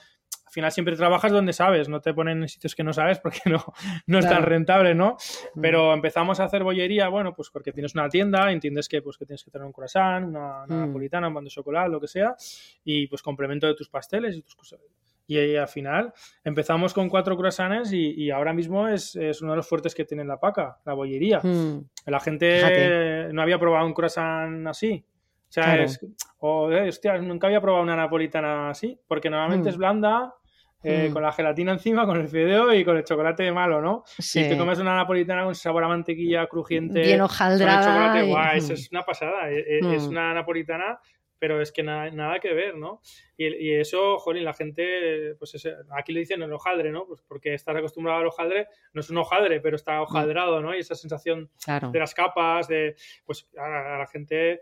al 0.48 0.52
final 0.52 0.72
siempre 0.72 0.96
trabajas 0.96 1.30
donde 1.30 1.52
sabes, 1.52 1.90
no 1.90 2.00
te 2.00 2.14
ponen 2.14 2.40
en 2.40 2.48
sitios 2.48 2.74
que 2.74 2.82
no 2.82 2.94
sabes 2.94 3.18
porque 3.18 3.40
no, 3.44 3.62
no 4.06 4.18
es 4.18 4.26
tan 4.26 4.42
rentable, 4.44 4.94
¿no? 4.94 5.18
Mm. 5.54 5.60
Pero 5.60 5.92
empezamos 5.92 6.40
a 6.40 6.44
hacer 6.44 6.64
bollería, 6.64 7.08
bueno, 7.08 7.34
pues 7.34 7.50
porque 7.50 7.70
tienes 7.70 7.94
una 7.94 8.08
tienda, 8.08 8.50
entiendes 8.50 8.88
que, 8.88 9.02
pues, 9.02 9.18
que 9.18 9.26
tienes 9.26 9.44
que 9.44 9.50
tener 9.50 9.66
un 9.66 9.72
croissant, 9.72 10.26
una, 10.26 10.64
mm. 10.66 10.86
napolitana, 10.86 11.28
un 11.28 11.34
pan 11.34 11.44
de 11.44 11.50
chocolate, 11.50 11.90
lo 11.90 12.00
que 12.00 12.08
sea, 12.08 12.34
y 12.82 13.06
pues 13.08 13.20
complemento 13.20 13.66
de 13.66 13.74
tus 13.74 13.90
pasteles 13.90 14.36
y 14.36 14.42
tus 14.42 14.56
cosas. 14.56 14.80
Y 15.28 15.56
al 15.56 15.68
final 15.68 16.12
empezamos 16.42 16.94
con 16.94 17.10
cuatro 17.10 17.36
croissants 17.36 17.92
y, 17.92 18.30
ahora 18.30 18.54
mismo 18.54 18.88
es, 18.88 19.14
uno 19.42 19.52
de 19.52 19.56
los 19.56 19.68
fuertes 19.68 19.94
que 19.94 20.06
tiene 20.06 20.24
la 20.24 20.40
paca, 20.40 20.78
la 20.86 20.94
bollería. 20.94 21.40
Mm. 21.42 21.84
La 22.06 22.18
gente 22.18 23.28
no 23.32 23.42
había 23.42 23.58
probado 23.58 23.86
un 23.86 23.92
croissant 23.92 24.66
así. 24.66 25.04
O 25.48 25.52
sea, 25.52 25.82
es, 25.82 26.02
eh, 26.02 26.08
hostia, 26.40 27.18
nunca 27.18 27.46
había 27.46 27.60
probado 27.60 27.82
una 27.82 27.96
napolitana 27.96 28.70
así, 28.70 28.98
porque 29.06 29.30
normalmente 29.30 29.70
es 29.70 29.78
blanda, 29.78 30.34
eh, 30.82 31.08
mm. 31.08 31.12
con 31.12 31.22
la 31.22 31.32
gelatina 31.32 31.72
encima, 31.72 32.04
con 32.04 32.20
el 32.20 32.28
fideo 32.28 32.72
y 32.74 32.84
con 32.84 32.98
el 32.98 33.04
chocolate 33.04 33.50
malo, 33.50 33.80
¿no? 33.80 34.04
Sí. 34.18 34.40
Y 34.40 34.48
te 34.48 34.58
comes 34.58 34.78
una 34.78 34.94
napolitana 34.94 35.44
con 35.44 35.54
sabor 35.54 35.84
a 35.84 35.88
mantequilla 35.88 36.46
crujiente. 36.46 37.00
Bien 37.00 37.20
hojaldrada. 37.22 38.12
Con 38.12 38.26
chocolate, 38.26 38.58
eso 38.58 38.74
es 38.74 38.92
una 38.92 39.02
pasada. 39.02 39.50
E, 39.50 39.58
e, 39.58 39.96
es, 39.96 40.04
una 40.04 40.34
napolitana, 40.34 41.00
pero 41.38 41.60
es 41.60 41.72
que 41.72 41.82
nada, 41.82 42.10
nada 42.10 42.40
que 42.40 42.52
ver, 42.52 42.76
¿no? 42.76 43.00
Y, 43.36 43.72
eso, 43.72 44.18
jolín, 44.18 44.44
la 44.44 44.54
gente, 44.54 45.34
pues 45.38 45.54
aquí 45.96 46.12
le 46.12 46.20
dicen 46.20 46.42
el 46.42 46.52
hojaldre, 46.52 46.90
¿no? 46.90 47.06
Pues 47.06 47.22
porque 47.22 47.54
estás 47.54 47.76
acostumbrado 47.76 48.20
al 48.20 48.26
hojaldre, 48.26 48.66
no 48.92 49.00
es 49.00 49.10
un 49.10 49.18
hojaldre, 49.18 49.60
pero 49.60 49.76
está 49.76 49.98
mm. 49.98 50.02
hojaldrado, 50.02 50.60
¿no? 50.60 50.74
Y 50.74 50.80
esa 50.80 50.94
sensación 50.94 51.50
de 51.92 51.98
las 51.98 52.14
capas, 52.14 52.68
de, 52.68 52.96
pues 53.24 53.48
a 53.56 53.98
la 53.98 54.06
gente 54.06 54.60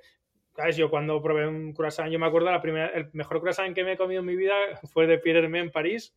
¿Sabes? 0.56 0.76
Yo 0.78 0.88
cuando 0.88 1.20
probé 1.20 1.46
un 1.46 1.74
croissant, 1.74 2.10
yo 2.10 2.18
me 2.18 2.24
acuerdo, 2.24 2.50
la 2.50 2.62
primera, 2.62 2.86
el 2.86 3.10
mejor 3.12 3.40
croissant 3.40 3.74
que 3.74 3.84
me 3.84 3.92
he 3.92 3.96
comido 3.98 4.20
en 4.20 4.26
mi 4.26 4.36
vida 4.36 4.54
fue 4.92 5.06
de 5.06 5.18
Pierre 5.18 5.40
Hermé 5.40 5.58
en 5.58 5.70
París. 5.70 6.16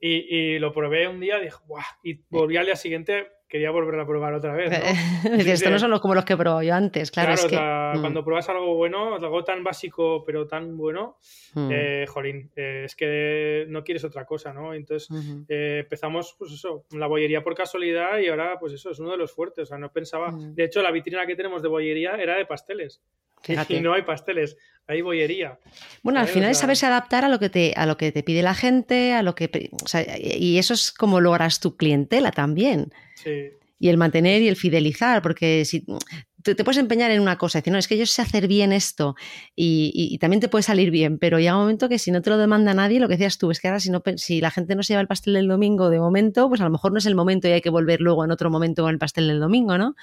y, 0.00 0.58
lo 0.58 0.72
probé 0.72 1.06
un 1.06 1.20
día 1.20 1.38
y 1.38 1.44
dije, 1.44 1.56
¡guau! 1.66 1.82
Y 2.02 2.20
volví 2.30 2.56
al 2.56 2.66
día 2.66 2.76
siguiente 2.76 3.28
quería 3.54 3.70
volver 3.70 4.00
a 4.00 4.04
probar 4.04 4.34
otra 4.34 4.52
vez. 4.52 4.68
¿no? 4.68 5.30
Estos 5.38 5.70
no 5.70 5.78
son 5.78 5.92
los, 5.92 6.00
como 6.00 6.16
los 6.16 6.24
que 6.24 6.36
probado 6.36 6.60
yo 6.64 6.74
antes, 6.74 7.12
claro. 7.12 7.34
es 7.34 7.44
que, 7.44 7.54
mm. 7.54 8.00
cuando 8.00 8.24
pruebas 8.24 8.48
algo 8.48 8.74
bueno, 8.74 9.14
algo 9.14 9.44
tan 9.44 9.62
básico 9.62 10.24
pero 10.26 10.48
tan 10.48 10.76
bueno, 10.76 11.18
mm. 11.54 11.68
eh, 11.70 12.04
jolín, 12.08 12.50
eh, 12.56 12.82
es 12.86 12.96
que 12.96 13.64
no 13.68 13.84
quieres 13.84 14.02
otra 14.02 14.26
cosa, 14.26 14.52
¿no? 14.52 14.74
Entonces 14.74 15.08
eh, 15.48 15.82
empezamos, 15.84 16.34
pues 16.36 16.50
eso, 16.50 16.84
la 16.90 17.06
bollería 17.06 17.44
por 17.44 17.54
casualidad 17.54 18.18
y 18.18 18.26
ahora, 18.26 18.58
pues 18.58 18.72
eso, 18.72 18.90
es 18.90 18.98
uno 18.98 19.12
de 19.12 19.18
los 19.18 19.30
fuertes. 19.30 19.62
O 19.62 19.66
sea, 19.66 19.78
no 19.78 19.92
pensaba. 19.92 20.32
Mm. 20.32 20.56
De 20.56 20.64
hecho, 20.64 20.82
la 20.82 20.90
vitrina 20.90 21.24
que 21.24 21.36
tenemos 21.36 21.62
de 21.62 21.68
bollería 21.68 22.16
era 22.16 22.36
de 22.36 22.46
pasteles. 22.46 23.02
Y 23.68 23.80
no 23.80 23.92
hay 23.92 24.02
pasteles, 24.02 24.56
hay 24.86 25.02
bollería. 25.02 25.58
Bueno, 26.02 26.18
al 26.18 26.26
final 26.26 26.50
es 26.50 26.58
saberse 26.58 26.86
adaptar 26.86 27.24
a 27.24 27.28
lo 27.28 27.38
que 27.38 27.50
te, 27.50 27.72
a 27.76 27.86
lo 27.86 27.96
que 27.96 28.10
te 28.10 28.22
pide 28.22 28.42
la 28.42 28.54
gente, 28.54 29.12
a 29.12 29.22
lo 29.22 29.34
que. 29.34 29.70
O 29.84 29.86
sea, 29.86 30.04
y 30.18 30.58
eso 30.58 30.74
es 30.74 30.90
como 30.90 31.20
logras 31.20 31.60
tu 31.60 31.76
clientela 31.76 32.32
también. 32.32 32.90
Sí. 33.24 33.50
Y 33.78 33.88
el 33.88 33.96
mantener 33.96 34.42
y 34.42 34.48
el 34.48 34.56
fidelizar, 34.56 35.20
porque 35.20 35.64
si 35.64 35.84
te, 36.44 36.62
puedes 36.62 36.78
empeñar 36.78 37.10
en 37.10 37.20
una 37.20 37.38
cosa, 37.38 37.58
decir, 37.58 37.72
no, 37.72 37.78
es 37.78 37.88
que 37.88 37.96
yo 37.96 38.06
sé 38.06 38.22
hacer 38.22 38.46
bien 38.46 38.72
esto 38.72 39.16
y, 39.56 40.16
también 40.18 40.40
te 40.40 40.48
puede 40.48 40.62
salir 40.62 40.90
bien, 40.90 41.18
pero 41.18 41.38
llega 41.38 41.54
un 41.54 41.62
momento 41.62 41.88
que 41.88 41.98
si 41.98 42.10
no 42.10 42.22
te 42.22 42.30
lo 42.30 42.38
demanda 42.38 42.74
nadie, 42.74 43.00
lo 43.00 43.08
que 43.08 43.14
decías 43.14 43.38
tú, 43.38 43.50
es 43.50 43.60
que 43.60 43.68
ahora 43.68 43.80
si, 43.80 43.90
no, 43.90 44.02
si 44.16 44.40
la 44.40 44.50
gente 44.50 44.74
no 44.74 44.82
se 44.82 44.92
lleva 44.92 45.00
el 45.00 45.08
pastel 45.08 45.34
del 45.34 45.48
domingo 45.48 45.90
de 45.90 45.98
momento, 45.98 46.48
pues 46.48 46.60
a 46.60 46.64
lo 46.64 46.70
mejor 46.70 46.92
no 46.92 46.98
es 46.98 47.06
el 47.06 47.14
momento 47.14 47.48
y 47.48 47.52
hay 47.52 47.62
que 47.62 47.70
volver 47.70 48.00
luego 48.00 48.24
en 48.24 48.30
otro 48.30 48.50
momento 48.50 48.82
con 48.82 48.92
el 48.92 48.98
pastel 48.98 49.26
del 49.26 49.40
domingo, 49.40 49.78
¿no? 49.78 49.96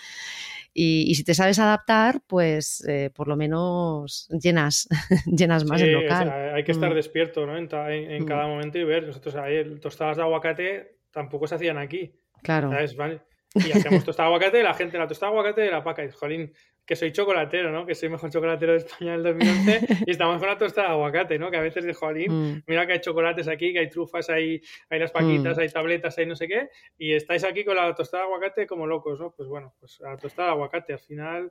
Y, 0.74 1.14
si 1.16 1.26
te 1.26 1.34
sabes 1.34 1.60
adaptar, 1.60 2.22
pues 2.28 2.86
eh, 2.88 3.10
por 3.14 3.28
lo 3.28 3.36
menos 3.36 4.30
llenas, 4.30 4.88
llenas 5.26 5.66
más 5.66 5.82
el 5.82 5.92
local. 5.92 6.32
hay 6.56 6.64
que 6.64 6.72
estar 6.72 6.92
mm. 6.92 6.96
despierto 6.96 7.46
¿no? 7.46 7.58
en, 7.58 7.68
en, 7.74 8.24
mm. 8.24 8.26
cada 8.26 8.48
momento 8.48 8.78
y 8.78 8.86
ver. 8.86 9.06
Nosotros 9.06 9.36
ahí, 9.36 9.80
tostadas 9.82 10.16
de 10.16 10.24
aguacate 10.24 10.96
tampoco 11.12 11.46
se 11.46 11.56
hacían 11.56 11.78
aquí. 11.78 12.14
Claro. 12.42 12.72
¿Vale? 12.98 13.22
Y 13.54 13.72
hacemos 13.72 14.06
tostada 14.06 14.28
aguacate, 14.28 14.64
la 14.64 14.74
gente 14.74 14.98
la 14.98 15.08
tostada 15.08 15.32
aguacate 15.32 15.70
la 15.70 15.84
paca. 15.84 16.04
Y 16.04 16.12
jolín, 16.12 16.54
que 16.92 16.98
soy 16.98 17.14
chocolatero, 17.14 17.72
¿no? 17.72 17.86
Que 17.86 17.96
soy 17.96 18.10
mejor 18.10 18.30
chocolatero 18.32 18.74
de 18.74 18.80
España 18.80 19.14
del 19.14 19.24
2011 19.24 20.04
y 20.08 20.12
estamos 20.12 20.40
con 20.40 20.50
la 20.50 20.58
tostada 20.58 20.90
de 20.90 20.94
aguacate, 20.96 21.40
¿no? 21.40 21.50
Que 21.50 21.56
a 21.56 21.62
veces 21.62 21.86
de 21.86 21.94
jolín, 21.94 22.34
mm. 22.34 22.64
mira 22.68 22.86
que 22.86 22.92
hay 22.92 23.00
chocolates 23.00 23.48
aquí, 23.48 23.72
que 23.72 23.80
hay 23.80 23.90
trufas, 23.90 24.30
hay, 24.30 24.62
hay 24.90 25.00
las 25.00 25.10
paquitas, 25.10 25.58
hay 25.58 25.70
tabletas, 25.70 26.18
hay 26.18 26.26
no 26.26 26.36
sé 26.36 26.50
qué, 26.50 26.68
y 26.98 27.14
estáis 27.14 27.46
aquí 27.46 27.64
con 27.64 27.78
la 27.78 27.96
tostada 27.96 28.24
de 28.24 28.28
aguacate 28.28 28.68
como 28.68 28.88
locos, 28.88 29.22
¿no? 29.22 29.32
Pues 29.32 29.48
bueno, 29.48 29.74
pues 29.80 30.02
la 30.02 30.18
tostada 30.18 30.50
de 30.50 30.54
aguacate 30.56 30.92
al 30.92 31.00
final 31.00 31.50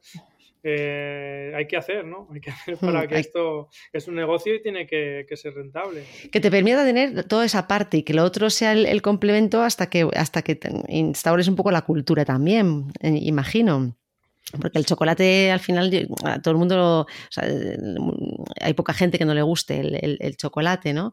eh, 0.62 1.54
hay 1.56 1.66
que 1.66 1.78
hacer, 1.78 2.04
¿no? 2.04 2.28
Hay 2.34 2.40
que 2.42 2.50
hacer 2.50 2.76
para 2.76 3.08
que 3.08 3.18
esto 3.18 3.70
es 3.94 4.08
un 4.08 4.16
negocio 4.16 4.54
y 4.54 4.60
tiene 4.60 4.86
que, 4.86 5.24
ser 5.36 5.54
rentable. 5.54 6.04
Que 6.30 6.40
te 6.40 6.50
permita 6.50 6.84
tener 6.84 7.24
toda 7.24 7.46
esa 7.46 7.66
parte 7.66 7.96
y 7.96 8.02
que 8.02 8.12
lo 8.12 8.24
otro 8.24 8.50
sea 8.50 8.74
el, 8.74 9.00
complemento 9.00 9.62
hasta 9.62 9.88
que, 9.88 10.06
hasta 10.14 10.42
que 10.42 10.60
instaures 10.88 11.48
un 11.48 11.56
poco 11.56 11.70
la 11.70 11.80
cultura 11.80 12.26
también, 12.26 12.92
eh, 13.00 13.18
imagino. 13.22 13.96
Porque 14.60 14.78
el 14.78 14.86
chocolate 14.86 15.52
al 15.52 15.60
final, 15.60 16.08
a 16.24 16.40
todo 16.40 16.52
el 16.52 16.58
mundo, 16.58 17.06
hay 18.60 18.74
poca 18.74 18.92
gente 18.92 19.18
que 19.18 19.24
no 19.24 19.34
le 19.34 19.42
guste 19.42 19.80
el, 19.80 20.18
el 20.20 20.36
chocolate, 20.36 20.92
¿no? 20.92 21.12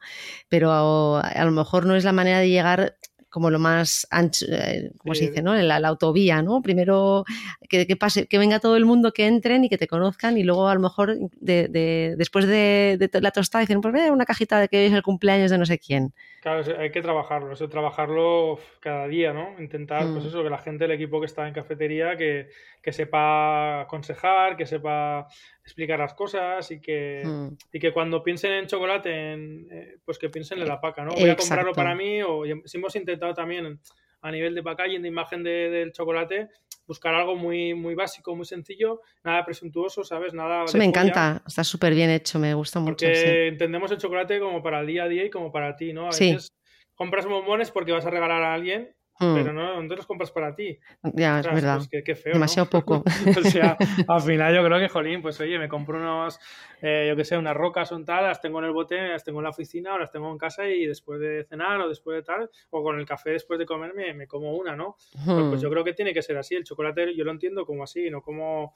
Pero 0.50 0.72
a 1.18 1.46
lo 1.46 1.52
mejor 1.52 1.86
no 1.86 1.96
es 1.96 2.04
la 2.04 2.14
manera 2.14 2.40
de 2.40 2.50
llegar 2.50 2.98
como 3.30 3.52
lo 3.52 3.60
más 3.60 4.08
ancho, 4.10 4.46
eh, 4.50 4.92
como 4.98 5.14
se 5.14 5.28
dice, 5.28 5.42
¿no? 5.42 5.54
La, 5.56 5.80
la, 5.80 5.88
autovía, 5.90 6.42
¿no? 6.42 6.62
Primero 6.62 7.26
que, 7.70 7.86
que, 7.86 7.96
pase, 7.96 8.26
que 8.26 8.38
venga 8.38 8.60
todo 8.60 8.78
el 8.78 8.86
mundo, 8.86 9.12
que 9.12 9.28
entren 9.28 9.64
y 9.64 9.70
que 9.70 9.78
te 9.78 9.88
conozcan 9.88 10.38
y 10.38 10.44
luego 10.44 10.68
a 10.68 10.74
lo 10.74 10.80
mejor 10.80 11.16
de, 11.40 11.68
de, 11.68 12.16
después 12.18 12.48
de, 12.48 12.98
de, 13.00 13.22
la 13.22 13.32
tostada 13.32 13.62
dicen, 13.62 13.82
pues 13.82 13.94
ve 13.94 14.12
una 14.12 14.26
cajita 14.26 14.60
de 14.60 14.70
que 14.70 14.88
es 14.88 14.94
el 14.94 15.04
cumpleaños 15.04 15.52
de 15.52 15.58
no 15.58 15.66
sé 15.66 15.78
quién. 15.78 16.14
Claro, 16.42 16.64
hay 16.80 16.92
que 16.92 17.02
trabajarlo, 17.02 17.52
eso 17.52 17.68
trabajarlo 17.68 18.60
cada 18.80 19.08
día, 19.08 19.34
¿no? 19.34 19.60
Intentar, 19.60 20.04
pues 20.12 20.24
mm. 20.24 20.28
eso, 20.28 20.44
que 20.44 20.50
la 20.50 20.60
gente, 20.60 20.86
el 20.86 20.92
equipo 20.92 21.20
que 21.20 21.26
está 21.26 21.48
en 21.48 21.54
cafetería, 21.54 22.16
que, 22.16 22.50
que 22.82 22.94
sepa 22.94 23.82
aconsejar, 23.82 24.56
que 24.56 24.68
sepa 24.68 25.28
explicar 25.64 26.00
las 26.00 26.14
cosas 26.14 26.70
y 26.70 26.80
que, 26.80 27.24
mm. 27.26 27.48
y 27.74 27.80
que 27.80 27.92
cuando 27.92 28.24
piensen 28.24 28.52
en 28.52 28.68
chocolate, 28.68 29.10
eh, 29.12 29.98
pues 30.06 30.20
que 30.20 30.30
piensen 30.30 30.60
en 30.60 30.68
la 30.68 30.80
paca, 30.80 31.04
¿no? 31.04 31.12
Voy 31.16 31.30
a 31.30 31.36
comprarlo 31.36 31.74
para 31.74 31.96
mí 31.96 32.22
o 32.22 32.44
si 32.66 32.78
hemos 32.78 32.96
intentado 32.96 33.34
también 33.34 33.80
a 34.22 34.32
nivel 34.32 34.54
de 34.54 34.64
packaging, 34.64 35.02
de 35.02 35.08
imagen 35.08 35.44
del 35.44 35.92
chocolate, 35.92 36.50
buscar 36.88 37.14
algo 37.14 37.36
muy, 37.36 37.74
muy 37.74 37.94
básico, 37.94 38.36
muy 38.36 38.46
sencillo, 38.46 39.02
nada 39.24 39.44
presuntuoso, 39.46 40.04
¿sabes? 40.04 40.34
Nada. 40.34 40.64
Eso 40.64 40.78
me 40.78 40.86
encanta, 40.86 41.44
está 41.46 41.64
súper 41.64 41.94
bien 41.94 42.10
hecho, 42.10 42.40
me 42.40 42.54
gusta 42.54 42.80
mucho. 42.80 43.06
Porque 43.06 43.48
entendemos 43.48 43.92
el 43.92 43.98
chocolate 43.98 44.40
como 44.40 44.64
para 44.64 44.80
el 44.80 44.88
día 44.88 45.04
a 45.04 45.08
día 45.08 45.26
y 45.26 45.30
como 45.30 45.52
para 45.52 45.76
ti, 45.76 45.94
¿no? 45.94 46.06
A 46.06 46.10
veces 46.10 46.52
compras 46.96 47.28
bombones 47.28 47.70
porque 47.70 47.92
vas 47.92 48.06
a 48.06 48.10
regalar 48.10 48.42
a 48.42 48.54
alguien 48.54 48.97
Mm. 49.20 49.34
Pero 49.34 49.54
no, 49.54 49.82
no 49.82 49.88
te 49.88 49.96
los 49.96 50.06
compras 50.06 50.32
para 50.32 50.54
ti. 50.54 50.78
Ya, 51.14 51.40
es 51.40 51.46
verdad. 51.48 51.78
Pues 51.78 52.04
qué, 52.04 52.16
feo, 52.16 52.34
Demasiado 52.34 52.70
poco. 52.70 53.04
o 53.40 53.42
sea, 53.42 53.78
al 54.08 54.22
final 54.22 54.54
yo 54.56 54.64
creo 54.64 54.80
que, 54.80 54.90
jolín, 54.90 55.22
pues 55.22 55.40
oye, 55.40 55.58
me 55.58 55.68
compro 55.68 55.98
unos, 55.98 56.40
eh, 56.82 57.06
yo 57.10 57.16
qué 57.16 57.26
sé, 57.26 57.38
unas 57.38 57.56
rocas 57.56 57.92
o 57.92 58.04
tal, 58.04 58.26
las 58.26 58.42
tengo 58.42 58.60
en 58.60 58.66
el 58.66 58.72
bote, 58.72 59.08
las 59.08 59.24
tengo 59.24 59.40
en 59.40 59.46
la 59.46 59.50
oficina 59.50 59.96
o 59.96 59.98
las 59.98 60.12
tengo 60.12 60.32
en 60.32 60.38
casa 60.38 60.68
y 60.68 60.86
después 60.86 61.20
de 61.20 61.46
cenar 61.46 61.82
o 61.82 61.90
después 61.90 62.16
de 62.18 62.24
tal, 62.24 62.50
o 62.70 62.84
con 62.84 63.00
el 63.00 63.06
café 63.06 63.32
después 63.32 63.58
de 63.58 63.66
comer 63.66 63.94
me, 63.94 64.28
como 64.28 64.54
una, 64.56 64.76
¿no? 64.76 64.98
Pues, 65.26 65.46
pues, 65.50 65.62
yo 65.62 65.70
creo 65.70 65.84
que 65.84 65.94
tiene 65.94 66.14
que 66.14 66.22
ser 66.22 66.38
así. 66.38 66.56
El 66.56 66.64
chocolate 66.64 67.16
yo 67.16 67.24
lo 67.24 67.32
entiendo 67.32 67.66
como 67.66 67.84
así, 67.84 68.10
no 68.10 68.22
como, 68.22 68.74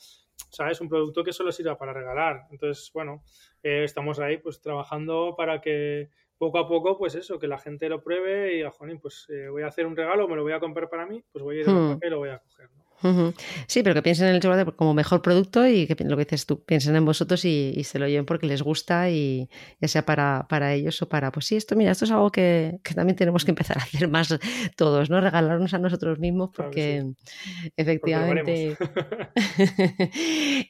¿sabes? 0.49 0.81
Un 0.81 0.89
producto 0.89 1.23
que 1.23 1.33
solo 1.33 1.51
sirva 1.51 1.77
para 1.77 1.93
regalar. 1.93 2.47
Entonces, 2.49 2.89
bueno, 2.93 3.23
eh, 3.61 3.83
estamos 3.83 4.19
ahí 4.19 4.37
pues 4.37 4.59
trabajando 4.61 5.35
para 5.37 5.61
que 5.61 6.09
poco 6.41 6.57
a 6.57 6.67
poco, 6.67 6.97
pues 6.97 7.13
eso, 7.13 7.37
que 7.37 7.47
la 7.47 7.59
gente 7.59 7.87
lo 7.87 8.01
pruebe 8.01 8.51
y 8.51 8.55
diga, 8.55 8.71
pues 8.99 9.27
eh, 9.29 9.47
voy 9.47 9.61
a 9.61 9.67
hacer 9.67 9.85
un 9.85 9.95
regalo, 9.95 10.27
me 10.27 10.35
lo 10.35 10.41
voy 10.41 10.53
a 10.53 10.59
comprar 10.59 10.89
para 10.89 11.05
mí, 11.05 11.23
pues 11.31 11.43
voy 11.43 11.59
a 11.59 11.61
ir 11.61 11.69
a 11.69 11.71
hmm. 11.71 11.99
y 12.01 12.09
lo 12.09 12.17
voy 12.17 12.29
a 12.29 12.39
coger. 12.39 12.67
Sí, 13.67 13.83
pero 13.83 13.95
que 13.95 14.01
piensen 14.01 14.27
en 14.27 14.35
el 14.35 14.41
chocolate 14.41 14.71
como 14.73 14.93
mejor 14.93 15.21
producto 15.21 15.67
y 15.67 15.87
que 15.87 15.95
lo 16.03 16.17
que 16.17 16.25
dices 16.25 16.45
tú, 16.45 16.63
piensen 16.63 16.95
en 16.95 17.05
vosotros 17.05 17.43
y, 17.45 17.81
se 17.83 17.99
lo 17.99 18.07
lleven 18.07 18.25
porque 18.25 18.45
les 18.45 18.61
gusta 18.61 19.09
y 19.09 19.49
ya 19.79 19.87
sea 19.87 20.05
para, 20.05 20.45
para, 20.47 20.73
ellos 20.73 21.01
o 21.01 21.09
para, 21.09 21.31
pues 21.31 21.47
sí, 21.47 21.55
esto, 21.55 21.75
mira, 21.75 21.91
esto 21.91 22.05
es 22.05 22.11
algo 22.11 22.31
que, 22.31 22.79
también 22.95 23.15
tenemos 23.15 23.43
que 23.43 23.51
empezar 23.51 23.77
a 23.79 23.83
hacer 23.83 24.07
más 24.07 24.37
todos, 24.75 25.09
¿no? 25.09 25.19
Regalarnos 25.19 25.73
a 25.73 25.79
nosotros 25.79 26.19
mismos 26.19 26.51
porque 26.55 27.05
efectivamente... 27.75 28.77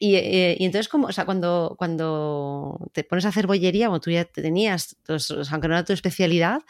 Eh, 0.03 0.57
y, 0.59 0.65
entonces, 0.65 0.87
como, 0.87 1.07
o 1.07 1.11
sea, 1.11 1.25
cuando, 1.25 1.75
cuando 1.77 2.89
te 2.93 3.03
pones 3.03 3.25
a 3.25 3.29
hacer 3.29 3.47
bollería, 3.47 3.87
como 3.87 3.99
tú 3.99 4.11
ya 4.11 4.25
tenías, 4.25 4.97
aunque 5.07 5.67
no 5.67 5.73
era 5.75 5.85
tu 5.85 5.93
especialidad, 5.93 6.61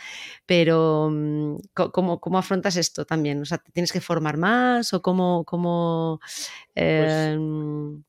pero 0.46 1.10
mm, 1.12 1.56
¿cómo, 1.74 2.20
¿cómo 2.20 2.38
afrontas 2.38 2.76
esto 2.76 3.06
también? 3.06 3.42
O 3.42 3.46
sea, 3.46 3.58
¿te 3.58 3.72
tienes 3.72 3.92
que 3.92 4.02
formar 4.02 4.38
más 4.38 4.94
o 4.94 5.02
cómo 5.02 5.46
cómo 5.52 6.22
pues 6.22 7.12
em, 7.14 8.02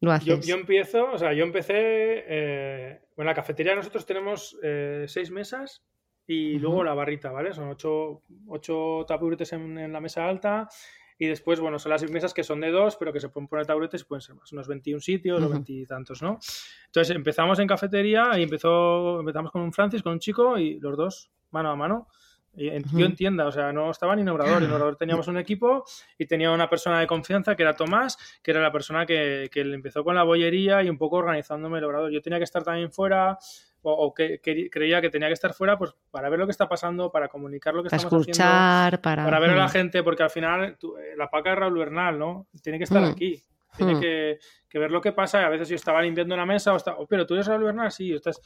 lo 0.00 0.12
haces? 0.12 0.46
Yo, 0.46 0.56
empiezo, 0.56 1.10
o 1.10 1.18
sea, 1.18 1.32
yo 1.32 1.42
empecé, 1.42 1.74
eh, 1.74 3.00
bueno, 3.16 3.30
la 3.30 3.34
cafetería 3.34 3.74
nosotros 3.74 4.04
tenemos 4.04 4.58
eh, 4.62 5.06
seis 5.08 5.30
mesas 5.30 5.82
y 6.26 6.58
luego 6.58 6.84
la 6.84 6.92
barrita, 6.92 7.32
¿vale? 7.32 7.54
Son 7.54 7.70
ocho, 7.70 8.22
ocho 8.46 9.06
taburetes 9.08 9.54
en, 9.54 9.90
la 9.90 10.00
mesa 10.00 10.28
alta 10.28 10.68
y 11.18 11.26
después, 11.26 11.60
bueno, 11.60 11.78
son 11.78 11.90
las 11.90 12.08
mesas 12.10 12.34
que 12.34 12.44
son 12.44 12.60
de 12.60 12.70
dos, 12.70 12.96
pero 12.96 13.10
que 13.10 13.20
se 13.20 13.30
pueden 13.30 13.48
poner 13.48 13.64
taburetes 13.64 14.02
y 14.02 14.04
pueden 14.04 14.20
ser 14.20 14.34
más, 14.34 14.52
unos 14.52 14.68
21 14.68 15.00
sitios 15.00 15.42
o 15.42 15.48
20 15.48 15.72
y 15.72 15.86
tantos, 15.86 16.20
¿no? 16.20 16.38
Entonces 16.86 17.16
empezamos 17.16 17.58
en 17.58 17.68
cafetería 17.68 18.32
y 18.36 18.42
empezó, 18.42 19.20
empezamos 19.20 19.50
con 19.50 19.62
un 19.62 19.72
Francis, 19.72 20.02
con 20.02 20.12
un 20.12 20.18
chico 20.18 20.58
y 20.58 20.78
los 20.78 20.96
dos, 20.96 21.30
mano 21.50 21.70
a 21.70 21.76
mano. 21.76 22.08
Yo 22.54 23.06
entienda, 23.06 23.46
o 23.46 23.52
sea, 23.52 23.72
no 23.72 23.90
estaba 23.90 24.14
ni 24.14 24.22
inaugurador. 24.22 24.62
Inaugurador 24.62 24.96
teníamos 24.96 25.26
un 25.28 25.38
equipo 25.38 25.84
y 26.18 26.26
tenía 26.26 26.50
una 26.50 26.68
persona 26.68 27.00
de 27.00 27.06
confianza 27.06 27.56
que 27.56 27.62
era 27.62 27.74
Tomás, 27.74 28.18
que 28.42 28.50
era 28.50 28.60
la 28.60 28.70
persona 28.70 29.06
que, 29.06 29.48
que 29.50 29.60
empezó 29.60 30.04
con 30.04 30.14
la 30.14 30.22
bollería 30.22 30.82
y 30.82 30.90
un 30.90 30.98
poco 30.98 31.16
organizándome 31.16 31.78
el 31.78 31.84
obrador. 31.84 32.10
Yo 32.10 32.20
tenía 32.20 32.38
que 32.38 32.44
estar 32.44 32.62
también 32.62 32.92
fuera, 32.92 33.38
o, 33.82 34.14
que, 34.14 34.40
creía 34.70 35.00
que 35.00 35.10
tenía 35.10 35.28
que 35.28 35.34
estar 35.34 35.54
fuera 35.54 35.76
pues 35.76 35.94
para 36.10 36.28
ver 36.28 36.38
lo 36.38 36.46
que 36.46 36.52
está 36.52 36.68
pasando, 36.68 37.10
para 37.10 37.28
comunicar 37.28 37.74
lo 37.74 37.82
que 37.82 37.88
estamos 37.88 38.04
escuchar, 38.04 38.86
haciendo, 38.86 39.02
para... 39.02 39.24
para 39.24 39.40
ver 39.40 39.50
a 39.50 39.56
la 39.56 39.68
gente, 39.68 40.02
porque 40.02 40.22
al 40.22 40.30
final 40.30 40.64
eh, 40.64 41.14
la 41.16 41.28
paca 41.30 41.52
es 41.52 41.58
Raúl 41.58 41.78
Bernal, 41.78 42.18
¿no? 42.18 42.46
Tiene 42.62 42.78
que 42.78 42.84
estar 42.84 43.02
aquí. 43.02 43.42
Tiene 43.76 43.94
hmm. 43.94 44.00
que, 44.00 44.78
ver 44.78 44.90
lo 44.90 45.00
que 45.00 45.12
pasa. 45.12 45.46
A 45.46 45.48
veces 45.48 45.68
yo 45.68 45.76
estaba 45.76 46.02
limpiando 46.02 46.36
la 46.36 46.46
mesa, 46.46 46.72
o 46.72 46.76
está, 46.76 46.96
oh, 46.96 47.06
pero 47.06 47.26
tú 47.26 47.34
eres 47.34 47.46
Raúl 47.46 47.64
Bernal, 47.64 47.90
sí, 47.90 48.12
estás, 48.12 48.40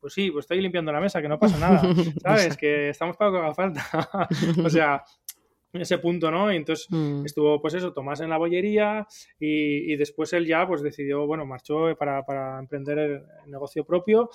pues 0.00 0.12
sí, 0.12 0.30
pues 0.30 0.44
estoy 0.44 0.60
limpiando 0.60 0.92
la 0.92 1.00
mesa, 1.00 1.22
que 1.22 1.28
no 1.28 1.38
pasa 1.38 1.58
nada. 1.58 1.82
¿Sabes? 2.22 2.56
que 2.56 2.90
estamos 2.90 3.16
para 3.16 3.30
lo 3.30 3.36
que 3.36 3.44
haga 3.44 3.54
falta. 3.54 3.86
o 4.64 4.70
sea, 4.70 5.02
ese 5.72 5.98
punto, 5.98 6.30
¿no? 6.30 6.52
Y 6.52 6.56
entonces 6.56 6.86
hmm. 6.90 7.24
estuvo, 7.24 7.60
pues 7.60 7.74
eso, 7.74 7.92
Tomás 7.92 8.20
en 8.20 8.30
la 8.30 8.38
bollería 8.38 9.06
y, 9.38 9.94
después 9.96 10.32
él 10.32 10.46
ya, 10.46 10.66
pues 10.66 10.82
decidió, 10.82 11.26
bueno, 11.26 11.46
marchó 11.46 11.94
para, 11.96 12.58
emprender 12.58 12.98
el, 12.98 13.22
negocio 13.46 13.84
propio 13.84 14.30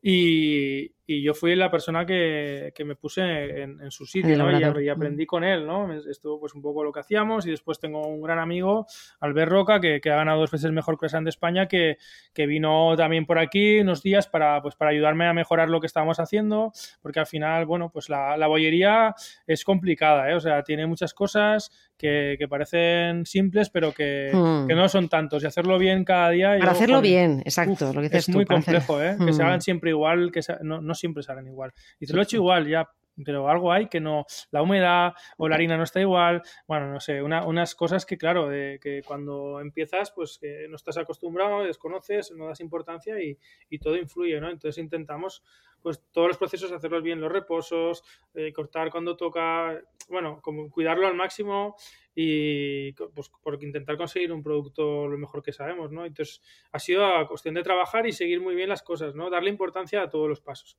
y, 0.00 0.92
y 1.06 1.22
yo 1.22 1.34
fui 1.34 1.54
la 1.54 1.70
persona 1.70 2.04
que, 2.04 2.72
que 2.74 2.84
me 2.84 2.96
puse 2.96 3.62
en, 3.62 3.90
su 3.90 4.06
sitio 4.06 4.36
¿no? 4.36 4.80
y, 4.80 4.88
aprendí 4.88 5.24
con 5.24 5.44
él, 5.44 5.66
¿no? 5.66 5.92
Esto 5.92 6.38
pues 6.40 6.54
un 6.54 6.62
poco 6.62 6.82
lo 6.82 6.92
que 6.92 7.00
hacíamos 7.00 7.46
y 7.46 7.50
después 7.50 7.78
tengo 7.78 8.06
un 8.06 8.20
gran 8.20 8.40
amigo, 8.40 8.86
Albert 9.20 9.50
Roca, 9.50 9.80
que, 9.80 10.00
que 10.00 10.10
ha 10.10 10.16
ganado 10.16 10.40
dos 10.40 10.50
veces 10.50 10.72
mejor 10.72 10.98
croissant 10.98 11.24
de 11.24 11.30
España, 11.30 11.68
que, 11.68 11.98
que, 12.34 12.46
vino 12.46 12.94
también 12.96 13.24
por 13.24 13.38
aquí 13.38 13.80
unos 13.80 14.02
días 14.02 14.26
para, 14.26 14.60
pues, 14.62 14.74
para 14.74 14.90
ayudarme 14.90 15.28
a 15.28 15.32
mejorar 15.32 15.68
lo 15.68 15.80
que 15.80 15.86
estábamos 15.86 16.18
haciendo, 16.18 16.72
porque 17.02 17.20
al 17.20 17.26
final, 17.26 17.66
bueno, 17.66 17.90
pues 17.92 18.08
la, 18.08 18.36
la 18.36 18.48
bollería 18.48 19.14
es 19.46 19.64
complicada, 19.64 20.30
¿eh? 20.30 20.34
O 20.34 20.40
sea, 20.40 20.62
tiene 20.64 20.86
muchas 20.86 21.14
cosas 21.14 21.70
que, 21.96 22.36
que 22.38 22.48
parecen 22.48 23.24
simples, 23.26 23.70
pero 23.70 23.92
que, 23.92 24.30
hmm. 24.32 24.66
que, 24.66 24.74
no 24.74 24.88
son 24.88 25.08
tantos 25.08 25.42
y 25.42 25.46
hacerlo 25.46 25.78
bien 25.78 26.04
cada 26.04 26.30
día. 26.30 26.56
Para 26.58 26.72
hacerlo 26.72 27.00
bien, 27.00 27.40
exacto, 27.40 27.92
lo 27.92 28.00
que 28.00 28.08
dices 28.08 28.28
Es 28.28 28.34
muy 28.34 28.44
complejo, 28.44 29.02
¿eh? 29.02 29.16
Que 29.24 29.32
se 29.32 29.42
hmm. 29.42 29.46
hagan 29.46 29.62
siempre 29.62 29.90
igual, 29.90 30.30
que 30.30 30.40
no, 30.62 30.80
no 30.80 30.94
siempre 30.96 31.22
salen 31.22 31.46
igual. 31.46 31.72
Y 32.00 32.06
te 32.06 32.12
lo 32.12 32.20
he 32.20 32.24
hecho 32.24 32.36
igual, 32.36 32.66
ya 32.66 32.88
pero 33.24 33.48
algo 33.48 33.72
hay 33.72 33.88
que 33.88 34.00
no, 34.00 34.26
la 34.50 34.62
humedad 34.62 35.14
o 35.38 35.48
la 35.48 35.56
harina 35.56 35.76
no 35.76 35.84
está 35.84 36.00
igual, 36.00 36.42
bueno, 36.66 36.90
no 36.90 37.00
sé, 37.00 37.22
unas 37.22 37.74
cosas 37.74 38.04
que 38.04 38.18
claro, 38.18 38.48
que 38.50 39.02
cuando 39.06 39.60
empiezas 39.60 40.10
pues 40.10 40.38
que 40.38 40.66
no 40.68 40.76
estás 40.76 40.98
acostumbrado, 40.98 41.64
desconoces, 41.64 42.32
no 42.32 42.46
das 42.46 42.60
importancia 42.60 43.20
y, 43.22 43.38
y, 43.70 43.78
todo 43.78 43.96
influye, 43.96 44.40
¿no? 44.40 44.50
Entonces 44.50 44.82
intentamos 44.82 45.42
pues 45.82 46.02
todos 46.10 46.28
los 46.28 46.36
procesos 46.36 46.72
hacerlos 46.72 47.02
bien, 47.02 47.20
los 47.20 47.30
reposos, 47.30 48.02
eh, 48.34 48.52
cortar 48.52 48.90
cuando 48.90 49.16
toca, 49.16 49.80
bueno, 50.08 50.40
como 50.42 50.68
cuidarlo 50.70 51.06
al 51.06 51.14
máximo 51.14 51.76
y 52.14 52.92
pues 52.92 53.30
por 53.42 53.62
intentar 53.62 53.96
conseguir 53.96 54.32
un 54.32 54.42
producto 54.42 55.06
lo 55.06 55.16
mejor 55.16 55.42
que 55.42 55.52
sabemos, 55.52 55.92
¿no? 55.92 56.04
Entonces 56.04 56.42
ha 56.72 56.78
sido 56.78 57.06
a 57.06 57.28
cuestión 57.28 57.54
de 57.54 57.62
trabajar 57.62 58.06
y 58.06 58.12
seguir 58.12 58.40
muy 58.40 58.54
bien 58.54 58.68
las 58.68 58.82
cosas, 58.82 59.14
¿no? 59.14 59.30
Darle 59.30 59.50
importancia 59.50 60.02
a 60.02 60.10
todos 60.10 60.28
los 60.28 60.40
pasos. 60.40 60.76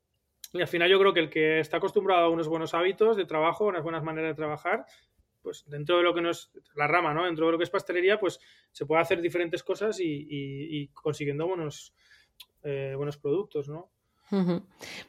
Y 0.53 0.61
al 0.61 0.67
final 0.67 0.89
yo 0.89 0.99
creo 0.99 1.13
que 1.13 1.19
el 1.19 1.29
que 1.29 1.59
está 1.59 1.77
acostumbrado 1.77 2.25
a 2.25 2.29
unos 2.29 2.47
buenos 2.47 2.73
hábitos 2.73 3.17
de 3.17 3.25
trabajo, 3.25 3.65
unas 3.65 3.83
buenas 3.83 4.03
maneras 4.03 4.31
de 4.31 4.35
trabajar, 4.35 4.85
pues 5.41 5.63
dentro 5.67 5.97
de 5.97 6.03
lo 6.03 6.13
que 6.13 6.21
no 6.21 6.29
es 6.29 6.51
la 6.75 6.87
rama, 6.87 7.13
¿no? 7.13 7.25
Dentro 7.25 7.45
de 7.45 7.51
lo 7.53 7.57
que 7.57 7.63
es 7.63 7.69
pastelería, 7.69 8.19
pues 8.19 8.39
se 8.71 8.85
puede 8.85 9.01
hacer 9.01 9.21
diferentes 9.21 9.63
cosas 9.63 9.97
y, 9.99 10.89
consiguiendo 10.93 11.47
buenos, 11.47 11.93
eh, 12.63 12.93
buenos 12.95 13.17
productos, 13.17 13.69
¿no? 13.69 13.91
Bueno, 14.29 14.63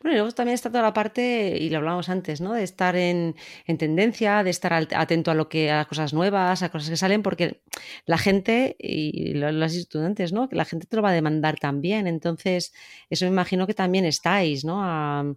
y 0.05 0.13
luego 0.13 0.31
también 0.31 0.55
está 0.55 0.71
toda 0.71 0.83
la 0.83 0.93
parte, 0.93 1.59
y 1.59 1.71
lo 1.71 1.79
hablábamos 1.79 2.09
antes, 2.09 2.41
¿no? 2.41 2.53
De 2.53 2.63
estar 2.63 2.95
en, 2.95 3.35
tendencia, 3.79 4.45
de 4.45 4.51
estar 4.51 4.73
atento 4.73 5.31
a 5.31 5.35
lo 5.35 5.49
que, 5.49 5.73
a 5.73 5.85
cosas 5.87 6.15
nuevas, 6.15 6.63
a 6.63 6.69
cosas 6.71 6.91
que 6.91 6.97
salen, 6.97 7.23
porque 7.23 7.61
la 8.07 8.19
gente, 8.19 8.77
y 8.79 9.35
los 9.35 9.75
estudiantes, 9.75 10.33
¿no? 10.33 10.49
Que 10.49 10.57
la 10.57 10.65
gente 10.65 10.87
te 10.87 10.97
lo 10.97 11.03
va 11.03 11.11
a 11.11 11.13
demandar 11.13 11.59
también. 11.59 12.07
Entonces, 12.07 12.73
eso 13.11 13.25
me 13.25 13.31
imagino 13.33 13.67
que 13.67 13.75
también 13.75 14.05
estáis, 14.05 14.65
¿no? 14.65 15.37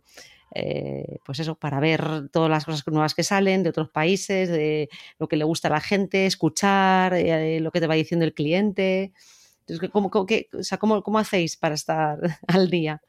Eh, 0.53 1.17
pues 1.25 1.39
eso, 1.39 1.55
para 1.55 1.79
ver 1.79 2.29
todas 2.31 2.49
las 2.49 2.65
cosas 2.65 2.85
nuevas 2.87 3.15
que 3.15 3.23
salen 3.23 3.63
de 3.63 3.69
otros 3.69 3.89
países, 3.89 4.49
de 4.49 4.89
lo 5.17 5.27
que 5.27 5.37
le 5.37 5.45
gusta 5.45 5.69
a 5.69 5.71
la 5.71 5.81
gente, 5.81 6.25
escuchar 6.25 7.13
eh, 7.13 7.59
lo 7.61 7.71
que 7.71 7.79
te 7.79 7.87
va 7.87 7.95
diciendo 7.95 8.25
el 8.25 8.33
cliente. 8.33 9.13
Entonces, 9.61 9.89
¿cómo, 9.91 10.09
cómo, 10.11 10.25
o 10.53 10.63
sea, 10.63 10.77
¿cómo, 10.77 11.01
¿cómo 11.03 11.19
hacéis 11.19 11.57
para 11.57 11.75
estar 11.75 12.19
al 12.47 12.69
día? 12.69 13.01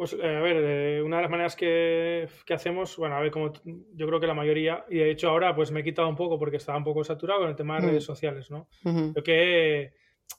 Pues 0.00 0.14
eh, 0.14 0.34
a 0.34 0.40
ver, 0.40 0.56
eh, 0.56 1.02
una 1.02 1.16
de 1.16 1.22
las 1.24 1.30
maneras 1.30 1.54
que, 1.54 2.26
hacemos, 2.48 2.96
bueno, 2.96 3.16
a 3.16 3.20
ver, 3.20 3.30
como 3.30 3.52
yo 3.62 4.06
creo 4.06 4.18
que 4.18 4.26
la 4.26 4.32
mayoría, 4.32 4.82
y 4.88 4.96
de 4.96 5.10
hecho 5.10 5.28
ahora 5.28 5.54
pues 5.54 5.72
me 5.72 5.80
he 5.80 5.84
quitado 5.84 6.08
un 6.08 6.16
poco 6.16 6.38
porque 6.38 6.56
estaba 6.56 6.78
un 6.78 6.84
poco 6.84 7.04
saturado 7.04 7.40
con 7.40 7.50
el 7.50 7.54
tema 7.54 7.78
de 7.78 7.88
redes 7.88 8.04
sociales, 8.04 8.50
¿no? 8.50 8.66
Creo 8.82 9.22
que, 9.22 9.92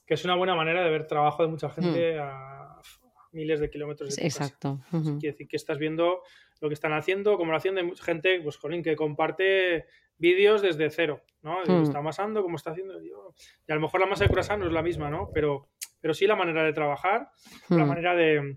es 0.08 0.24
una 0.24 0.34
buena 0.34 0.56
manera 0.56 0.82
de 0.82 0.90
ver 0.90 1.06
trabajo 1.06 1.44
de 1.44 1.48
mucha 1.48 1.70
gente 1.70 2.18
a 2.18 2.80
miles 3.30 3.60
de 3.60 3.70
kilómetros 3.70 4.16
de 4.16 4.26
Exacto. 4.26 4.80
Quiere 4.90 5.30
decir 5.30 5.46
que 5.46 5.54
estás 5.54 5.78
viendo 5.78 6.22
lo 6.60 6.66
que 6.66 6.74
están 6.74 6.92
haciendo, 6.92 7.36
como 7.36 7.52
lo 7.52 7.56
hacen 7.56 7.76
de 7.76 7.88
gente, 8.02 8.40
pues 8.40 8.56
jolín, 8.56 8.82
que 8.82 8.96
comparte 8.96 9.86
vídeos 10.18 10.60
desde 10.60 10.90
cero, 10.90 11.22
¿no? 11.40 11.58
Y 11.64 11.84
está 11.84 11.98
amasando, 11.98 12.42
cómo 12.42 12.56
está 12.56 12.72
haciendo. 12.72 13.00
Y 13.00 13.12
a 13.68 13.76
lo 13.76 13.80
mejor 13.80 14.00
la 14.00 14.06
masa 14.06 14.24
de 14.24 14.30
croissant 14.30 14.58
no 14.58 14.66
es 14.66 14.72
la 14.72 14.82
misma, 14.82 15.08
¿no? 15.08 15.30
Pero, 15.32 15.68
pero 16.00 16.14
sí 16.14 16.26
la 16.26 16.34
manera 16.34 16.64
de 16.64 16.72
trabajar, 16.72 17.30
la 17.68 17.84
manera 17.84 18.16
de 18.16 18.56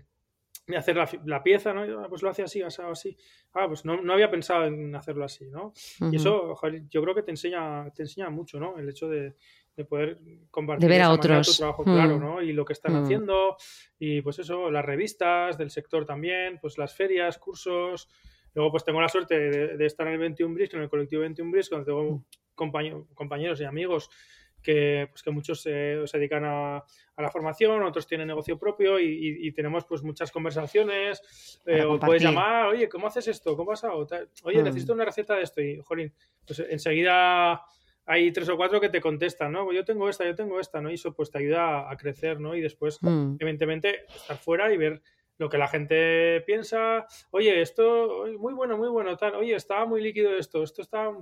hacer 0.74 0.96
la, 1.24 1.42
pieza, 1.42 1.72
¿no? 1.72 1.82
Ah, 2.00 2.06
pues 2.08 2.22
lo 2.22 2.30
hace 2.30 2.42
así, 2.42 2.62
así, 2.62 2.82
así. 2.82 3.16
Ah, 3.52 3.66
pues 3.68 3.84
no, 3.84 4.00
no 4.02 4.12
había 4.12 4.30
pensado 4.30 4.64
en 4.64 4.94
hacerlo 4.96 5.24
así, 5.24 5.48
¿no? 5.48 5.72
Y 6.10 6.16
eso, 6.16 6.56
yo 6.90 7.02
creo 7.02 7.14
que 7.14 7.22
te 7.22 7.30
enseña, 7.30 7.90
te 7.90 8.02
enseña 8.02 8.30
mucho, 8.30 8.58
¿no? 8.58 8.76
El 8.78 8.88
hecho 8.88 9.08
de, 9.08 9.36
de 9.76 9.84
poder 9.84 10.18
compartir 10.50 10.88
de 10.88 10.94
ver 10.94 11.02
a 11.02 11.12
otros. 11.12 11.46
tu 11.46 11.56
trabajo, 11.58 11.84
claro, 11.84 12.18
¿no? 12.18 12.42
Y 12.42 12.52
lo 12.52 12.64
que 12.64 12.72
están 12.72 12.96
haciendo, 12.96 13.56
y 13.98 14.22
pues 14.22 14.38
eso, 14.38 14.70
las 14.70 14.84
revistas 14.84 15.58
del 15.58 15.70
sector 15.70 16.06
también, 16.06 16.58
pues 16.60 16.78
las 16.78 16.94
ferias, 16.94 17.38
cursos. 17.38 18.08
Luego, 18.54 18.70
pues 18.70 18.84
tengo 18.84 19.02
la 19.02 19.08
suerte 19.08 19.38
de, 19.76 19.86
estar 19.86 20.06
en 20.06 20.14
el 20.14 20.18
21 20.18 20.54
Bris, 20.54 20.72
en 20.72 20.80
el 20.80 20.88
colectivo 20.88 21.20
21 21.20 21.50
Bris, 21.50 21.68
donde 21.68 21.84
tengo 21.84 22.24
compañeros 22.54 23.60
y 23.60 23.64
amigos 23.64 24.08
que, 24.66 25.06
pues, 25.08 25.22
que 25.22 25.30
muchos 25.30 25.60
se 25.60 25.70
dedican 26.12 26.44
a, 26.44 26.84
la 27.16 27.30
formación, 27.30 27.84
otros 27.84 28.06
tienen 28.06 28.26
negocio 28.26 28.58
propio 28.58 28.98
y, 28.98 29.52
tenemos 29.52 29.84
pues 29.86 30.02
muchas 30.02 30.32
conversaciones. 30.32 31.22
Eh, 31.64 31.84
o 31.84 32.00
puedes 32.00 32.22
llamar, 32.22 32.66
oye, 32.66 32.88
¿cómo 32.88 33.06
haces 33.06 33.28
esto? 33.28 33.56
¿Cómo 33.56 33.72
has 33.72 33.80
pasado? 33.80 34.06
Oye, 34.42 34.60
hmm. 34.60 34.64
necesito 34.64 34.92
una 34.92 35.04
receta 35.04 35.36
de 35.36 35.42
esto. 35.42 35.62
Y, 35.62 35.80
jolín, 35.82 36.12
pues 36.44 36.58
enseguida 36.58 37.62
hay 38.04 38.32
tres 38.32 38.48
o 38.48 38.56
cuatro 38.56 38.80
que 38.80 38.88
te 38.88 39.00
contestan, 39.00 39.52
¿no? 39.52 39.72
Yo 39.72 39.84
tengo 39.84 40.08
esta, 40.08 40.24
yo 40.24 40.34
tengo 40.34 40.58
esta, 40.58 40.80
¿no? 40.80 40.90
Y 40.90 40.94
eso 40.94 41.14
pues 41.14 41.30
te 41.30 41.38
ayuda 41.38 41.90
a 41.90 41.96
crecer, 41.96 42.40
¿no? 42.40 42.56
Y 42.56 42.60
después, 42.60 42.98
hmm. 43.00 43.36
evidentemente, 43.38 44.04
estar 44.14 44.36
fuera 44.36 44.72
y 44.72 44.76
ver 44.76 45.00
lo 45.38 45.48
que 45.48 45.58
la 45.58 45.68
gente 45.68 46.40
piensa, 46.46 47.06
oye, 47.30 47.60
esto, 47.60 48.24
muy 48.38 48.54
bueno, 48.54 48.76
muy 48.76 48.88
bueno, 48.88 49.16
tal, 49.16 49.34
oye, 49.34 49.54
estaba 49.54 49.84
muy 49.84 50.02
líquido 50.02 50.34
esto, 50.36 50.62
esto 50.62 50.80
está, 50.80 51.12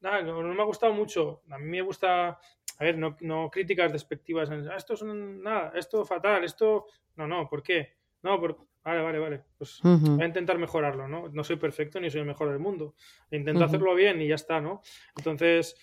nada, 0.00 0.22
no, 0.22 0.42
me 0.42 0.62
ha 0.62 0.64
gustado 0.64 0.92
mucho. 0.92 1.42
A 1.50 1.58
mí 1.58 1.66
me 1.66 1.82
gusta, 1.82 2.28
a 2.28 2.84
ver, 2.84 2.98
no, 2.98 3.16
no 3.20 3.50
críticas 3.50 3.92
despectivas. 3.92 4.50
Ah, 4.50 4.76
esto 4.76 4.94
es 4.94 5.02
nada, 5.02 5.72
esto 5.74 6.04
fatal, 6.04 6.44
esto. 6.44 6.86
No, 7.16 7.26
no, 7.26 7.48
¿por 7.48 7.62
qué? 7.62 7.96
No, 8.22 8.40
por... 8.40 8.56
vale, 8.82 9.02
vale, 9.02 9.18
vale. 9.18 9.44
Pues 9.56 9.80
voy 9.82 10.22
a 10.22 10.26
intentar 10.26 10.58
mejorarlo, 10.58 11.08
¿no? 11.08 11.28
No 11.28 11.44
soy 11.44 11.56
perfecto 11.56 12.00
ni 12.00 12.10
soy 12.10 12.20
el 12.20 12.26
mejor 12.26 12.50
del 12.50 12.58
mundo. 12.58 12.94
Intento 13.30 13.64
hacerlo 13.64 13.94
bien 13.94 14.20
y 14.20 14.28
ya 14.28 14.34
está, 14.34 14.60
¿no? 14.60 14.82
Entonces, 15.16 15.76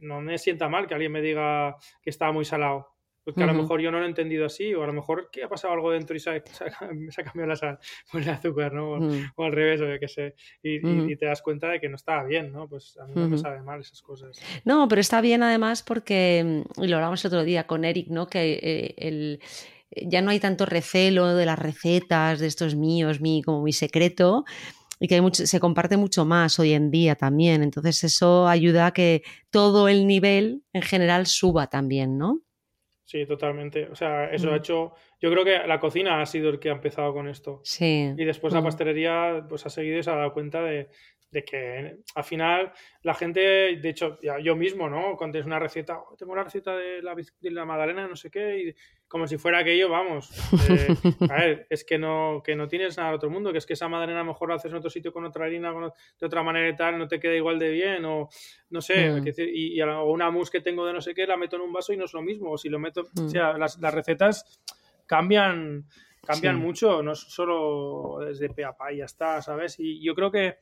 no 0.00 0.20
me 0.20 0.38
sienta 0.38 0.68
mal 0.68 0.86
que 0.86 0.94
alguien 0.94 1.12
me 1.12 1.22
diga 1.22 1.76
que 2.02 2.10
estaba 2.10 2.32
muy 2.32 2.44
salado. 2.44 2.93
Porque 3.24 3.42
a 3.42 3.46
lo 3.46 3.54
mejor 3.54 3.80
yo 3.80 3.90
no 3.90 3.98
lo 3.98 4.04
he 4.04 4.08
entendido 4.08 4.44
así, 4.44 4.74
o 4.74 4.82
a 4.82 4.86
lo 4.86 4.92
mejor 4.92 5.30
que 5.32 5.44
ha 5.44 5.48
pasado 5.48 5.72
algo 5.72 5.90
dentro 5.90 6.14
y 6.14 6.20
se 6.20 6.30
ha, 6.30 6.42
cambiado 7.24 7.46
la 7.46 7.56
sal 7.56 7.78
por 8.12 8.20
el 8.20 8.28
azúcar, 8.28 8.72
¿no? 8.74 8.98
O, 9.36 9.44
al 9.44 9.52
revés, 9.52 9.80
o 9.80 9.88
yo 9.88 9.98
qué 9.98 10.08
sé. 10.08 10.34
Y, 10.62 11.16
te 11.16 11.26
das 11.26 11.40
cuenta 11.42 11.68
de 11.68 11.80
que 11.80 11.88
no 11.88 11.96
estaba 11.96 12.24
bien, 12.24 12.52
¿no? 12.52 12.68
Pues 12.68 12.98
a 12.98 13.06
mí 13.06 13.12
no 13.14 13.28
me 13.28 13.38
sabe 13.38 13.62
mal 13.62 13.80
esas 13.80 14.02
cosas. 14.02 14.38
No, 14.64 14.86
pero 14.88 15.00
está 15.00 15.20
bien 15.20 15.42
además 15.42 15.82
porque, 15.82 16.64
y 16.76 16.86
lo 16.86 16.96
hablamos 16.96 17.24
el 17.24 17.28
otro 17.28 17.44
día 17.44 17.66
con 17.66 17.84
Eric, 17.84 18.08
¿no? 18.08 18.26
Que 18.26 18.60
eh, 18.62 18.94
el, 18.98 19.40
ya 20.02 20.20
no 20.22 20.30
hay 20.30 20.40
tanto 20.40 20.66
recelo 20.66 21.34
de 21.34 21.46
las 21.46 21.58
recetas, 21.58 22.40
de 22.40 22.46
estos 22.46 22.74
míos, 22.74 23.20
mi, 23.20 23.42
como 23.42 23.62
mi 23.62 23.72
secreto, 23.72 24.44
y 25.00 25.08
que 25.08 25.16
hay 25.16 25.20
mucho, 25.20 25.46
se 25.46 25.60
comparte 25.60 25.96
mucho 25.96 26.24
más 26.24 26.58
hoy 26.58 26.72
en 26.72 26.90
día 26.90 27.14
también. 27.14 27.62
Entonces 27.62 28.04
eso 28.04 28.48
ayuda 28.48 28.86
a 28.86 28.92
que 28.92 29.22
todo 29.50 29.88
el 29.88 30.06
nivel 30.06 30.62
en 30.72 30.82
general 30.82 31.26
suba 31.26 31.68
también, 31.68 32.18
¿no? 32.18 32.43
Sí, 33.04 33.26
totalmente. 33.26 33.86
O 33.88 33.94
sea, 33.94 34.30
eso 34.30 34.48
ha 34.48 34.52
mm. 34.52 34.56
hecho. 34.56 34.94
Yo 35.20 35.30
creo 35.30 35.44
que 35.44 35.66
la 35.66 35.78
cocina 35.78 36.20
ha 36.20 36.26
sido 36.26 36.48
el 36.50 36.58
que 36.58 36.70
ha 36.70 36.74
empezado 36.74 37.12
con 37.12 37.28
esto. 37.28 37.60
Sí. 37.62 38.12
Y 38.16 38.24
después 38.24 38.54
la 38.54 38.60
mm. 38.60 38.64
pastelería, 38.64 39.46
pues 39.48 39.66
ha 39.66 39.70
seguido 39.70 39.98
y 39.98 40.02
se 40.02 40.10
ha 40.10 40.16
dado 40.16 40.32
cuenta 40.32 40.62
de, 40.62 40.88
de 41.34 41.44
que 41.44 41.98
al 42.14 42.24
final 42.24 42.72
la 43.02 43.14
gente, 43.14 43.40
de 43.40 43.88
hecho, 43.88 44.18
ya 44.22 44.38
yo 44.38 44.56
mismo, 44.56 44.88
¿no? 44.88 45.16
Cuando 45.16 45.38
es 45.38 45.44
una 45.44 45.58
receta, 45.58 45.98
oh, 45.98 46.16
tengo 46.16 46.32
una 46.32 46.44
receta 46.44 46.76
de 46.76 47.02
la, 47.02 47.14
de 47.14 47.50
la 47.50 47.64
magdalena, 47.64 48.06
no 48.06 48.16
sé 48.16 48.30
qué, 48.30 48.58
y 48.58 48.74
como 49.08 49.26
si 49.26 49.38
fuera 49.38 49.58
aquello, 49.60 49.88
vamos. 49.88 50.30
Eh, 50.68 50.88
a 51.30 51.34
ver, 51.34 51.66
es 51.70 51.84
que 51.84 51.98
no, 51.98 52.42
que 52.44 52.56
no 52.56 52.68
tienes 52.68 52.96
nada 52.96 53.10
de 53.10 53.16
otro 53.16 53.30
mundo, 53.30 53.52
que 53.52 53.58
es 53.58 53.66
que 53.66 53.74
esa 53.74 53.88
magdalena 53.88 54.20
a 54.20 54.24
lo 54.24 54.32
mejor 54.32 54.48
la 54.48 54.56
haces 54.56 54.70
en 54.70 54.78
otro 54.78 54.90
sitio 54.90 55.12
con 55.12 55.24
otra 55.24 55.44
harina, 55.44 55.72
de 55.72 56.26
otra 56.26 56.42
manera 56.42 56.68
y 56.68 56.76
tal, 56.76 56.98
no 56.98 57.06
te 57.06 57.20
queda 57.20 57.34
igual 57.34 57.58
de 57.58 57.70
bien, 57.70 58.04
o 58.04 58.28
no 58.70 58.80
sé, 58.80 59.10
mm. 59.10 59.24
y, 59.36 59.80
una 59.82 60.30
mousse 60.30 60.50
que 60.50 60.60
tengo 60.60 60.86
de 60.86 60.92
no 60.92 61.00
sé 61.00 61.14
qué, 61.14 61.26
la 61.26 61.36
meto 61.36 61.56
en 61.56 61.62
un 61.62 61.72
vaso 61.72 61.92
y 61.92 61.96
no 61.96 62.06
es 62.06 62.12
lo 62.12 62.22
mismo, 62.22 62.52
o 62.52 62.58
si 62.58 62.68
lo 62.68 62.78
meto, 62.78 63.02
o 63.02 63.22
mm. 63.22 63.28
sea, 63.28 63.58
las, 63.58 63.78
las 63.78 63.94
recetas 63.94 64.62
cambian 65.06 65.86
cambian 66.24 66.56
mucho, 66.56 67.02
no 67.02 67.14
solo 67.14 68.18
desde 68.24 68.48
pe 68.48 68.64
a 68.64 68.72
pa 68.72 68.92
y 68.92 68.98
ya 68.98 69.04
está, 69.04 69.42
¿sabes? 69.42 69.76
Y 69.78 70.02
yo 70.02 70.14
creo 70.14 70.30
que 70.30 70.58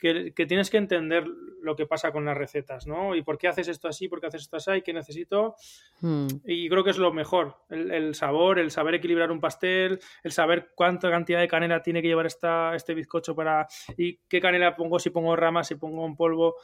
que, 0.00 0.32
tienes 0.46 0.70
que 0.70 0.78
entender 0.78 1.26
lo 1.62 1.76
que 1.76 1.86
pasa 1.86 2.10
con 2.10 2.24
las 2.24 2.36
recetas, 2.36 2.86
¿no? 2.86 3.14
Y 3.14 3.22
por 3.22 3.36
qué 3.36 3.48
haces 3.48 3.68
esto 3.68 3.86
así, 3.86 4.08
por 4.08 4.20
qué 4.20 4.28
haces 4.28 4.42
esto 4.42 4.56
así, 4.56 4.82
qué 4.82 4.92
necesito. 4.92 5.56
Hmm. 6.00 6.26
Y 6.44 6.68
creo 6.68 6.82
que 6.82 6.90
es 6.90 6.98
lo 6.98 7.12
mejor, 7.12 7.56
el, 7.68 8.14
sabor, 8.14 8.58
el 8.58 8.70
saber 8.70 8.94
equilibrar 8.94 9.30
un 9.30 9.40
pastel, 9.40 10.00
el 10.24 10.32
saber 10.32 10.72
cuánta 10.74 11.10
cantidad 11.10 11.40
de 11.40 11.48
canela 11.48 11.82
tiene 11.82 12.00
que 12.00 12.08
llevar 12.08 12.26
esta, 12.26 12.74
este 12.74 12.94
bizcocho 12.94 13.34
para... 13.36 13.68
y 13.96 14.16
qué 14.28 14.40
canela 14.40 14.74
pongo, 14.74 14.98
si 14.98 15.10
pongo 15.10 15.36
ramas, 15.36 15.68
si 15.68 15.74
pongo 15.74 16.04
un 16.04 16.16
polvo. 16.16 16.56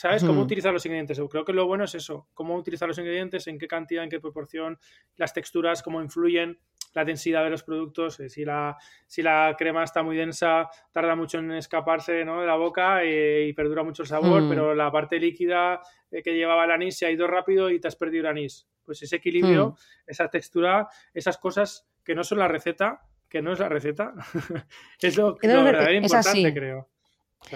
¿Sabes? 0.00 0.24
Cómo 0.24 0.40
utilizar 0.40 0.72
los 0.72 0.86
ingredientes. 0.86 1.20
Creo 1.28 1.44
que 1.44 1.52
lo 1.52 1.66
bueno 1.66 1.84
es 1.84 1.94
eso, 1.94 2.26
cómo 2.32 2.56
utilizar 2.56 2.88
los 2.88 2.96
ingredientes, 2.96 3.46
en 3.48 3.58
qué 3.58 3.68
cantidad, 3.68 4.02
en 4.02 4.08
qué 4.08 4.18
proporción, 4.18 4.78
las 5.16 5.34
texturas, 5.34 5.82
cómo 5.82 6.00
influyen. 6.00 6.58
la 6.94 7.04
densidad 7.04 7.44
de 7.44 7.50
los 7.50 7.62
productos. 7.62 8.18
Eh, 8.18 8.30
si, 8.30 8.46
la, 8.46 8.78
si 9.06 9.20
la 9.20 9.54
crema 9.58 9.84
está 9.84 10.02
muy 10.02 10.16
densa, 10.16 10.70
tarda 10.90 11.14
mucho 11.16 11.38
en 11.38 11.52
escaparse 11.52 12.24
¿no? 12.24 12.40
de 12.40 12.46
la 12.46 12.56
boca 12.56 13.04
eh, 13.04 13.44
y 13.46 13.52
perdura 13.52 13.82
mucho 13.82 14.02
el 14.02 14.08
sabor, 14.08 14.40
mm. 14.40 14.48
pero 14.48 14.74
la 14.74 14.90
parte 14.90 15.20
líquida 15.20 15.82
que 16.10 16.34
llevaba 16.34 16.64
el 16.64 16.70
anís 16.70 16.96
se 16.96 17.04
ha 17.04 17.10
ido 17.10 17.26
rápido 17.26 17.68
y 17.68 17.78
te 17.78 17.88
has 17.88 17.96
perdido 17.96 18.22
el 18.22 18.38
anís. 18.38 18.66
Pues 18.82 19.02
ese 19.02 19.16
equilibrio, 19.16 19.68
mm. 19.68 19.74
esa 20.06 20.28
textura, 20.30 20.88
esas 21.12 21.36
cosas 21.36 21.86
que 22.02 22.14
no 22.14 22.24
son 22.24 22.38
la 22.38 22.48
receta, 22.48 23.02
que 23.28 23.42
no 23.42 23.52
es 23.52 23.58
la 23.58 23.68
receta, 23.68 24.14
es 24.98 25.18
lo, 25.18 25.36
verdaderamente 25.36 26.06
importante, 26.06 26.54
creo. 26.54 26.88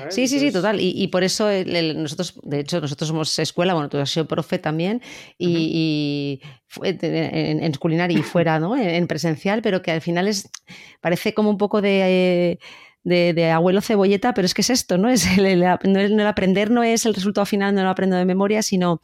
Sí, 0.08 0.26
sí, 0.26 0.40
sí, 0.40 0.50
total. 0.50 0.78
Y, 0.80 1.06
por 1.08 1.22
eso 1.22 1.48
nosotros, 1.94 2.40
de 2.42 2.60
hecho, 2.60 2.80
nosotros 2.80 3.08
somos 3.08 3.38
escuela, 3.38 3.74
bueno, 3.74 3.88
tú 3.88 3.98
has 3.98 4.10
sido 4.10 4.26
profe 4.26 4.58
también, 4.58 5.00
y, 5.38 6.40
en, 6.82 7.72
culinaria 7.74 8.18
y 8.18 8.22
fuera, 8.22 8.58
¿no? 8.58 8.76
En, 8.76 9.06
presencial, 9.06 9.62
pero 9.62 9.82
que 9.82 9.92
al 9.92 10.00
final 10.00 10.26
es, 10.26 10.50
parece 11.00 11.32
como 11.34 11.50
un 11.50 11.58
poco 11.58 11.80
de... 11.80 12.58
de, 13.04 13.50
abuelo 13.50 13.82
cebolleta, 13.82 14.34
pero 14.34 14.46
es 14.46 14.54
que 14.54 14.62
es 14.62 14.70
esto, 14.70 14.98
¿no? 14.98 15.08
Es 15.08 15.26
el, 15.38 15.46
el, 15.46 16.26
aprender 16.26 16.70
no 16.70 16.82
es 16.82 17.06
el 17.06 17.14
resultado 17.14 17.44
final, 17.46 17.74
no 17.74 17.82
lo 17.82 17.90
aprendo 17.90 18.16
de 18.16 18.24
memoria, 18.24 18.62
sino 18.62 19.00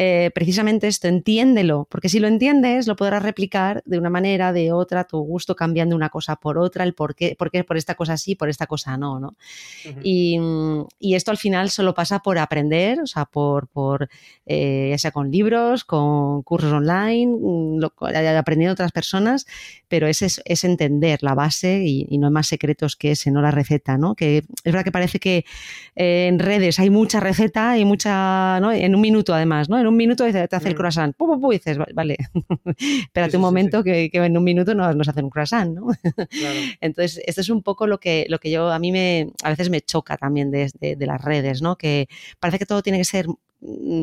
eh, 0.00 0.30
precisamente 0.32 0.86
esto, 0.86 1.08
entiéndelo, 1.08 1.88
porque 1.90 2.08
si 2.08 2.20
lo 2.20 2.28
entiendes, 2.28 2.86
lo 2.86 2.94
podrás 2.94 3.20
replicar 3.20 3.82
de 3.84 3.98
una 3.98 4.10
manera, 4.10 4.52
de 4.52 4.70
otra, 4.70 5.02
tu 5.02 5.18
gusto, 5.18 5.56
cambiando 5.56 5.96
una 5.96 6.08
cosa 6.08 6.36
por 6.36 6.56
otra, 6.56 6.84
el 6.84 6.94
por 6.94 7.16
qué, 7.16 7.34
por 7.36 7.50
qué 7.50 7.64
por 7.64 7.76
esta 7.76 7.96
cosa 7.96 8.16
sí, 8.16 8.36
por 8.36 8.48
esta 8.48 8.68
cosa 8.68 8.96
no, 8.96 9.18
¿no? 9.18 9.34
y, 10.04 10.38
esto 11.00 11.32
al 11.32 11.36
final 11.36 11.70
solo 11.70 11.94
pasa 11.94 12.20
por 12.20 12.38
aprender, 12.38 13.00
o 13.00 13.08
sea, 13.08 13.24
por, 13.24 13.66
por 13.66 14.08
eh, 14.46 14.88
ya 14.90 14.98
sea 14.98 15.10
con 15.10 15.32
libros, 15.32 15.82
con 15.82 16.42
cursos 16.42 16.72
online, 16.72 17.34
mm, 17.36 17.80
aprendiendo 18.38 18.74
otras 18.74 18.92
personas, 18.92 19.46
pero 19.88 20.06
es, 20.06 20.22
es, 20.22 20.64
entender 20.64 21.24
la 21.24 21.34
base 21.34 21.82
y, 21.84 22.18
no 22.18 22.28
hay 22.28 22.32
más 22.32 22.46
secretos 22.46 22.94
que 22.94 23.12
ese, 23.12 23.32
no 23.32 23.42
la 23.42 23.50
receta, 23.50 23.98
¿no? 23.98 24.14
Que 24.14 24.38
es 24.38 24.44
verdad 24.64 24.84
que 24.84 24.92
parece 24.92 25.18
que 25.18 25.44
eh, 25.96 26.28
en 26.28 26.38
redes 26.38 26.78
hay 26.78 26.90
mucha 26.90 27.18
receta 27.18 27.76
y 27.78 27.84
mucha, 27.84 28.60
¿no? 28.60 28.70
En 28.70 28.94
un 28.94 29.00
minuto 29.00 29.34
además, 29.34 29.68
¿no? 29.68 29.87
Un 29.88 29.96
minuto 29.96 30.24
te 30.30 30.56
hace 30.56 30.68
el 30.68 30.74
croissant. 30.74 31.14
y 31.18 31.52
dices, 31.52 31.78
vale, 31.94 32.16
espérate 33.02 33.36
un 33.36 33.42
momento 33.42 33.82
que, 33.82 34.10
en 34.12 34.36
un 34.36 34.44
minuto 34.44 34.74
nos, 34.74 34.94
nos 34.94 35.08
hacen 35.08 35.24
un 35.24 35.30
croissant, 35.30 35.74
¿no? 35.74 35.88
Entonces, 36.80 37.22
esto 37.26 37.40
es 37.40 37.50
un 37.50 37.62
poco 37.62 37.86
lo 37.86 37.98
que, 37.98 38.26
lo 38.28 38.38
que 38.38 38.50
yo, 38.50 38.70
a 38.70 38.78
mí 38.78 38.92
me, 38.92 39.32
a 39.42 39.50
veces 39.50 39.70
me 39.70 39.80
choca 39.80 40.16
también 40.16 40.50
de, 40.50 40.70
las 41.00 41.22
redes, 41.22 41.62
¿no? 41.62 41.76
Que 41.76 42.08
parece 42.38 42.58
que 42.58 42.66
todo 42.66 42.82
tiene 42.82 42.98
que 42.98 43.04
ser, 43.04 43.26
mm, 43.60 44.02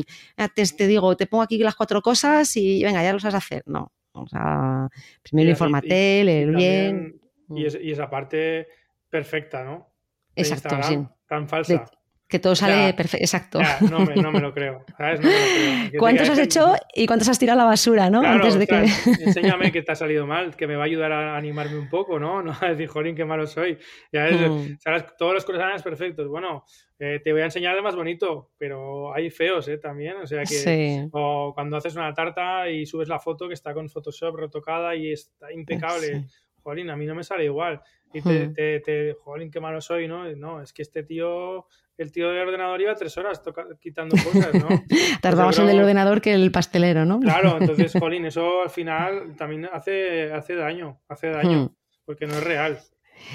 te, 0.54 0.86
digo, 0.86 1.16
te 1.16 1.26
pongo 1.26 1.42
aquí 1.42 1.58
las 1.58 1.76
cuatro 1.76 2.02
cosas 2.02 2.56
y 2.56 2.82
venga, 2.82 3.02
ya 3.02 3.12
lo 3.12 3.20
sabes 3.20 3.36
hacer. 3.36 3.62
No, 3.66 3.92
o 4.12 4.26
sea, 4.26 4.88
primero 5.22 5.50
infórmate, 5.50 6.24
leer 6.24 6.50
bien. 6.54 7.20
Y, 7.50 7.64
esa 7.64 8.10
parte 8.10 8.66
perfecta, 9.08 9.64
¿no? 9.64 9.88
Exacto, 10.34 10.76
sí. 10.82 10.98
Tan 11.28 11.48
falsa. 11.48 11.84
Que 12.28 12.40
todo 12.40 12.56
sale 12.56 12.92
perfecto, 12.94 13.22
exacto. 13.22 13.60
no, 13.88 14.00
me, 14.00 14.16
no, 14.16 14.32
me, 14.32 14.40
lo 14.40 14.52
creo. 14.52 14.84
¿sabes? 14.98 15.20
No 15.20 15.28
me 15.28 15.32
lo 15.32 15.88
creo. 15.90 16.00
¿Cuántos 16.00 16.28
has 16.28 16.38
hecho 16.40 16.74
y 16.92 17.06
cuántos 17.06 17.28
has 17.28 17.38
tirado 17.38 17.60
a 17.60 17.62
la 17.62 17.68
basura, 17.68 18.10
no? 18.10 18.20
Antes 18.20 18.58
de 18.58 18.66
que... 18.66 18.84
enséñame 19.20 19.70
que 19.70 19.82
te 19.84 19.92
ha 19.92 19.94
salido 19.94 20.26
mal, 20.26 20.56
que 20.56 20.66
me 20.66 20.74
va 20.74 20.82
a 20.82 20.86
ayudar 20.86 21.12
a 21.12 21.36
animarme 21.36 21.78
un 21.78 21.88
poco, 21.88 22.18
¿no? 22.18 22.42
No 22.42 22.52
a 22.60 22.70
decir, 22.70 22.88
jolín, 22.88 23.14
qué 23.14 23.24
malo 23.24 23.46
soy. 23.46 23.78
Ya 24.12 24.24
ves, 24.24 24.50
mm. 24.50 24.76
¿sabes? 24.80 25.04
todos 25.16 25.34
los 25.34 25.44
croissants 25.44 25.84
perfectos. 25.84 26.26
Bueno, 26.26 26.64
eh, 26.98 27.20
te 27.22 27.32
voy 27.32 27.42
a 27.42 27.44
enseñar 27.44 27.76
el 27.76 27.82
más 27.82 27.94
bonito, 27.94 28.50
pero 28.58 29.14
hay 29.14 29.30
feos, 29.30 29.68
¿eh? 29.68 29.78
También. 29.78 30.16
O 30.16 30.26
sea 30.26 30.40
que. 30.40 30.46
Sí. 30.46 31.08
O 31.12 31.52
cuando 31.54 31.76
haces 31.76 31.94
una 31.94 32.12
tarta 32.12 32.68
y 32.68 32.86
subes 32.86 33.08
la 33.08 33.20
foto 33.20 33.46
que 33.46 33.54
está 33.54 33.72
con 33.72 33.88
Photoshop 33.88 34.34
retocada 34.36 34.96
y 34.96 35.12
está 35.12 35.52
impecable. 35.52 36.24
Jolín, 36.66 36.90
a 36.90 36.96
mí 36.96 37.06
no 37.06 37.14
me 37.14 37.22
sale 37.22 37.44
igual. 37.44 37.80
Y 38.12 38.20
te, 38.22 38.48
mm. 38.48 38.54
te, 38.54 38.80
te, 38.80 39.14
jolín, 39.20 39.52
qué 39.52 39.60
malo 39.60 39.80
soy, 39.80 40.08
¿no? 40.08 40.28
No, 40.34 40.60
es 40.60 40.72
que 40.72 40.82
este 40.82 41.04
tío 41.04 41.66
el 41.96 42.10
tío 42.10 42.28
del 42.28 42.48
ordenador 42.48 42.80
iba 42.80 42.92
tres 42.96 43.16
horas 43.18 43.40
quitando 43.80 44.16
cosas, 44.16 44.52
¿no? 44.52 44.68
Tardaba 45.22 45.46
más 45.46 45.58
el 45.60 45.78
ordenador 45.78 46.20
que 46.20 46.34
el 46.34 46.50
pastelero, 46.50 47.04
¿no? 47.04 47.20
Claro, 47.20 47.56
entonces, 47.60 47.92
Jolín, 47.96 48.26
eso 48.26 48.62
al 48.62 48.70
final 48.70 49.36
también 49.36 49.68
hace, 49.72 50.32
hace 50.32 50.56
daño, 50.56 51.00
hace 51.08 51.28
daño, 51.28 51.66
hmm. 51.66 51.74
porque 52.04 52.26
no 52.26 52.34
es 52.34 52.42
real. 52.42 52.80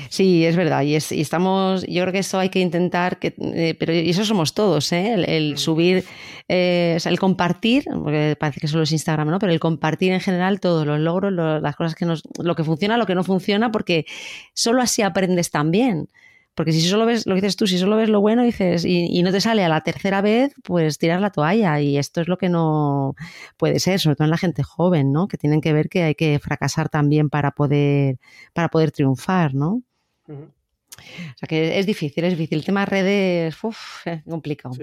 Sí, 0.09 0.45
es 0.45 0.55
verdad. 0.55 0.83
Y, 0.83 0.95
estamos, 0.95 1.85
yo 1.87 2.01
creo 2.03 2.13
que 2.13 2.19
eso 2.19 2.39
hay 2.39 2.49
que 2.49 2.59
intentar, 2.59 3.19
que, 3.19 3.33
eh, 3.39 3.75
pero 3.77 3.93
y 3.93 4.09
eso 4.09 4.25
somos 4.25 4.53
todos, 4.53 4.91
¿eh? 4.91 5.13
el, 5.27 5.53
hmm. 5.53 5.57
subir, 5.57 6.05
eh, 6.47 6.97
el 7.03 7.19
compartir, 7.19 7.85
porque 7.85 8.35
parece 8.39 8.59
que 8.59 8.67
solo 8.67 8.83
es 8.83 8.91
Instagram, 8.91 9.29
¿no? 9.29 9.39
Pero 9.39 9.51
el 9.51 9.59
compartir 9.59 10.11
en 10.13 10.19
general 10.19 10.59
todos 10.59 10.85
los 10.85 10.99
logros, 10.99 11.31
las 11.33 11.75
cosas 11.75 11.95
que 11.95 12.05
nos, 12.05 12.23
lo 12.39 12.55
que 12.55 12.63
funciona, 12.63 12.97
lo 12.97 13.05
que 13.05 13.15
no 13.15 13.23
funciona, 13.23 13.71
porque 13.71 14.05
solo 14.53 14.81
así 14.81 15.01
aprendes 15.01 15.51
también. 15.51 16.09
Porque 16.53 16.73
si 16.73 16.81
solo 16.81 17.05
ves, 17.05 17.25
lo 17.25 17.35
que 17.35 17.41
dices 17.41 17.55
tú, 17.55 17.65
si 17.65 17.77
solo 17.77 17.95
ves 17.95 18.09
lo 18.09 18.19
bueno 18.19 18.43
dices 18.43 18.83
y, 18.85 19.23
no 19.23 19.31
te 19.31 19.39
sale 19.39 19.63
a 19.63 19.69
la 19.69 19.81
tercera 19.81 20.21
vez, 20.21 20.53
pues 20.63 20.97
tiras 20.97 21.21
la 21.21 21.31
toalla. 21.31 21.79
Y 21.79 21.97
esto 21.97 22.21
es 22.21 22.27
lo 22.27 22.37
que 22.37 22.49
no 22.49 23.15
puede 23.57 23.79
ser, 23.79 23.99
sobre 23.99 24.15
todo 24.15 24.25
en 24.25 24.31
la 24.31 24.37
gente 24.37 24.61
joven, 24.63 25.13
¿no? 25.13 25.27
Que 25.27 25.37
tienen 25.37 25.61
que 25.61 25.71
ver 25.73 25.87
que 25.87 26.03
hay 26.03 26.15
que 26.15 26.39
fracasar 26.39 26.89
también 26.89 27.29
para 27.29 27.51
poder, 27.51 28.17
para 28.53 28.67
poder 28.69 28.91
triunfar, 28.91 29.53
¿no? 29.53 29.81
O 30.27 31.37
sea 31.37 31.47
que 31.47 31.79
es 31.79 31.85
difícil, 31.85 32.23
es 32.25 32.31
difícil. 32.37 32.59
El 32.59 32.65
tema 32.65 32.81
de 32.81 32.85
redes, 32.85 33.63
uff, 33.63 34.05
complicado. 34.29 34.75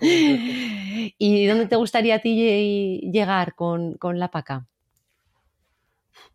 ¿Y 0.00 1.46
dónde 1.46 1.66
te 1.66 1.76
gustaría 1.76 2.16
a 2.16 2.18
ti 2.20 3.00
llegar 3.12 3.54
con, 3.54 3.94
con 3.94 4.18
la 4.18 4.30
paca? 4.30 4.66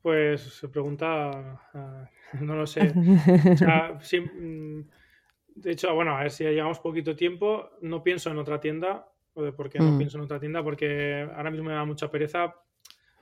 Pues 0.02 0.42
se 0.42 0.68
pregunta 0.68 1.62
no 2.40 2.56
lo 2.56 2.68
sé. 2.68 2.94
Mm, 4.40 4.82
de 5.56 5.72
hecho, 5.72 5.94
bueno, 5.94 6.16
a 6.16 6.22
ver 6.22 6.32
si 6.32 6.44
llevamos 6.44 6.80
poquito 6.80 7.16
tiempo, 7.16 7.70
no 7.82 8.02
pienso 8.04 8.32
en 8.32 8.38
otra 8.38 8.60
tienda. 8.60 9.08
¿Por 9.34 9.70
qué 9.70 9.80
no 9.80 9.92
mm. 9.92 9.98
pienso 9.98 10.18
en 10.18 10.24
otra 10.24 10.40
tienda? 10.40 10.64
Porque 10.64 11.28
ahora 11.36 11.52
mismo 11.52 11.68
me 11.68 11.74
da 11.74 11.86
mucha 11.86 12.10
pereza, 12.10 12.56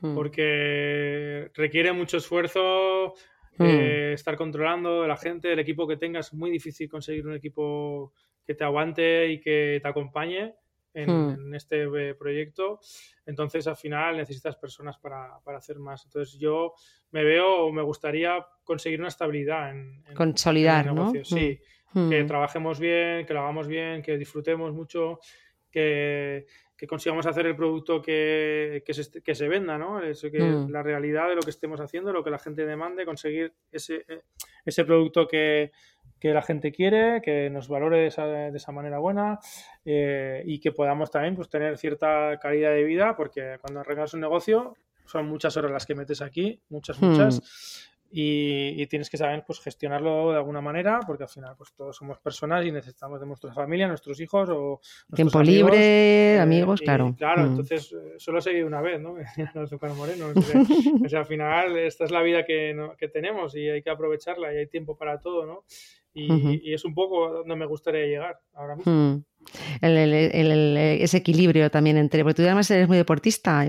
mm. 0.01 0.15
porque 0.15 1.51
requiere 1.55 1.91
mucho 1.91 2.17
esfuerzo 2.17 3.13
eh, 3.59 4.13
estar 4.13 4.37
controlando 4.37 5.05
la 5.05 5.17
gente, 5.17 5.51
el 5.51 5.59
equipo 5.59 5.87
que 5.87 5.97
tengas. 5.97 6.27
Es 6.27 6.33
muy 6.33 6.49
difícil 6.49 6.89
conseguir 6.89 7.27
un 7.27 7.33
equipo 7.33 8.13
que 8.45 8.55
te 8.55 8.63
aguante 8.63 9.27
y 9.31 9.39
que 9.39 9.79
te 9.81 9.87
acompañe. 9.87 10.55
Hmm. 10.93 11.29
en, 11.29 11.55
este 11.55 11.83
eh, 11.83 12.15
proyecto. 12.15 12.79
Entonces, 13.25 13.67
al 13.67 13.75
final 13.75 14.17
necesitas 14.17 14.55
personas 14.55 14.97
para, 14.97 15.39
para, 15.43 15.59
hacer 15.59 15.77
más. 15.77 16.03
Entonces, 16.05 16.39
yo 16.39 16.73
me 17.11 17.23
veo 17.23 17.65
o 17.65 17.71
me 17.71 17.83
gustaría 17.83 18.45
conseguir 18.63 18.99
una 18.99 19.09
estabilidad 19.09 19.71
en, 19.71 20.03
consolidar, 20.15 20.87
el 20.87 20.95
negocio. 20.95 21.25
Sí, 21.25 21.59
hmm. 21.93 22.09
que 22.09 22.23
hmm. 22.23 22.27
trabajemos 22.27 22.79
bien, 22.79 23.25
que 23.25 23.33
lo 23.33 23.41
hagamos 23.41 23.67
bien, 23.67 24.01
que 24.01 24.17
disfrutemos 24.17 24.73
mucho, 24.73 25.19
que, 25.69 26.47
que 26.75 26.87
consigamos 26.87 27.27
hacer 27.27 27.45
el 27.45 27.55
producto 27.55 28.01
que, 28.01 28.81
que, 28.83 28.93
se, 28.93 29.21
que 29.21 29.35
se, 29.35 29.47
venda, 29.47 29.77
¿no? 29.77 30.01
Eso 30.01 30.31
que 30.31 30.39
la 30.39 30.81
realidad 30.81 31.29
de 31.29 31.35
lo 31.35 31.41
que 31.41 31.51
estemos 31.51 31.79
haciendo, 31.79 32.11
lo 32.11 32.23
que 32.23 32.31
la 32.31 32.39
gente 32.39 32.65
demande, 32.65 33.05
conseguir 33.05 33.53
ese, 33.71 34.05
eh, 34.07 34.21
ese 34.65 34.85
producto 34.85 35.27
que, 35.27 35.71
que 36.19 36.33
la 36.33 36.41
gente 36.41 36.71
quiere, 36.71 37.21
que 37.21 37.49
nos 37.49 37.67
valore 37.67 37.97
de 37.97 38.07
esa, 38.07 38.25
de 38.25 38.57
esa 38.57 38.71
manera 38.71 38.99
buena 38.99 39.39
eh, 39.85 40.43
y 40.45 40.59
que 40.59 40.71
podamos 40.71 41.11
también 41.11 41.35
pues, 41.35 41.49
tener 41.49 41.77
cierta 41.77 42.37
calidad 42.41 42.71
de 42.71 42.83
vida, 42.83 43.15
porque 43.15 43.57
cuando 43.61 43.79
arreglas 43.79 44.13
un 44.13 44.21
negocio 44.21 44.75
son 45.05 45.27
muchas 45.27 45.57
horas 45.57 45.71
las 45.71 45.85
que 45.85 45.95
metes 45.95 46.21
aquí, 46.21 46.61
muchas, 46.69 47.01
muchas, 47.01 47.39
hmm. 47.39 47.89
Y, 48.11 48.87
tienes 48.87 49.09
que 49.09 49.17
saber 49.17 49.43
pues 49.45 49.59
gestionarlo 49.59 50.31
de 50.31 50.37
alguna 50.37 50.61
manera 50.61 50.99
porque 51.05 51.23
al 51.23 51.29
final 51.29 51.53
pues 51.55 51.73
todos 51.73 51.95
somos 51.95 52.17
personas 52.19 52.65
y 52.65 52.71
necesitamos 52.71 53.19
de 53.19 53.27
nuestra 53.27 53.53
familia, 53.53 53.87
nuestros 53.87 54.19
hijos 54.19 54.49
o 54.49 54.81
tiempo 55.13 55.43
libre, 55.43 56.35
eh, 56.35 56.39
amigos, 56.39 56.81
claro. 56.81 57.13
Claro, 57.15 57.43
mm. 57.43 57.45
entonces 57.45 57.91
eh, 57.93 58.15
solo 58.17 58.41
se 58.41 58.51
vive 58.51 58.65
una 58.65 58.81
vez, 58.81 58.99
¿no? 58.99 59.13
Moreno. 59.95 60.27
o 61.05 61.09
sea, 61.09 61.19
al 61.19 61.25
final 61.25 61.77
esta 61.77 62.05
es 62.05 62.11
la 62.11 62.23
vida 62.23 62.43
que, 62.45 62.75
que 62.97 63.09
tenemos 63.09 63.55
y 63.55 63.69
hay 63.69 63.83
que 63.83 63.91
aprovecharla 63.91 64.53
y 64.53 64.57
hay 64.57 64.67
tiempo 64.67 64.97
para 64.97 65.19
todo, 65.19 65.45
¿no? 65.45 65.63
Y, 66.13 66.73
es 66.73 66.85
un 66.85 66.93
poco 66.93 67.29
donde 67.29 67.55
me 67.55 67.65
gustaría 67.65 68.05
llegar 68.05 68.39
ahora 68.53 68.75
mismo. 68.75 68.91
Hmm. 68.91 69.23
ese 69.81 71.17
equilibrio 71.17 71.69
también 71.69 71.97
entre. 71.97 72.23
Porque 72.23 72.35
tú 72.35 72.41
además 72.43 72.69
eres 72.71 72.87
muy 72.87 72.97
deportista. 72.97 73.65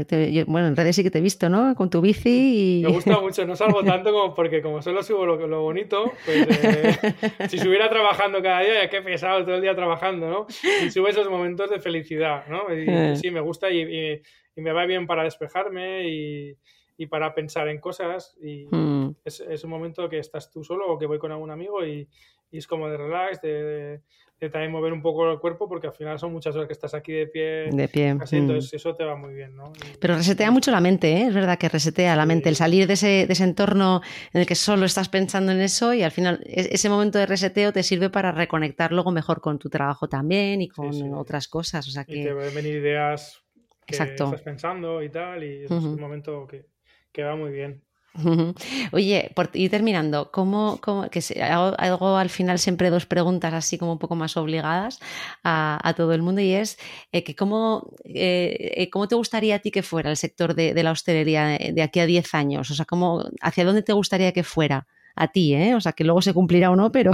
bueno, 0.47 0.69
en 0.69 0.77
redes 0.77 0.97
sí 0.97 1.03
que 1.03 1.11
te 1.11 1.19
he 1.19 1.23
visto, 1.23 1.49
¿no? 1.49 1.75
Con 1.75 1.91
tu 1.91 2.01
bici. 2.01 2.81
Y... 2.81 2.83
Me 2.83 2.93
gusta 2.93 3.21
mucho, 3.21 3.47
no 3.47 3.57
salgo 3.57 3.85
tanto 3.85 4.13
como 4.13 4.35
porque, 4.35 4.63
como 4.63 4.83
solo 4.83 5.03
subo 5.03 5.27
lo, 5.27 5.47
lo 5.47 5.63
bonito, 5.63 6.13
pues 6.25 6.47
eh, 6.65 7.15
si 7.49 7.57
estuviera 7.57 7.89
trabajando 7.89 8.43
cada 8.43 8.61
día, 8.61 8.85
ya 8.85 8.91
que 8.91 9.03
pesado 9.03 9.45
todo 9.45 9.57
el 9.57 9.63
día 9.63 9.75
trabajando, 9.75 10.29
¿no? 10.29 10.47
Y 10.85 10.91
subo 10.91 11.09
esos 11.09 11.29
momentos 11.29 11.71
de 11.71 11.79
felicidad, 11.79 12.47
¿no? 12.49 12.75
Y, 12.75 12.89
eh. 12.89 13.17
sí, 13.17 13.31
me 13.31 13.41
gusta 13.41 13.71
y, 13.71 13.83
y, 13.83 14.23
me 14.57 14.73
va 14.73 14.85
bien 14.85 15.07
para 15.07 15.25
despejarme 15.25 16.09
y, 16.09 16.59
y 17.03 17.07
para 17.07 17.35
pensar 17.35 17.67
en 17.69 17.81
cosas. 17.81 18.37
Y 18.43 18.67
Mm. 18.71 19.15
es, 19.25 19.41
es 19.41 19.65
un 19.65 19.71
momento 19.71 20.07
que 20.11 20.19
estás 20.19 20.51
tú 20.51 20.63
solo 20.63 20.93
o 20.93 20.99
que 20.99 21.07
voy 21.07 21.19
con 21.19 21.33
algún 21.33 21.51
amigo 21.51 21.83
y, 21.87 22.07
y 22.51 22.59
es 22.59 22.67
como 22.67 22.89
de 22.91 22.99
relax, 22.99 23.41
de, 23.41 23.49
de- 23.65 24.01
de 24.41 24.49
también 24.49 24.73
mover 24.73 24.93
un 24.95 25.01
poco 25.03 25.31
el 25.31 25.39
cuerpo, 25.39 25.69
porque 25.69 25.87
al 25.87 25.93
final 25.95 26.19
son 26.19 26.33
muchas 26.33 26.55
horas 26.57 26.67
que 26.67 26.73
estás 26.73 26.95
aquí 26.95 27.13
de 27.13 27.27
pie. 27.27 27.69
De 27.73 27.89
pie. 27.89 28.17
Así, 28.21 28.37
mm. 28.37 28.39
entonces 28.41 28.73
eso 28.75 28.95
te 28.95 29.05
va 29.05 29.15
muy 29.17 29.33
bien, 29.35 29.55
¿no? 29.57 29.73
Y- 29.77 29.97
Pero 29.99 30.15
resetea 30.15 30.51
mucho 30.51 30.71
la 30.71 30.81
mente, 30.81 31.11
¿eh? 31.13 31.27
es 31.29 31.35
verdad 31.35 31.59
que 31.59 31.69
resetea 31.71 32.15
la 32.17 32.27
mente, 32.27 32.49
el 32.51 32.57
salir 32.57 32.87
de 32.87 32.95
ese, 32.95 33.27
de 33.27 33.33
ese 33.33 33.45
entorno 33.45 34.01
en 34.35 34.41
el 34.43 34.47
que 34.47 34.55
solo 34.55 34.85
estás 34.87 35.09
pensando 35.09 35.53
en 35.53 35.61
eso 35.63 35.93
y 35.95 36.03
al 36.03 36.11
final 36.11 36.41
ese 36.47 36.89
momento 36.91 37.19
de 37.19 37.25
reseteo 37.27 37.73
te 37.73 37.83
sirve 37.83 38.09
para 38.11 38.31
reconectar 38.33 38.93
luego 38.93 39.11
mejor 39.11 39.41
con 39.41 39.59
tu 39.59 39.69
trabajo 39.71 40.07
también 40.09 40.61
y 40.63 40.69
con 40.69 40.93
sí. 40.93 41.05
otras 41.15 41.49
cosas. 41.49 41.87
O 41.89 41.91
sea 41.91 42.05
y 42.07 42.13
te 42.23 42.29
que 42.29 42.35
pueden 42.35 42.55
venir 42.55 42.75
ideas 42.77 43.43
que 43.87 43.95
Exacto. 43.97 44.25
estás 44.27 44.43
pensando 44.43 45.03
y 45.03 45.09
tal, 45.11 45.43
y 45.45 45.65
es 45.65 45.71
un 45.71 46.01
momento 46.01 46.47
que, 46.47 46.65
que 47.13 47.23
va 47.25 47.37
muy 47.37 47.51
bien. 47.53 47.83
Oye, 48.93 49.31
por 49.37 49.51
ir 49.55 49.71
terminando, 49.71 50.31
¿cómo, 50.33 50.81
cómo- 50.83 51.09
que 51.11 51.21
se- 51.23 51.41
hago, 51.43 51.75
hago 51.79 52.17
al 52.17 52.29
final 52.29 52.59
siempre 52.59 52.91
dos 52.91 53.07
preguntas 53.07 53.55
así 53.55 53.79
como 53.79 53.93
un 53.93 53.99
poco 54.01 54.17
más 54.17 54.37
obligadas 54.37 54.99
a, 55.45 55.79
a 55.89 55.95
todo 55.95 56.13
el 56.13 56.21
mundo 56.23 56.41
y 56.41 56.53
es 56.53 56.77
eh, 57.13 57.23
que 57.23 57.37
cómo, 57.37 57.95
eh, 58.05 58.73
eh, 58.77 58.91
cómo 58.91 59.07
te 59.07 59.15
gustaría 59.15 59.55
a 59.57 59.59
ti 59.61 59.71
que 59.71 59.85
fuera 59.85 60.11
el 60.11 60.17
sector 60.17 60.55
de, 60.55 60.75
de 60.75 60.83
la 60.83 60.91
hostelería 60.91 61.47
de, 61.47 61.73
de 61.73 61.83
aquí 61.83 62.01
a 62.01 62.07
10 62.07 62.35
años? 62.35 62.69
O 62.71 62.75
sea, 62.75 62.85
¿cómo, 62.85 63.25
¿hacia 63.41 63.65
dónde 63.65 63.83
te 63.83 63.93
gustaría 63.93 64.33
que 64.33 64.43
fuera? 64.43 64.87
A 65.15 65.29
ti, 65.29 65.55
¿eh? 65.55 65.75
O 65.77 65.81
sea, 65.81 65.93
que 65.93 66.05
luego 66.05 66.21
se 66.23 66.35
cumplirá 66.35 66.71
o 66.73 66.77
no, 66.77 66.91
pero 66.93 67.13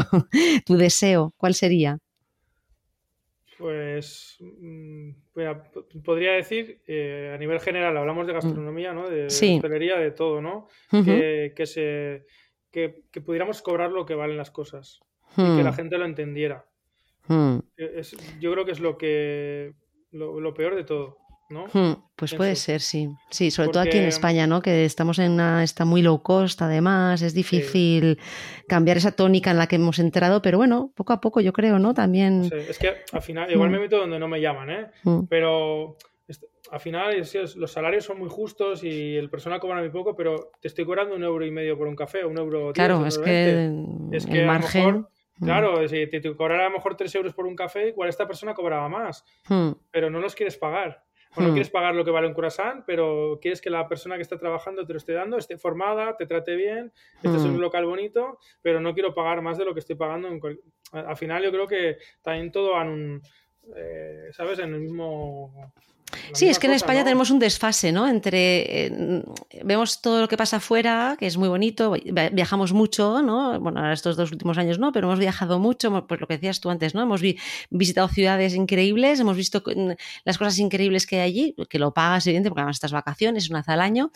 tu 0.64 0.76
deseo, 0.76 1.34
¿cuál 1.36 1.54
sería? 1.54 1.98
Pues, 3.58 4.36
mm, 4.40 5.10
mira, 5.36 5.62
podría 6.04 6.32
decir, 6.32 6.80
eh, 6.86 7.32
a 7.34 7.38
nivel 7.38 7.60
general, 7.60 7.96
hablamos 7.96 8.26
de 8.26 8.32
gastronomía, 8.32 8.92
¿no? 8.92 9.08
De, 9.08 9.30
hostelería, 9.56 9.96
de 9.98 10.10
todo, 10.10 10.40
¿no? 10.40 10.68
Que, 11.04 11.52
que 11.54 11.66
se, 11.66 12.26
que, 12.70 13.04
que 13.12 13.20
pudiéramos 13.20 13.62
cobrar 13.62 13.90
lo 13.92 14.06
que 14.06 14.14
valen 14.14 14.36
las 14.36 14.50
cosas 14.50 15.00
y 15.36 15.42
que 15.56 15.62
la 15.62 15.72
mm, 15.72 15.74
gente 15.74 15.98
lo 15.98 16.04
entendiera. 16.06 16.66
mm, 17.28 17.58
Eh, 17.76 17.92
Es, 18.00 18.16
yo 18.40 18.52
creo 18.52 18.64
que 18.64 18.72
es 18.72 18.80
lo 18.80 18.96
que 18.96 19.74
lo, 20.12 20.40
lo 20.40 20.54
peor 20.54 20.74
de 20.74 20.84
todo, 20.84 21.18
¿no? 21.48 21.66
mm. 21.72 22.02
Pues 22.16 22.34
puede 22.34 22.56
ser, 22.56 22.80
sí. 22.80 23.08
Sí, 23.30 23.50
sobre 23.50 23.68
todo 23.68 23.82
aquí 23.82 23.98
en 23.98 24.04
España, 24.06 24.46
¿no? 24.46 24.62
Que 24.62 24.84
estamos 24.86 25.18
en 25.18 25.32
una, 25.32 25.62
está 25.62 25.84
muy 25.84 26.00
low 26.02 26.22
cost, 26.22 26.62
además, 26.62 27.20
es 27.22 27.34
difícil 27.34 28.18
cambiar 28.66 28.96
esa 28.96 29.12
tónica 29.12 29.50
en 29.50 29.58
la 29.58 29.66
que 29.66 29.76
hemos 29.76 29.98
entrado, 29.98 30.40
pero 30.40 30.56
bueno, 30.58 30.92
poco 30.94 31.12
a 31.12 31.20
poco 31.20 31.40
yo 31.42 31.52
creo, 31.52 31.78
¿no? 31.78 31.92
También. 31.94 32.50
Es 32.68 32.78
que 32.78 32.94
al 33.12 33.22
final, 33.22 33.50
igual 33.52 33.68
Mm. 33.68 33.72
me 33.72 33.78
meto 33.80 33.98
donde 33.98 34.18
no 34.18 34.28
me 34.28 34.40
llaman, 34.40 34.70
¿eh? 34.70 34.86
Mm, 35.04 35.20
Pero 35.28 35.96
al 36.72 36.80
final 36.80 37.14
los 37.56 37.70
salarios 37.70 38.04
son 38.04 38.18
muy 38.18 38.28
justos 38.28 38.82
y 38.82 39.14
el 39.16 39.30
personal 39.30 39.60
cobra 39.60 39.78
muy 39.80 39.90
poco, 39.90 40.16
pero 40.16 40.50
te 40.60 40.66
estoy 40.68 40.84
cobrando 40.84 41.14
un 41.14 41.22
euro 41.22 41.44
y 41.46 41.50
medio 41.52 41.78
por 41.78 41.86
un 41.86 41.94
café, 41.94 42.24
un 42.24 42.36
euro 42.38 42.72
Claro, 42.72 43.06
es 43.06 43.18
que. 43.18 43.70
Es 44.10 44.26
que 44.26 44.32
el 44.32 44.38
a 44.40 44.46
lo 44.46 44.52
margen. 44.52 44.84
mejor, 44.86 45.10
mm, 45.38 45.44
claro, 45.44 45.86
si 45.88 46.06
te, 46.08 46.20
te 46.20 46.34
cobrara 46.34 46.66
a 46.66 46.68
lo 46.70 46.76
mejor 46.76 46.96
tres 46.96 47.14
euros 47.14 47.34
por 47.34 47.46
un 47.46 47.54
café, 47.54 47.88
igual 47.90 48.08
esta 48.08 48.26
persona 48.26 48.52
cobraba 48.54 48.88
más, 48.88 49.24
mm, 49.48 49.70
pero 49.92 50.10
no 50.10 50.18
los 50.18 50.34
quieres 50.34 50.56
pagar. 50.56 51.04
No 51.36 51.48
Hmm. 51.48 51.52
quieres 51.52 51.70
pagar 51.70 51.94
lo 51.94 52.04
que 52.04 52.10
vale 52.10 52.26
un 52.28 52.34
croissant, 52.34 52.84
pero 52.86 53.38
quieres 53.42 53.60
que 53.60 53.68
la 53.70 53.86
persona 53.88 54.16
que 54.16 54.22
está 54.22 54.38
trabajando 54.38 54.86
te 54.86 54.92
lo 54.92 54.96
esté 54.96 55.12
dando, 55.12 55.36
esté 55.36 55.58
formada, 55.58 56.16
te 56.16 56.26
trate 56.26 56.56
bien, 56.56 56.92
estés 57.22 57.44
en 57.44 57.52
Hmm. 57.52 57.54
un 57.56 57.60
local 57.60 57.84
bonito, 57.84 58.38
pero 58.62 58.80
no 58.80 58.94
quiero 58.94 59.14
pagar 59.14 59.42
más 59.42 59.58
de 59.58 59.64
lo 59.64 59.74
que 59.74 59.80
estoy 59.80 59.96
pagando. 59.96 60.28
En 60.28 60.40
cual- 60.40 60.60
al 60.92 61.16
final 61.16 61.42
yo 61.42 61.50
creo 61.50 61.66
que 61.66 61.98
también 62.22 62.50
todo 62.50 62.80
en 62.80 62.88
un, 62.88 63.22
eh, 63.76 64.28
¿sabes? 64.32 64.58
En 64.60 64.72
el 64.74 64.80
mismo... 64.80 65.72
Sí, 66.32 66.48
es 66.48 66.58
que 66.58 66.66
en 66.68 66.72
España 66.72 67.00
¿no? 67.00 67.04
tenemos 67.04 67.30
un 67.30 67.38
desfase, 67.40 67.90
¿no? 67.90 68.06
Entre 68.06 68.86
eh, 68.86 69.22
vemos 69.64 70.00
todo 70.00 70.20
lo 70.20 70.28
que 70.28 70.36
pasa 70.36 70.58
afuera, 70.58 71.16
que 71.18 71.26
es 71.26 71.36
muy 71.36 71.48
bonito, 71.48 71.90
via- 72.04 72.30
viajamos 72.30 72.72
mucho, 72.72 73.22
¿no? 73.22 73.58
Bueno, 73.60 73.80
ahora 73.80 73.92
estos 73.92 74.16
dos 74.16 74.30
últimos 74.30 74.56
años 74.56 74.78
no, 74.78 74.92
pero 74.92 75.08
hemos 75.08 75.18
viajado 75.18 75.58
mucho, 75.58 76.06
pues 76.06 76.20
lo 76.20 76.26
que 76.28 76.34
decías 76.34 76.60
tú 76.60 76.70
antes, 76.70 76.94
¿no? 76.94 77.02
Hemos 77.02 77.20
vi- 77.20 77.38
visitado 77.70 78.06
ciudades 78.08 78.54
increíbles, 78.54 79.18
hemos 79.20 79.36
visto 79.36 79.62
las 80.24 80.38
cosas 80.38 80.58
increíbles 80.58 81.06
que 81.06 81.16
hay 81.20 81.22
allí, 81.28 81.54
que 81.68 81.78
lo 81.78 81.92
pagas, 81.92 82.26
evidente, 82.26 82.50
porque 82.50 82.60
además 82.60 82.76
estas 82.76 82.92
vacaciones, 82.92 83.50
una 83.50 83.60
vez 83.60 83.68
al 83.68 83.80
año. 83.80 84.10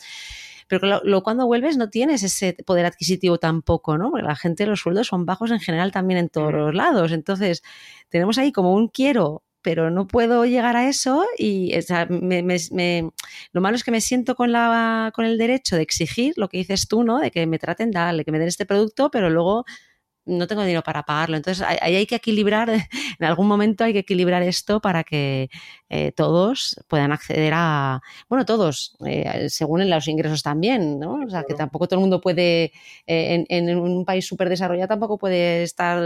Pero 0.67 0.79
que 0.79 0.87
lo, 0.87 1.01
lo- 1.03 1.21
cuando 1.23 1.45
vuelves 1.45 1.75
no 1.75 1.89
tienes 1.89 2.23
ese 2.23 2.55
poder 2.65 2.85
adquisitivo 2.85 3.37
tampoco, 3.37 3.97
¿no? 3.97 4.09
Porque 4.11 4.25
la 4.25 4.37
gente, 4.37 4.65
los 4.65 4.79
sueldos 4.79 5.07
son 5.07 5.25
bajos 5.25 5.51
en 5.51 5.59
general 5.59 5.91
también 5.91 6.17
en 6.21 6.29
todos 6.29 6.53
Mm. 6.53 6.55
los 6.55 6.73
lados. 6.73 7.11
Entonces, 7.11 7.61
tenemos 8.07 8.37
ahí 8.37 8.53
como 8.53 8.73
un 8.73 8.87
quiero, 8.87 9.43
pero 9.61 9.89
no 9.91 10.07
puedo 10.07 10.45
llegar 10.45 10.75
a 10.75 10.87
eso 10.89 11.25
y 11.37 11.75
o 11.77 11.81
sea, 11.81 12.05
me- 12.09 12.41
me- 12.43 13.11
lo 13.51 13.61
malo 13.61 13.75
es 13.75 13.83
que 13.83 13.91
me 13.91 14.01
siento 14.01 14.35
con, 14.35 14.51
la, 14.51 15.11
con 15.15 15.25
el 15.25 15.37
derecho 15.37 15.75
de 15.75 15.81
exigir 15.83 16.33
lo 16.37 16.49
que 16.49 16.57
dices 16.57 16.87
tú, 16.87 17.03
¿no? 17.03 17.19
De 17.19 17.31
que 17.31 17.45
me 17.47 17.59
traten, 17.59 17.91
dale, 17.91 18.25
que 18.25 18.31
me 18.31 18.39
den 18.39 18.47
este 18.47 18.65
producto, 18.65 19.11
pero 19.11 19.29
luego 19.29 19.65
no 20.31 20.47
tengo 20.47 20.61
dinero 20.61 20.81
para 20.81 21.03
pagarlo. 21.03 21.37
Entonces, 21.37 21.65
ahí 21.81 21.95
hay 21.95 22.05
que 22.05 22.15
equilibrar, 22.15 22.69
en 23.19 23.25
algún 23.25 23.47
momento 23.47 23.83
hay 23.83 23.93
que 23.93 23.99
equilibrar 23.99 24.41
esto 24.43 24.79
para 24.79 25.03
que 25.03 25.49
eh, 25.89 26.13
todos 26.13 26.79
puedan 26.87 27.11
acceder 27.11 27.51
a, 27.53 28.01
bueno, 28.29 28.45
todos, 28.45 28.95
eh, 29.05 29.49
según 29.49 29.81
en 29.81 29.89
los 29.89 30.07
ingresos 30.07 30.41
también, 30.41 30.99
¿no? 30.99 31.15
O 31.25 31.29
sea, 31.29 31.43
que 31.43 31.53
tampoco 31.53 31.87
todo 31.87 31.99
el 31.99 32.01
mundo 32.01 32.21
puede, 32.21 32.71
eh, 33.07 33.45
en, 33.49 33.69
en 33.69 33.77
un 33.77 34.05
país 34.05 34.25
súper 34.25 34.47
desarrollado, 34.47 34.87
tampoco 34.87 35.17
puede 35.17 35.63
estar 35.63 36.01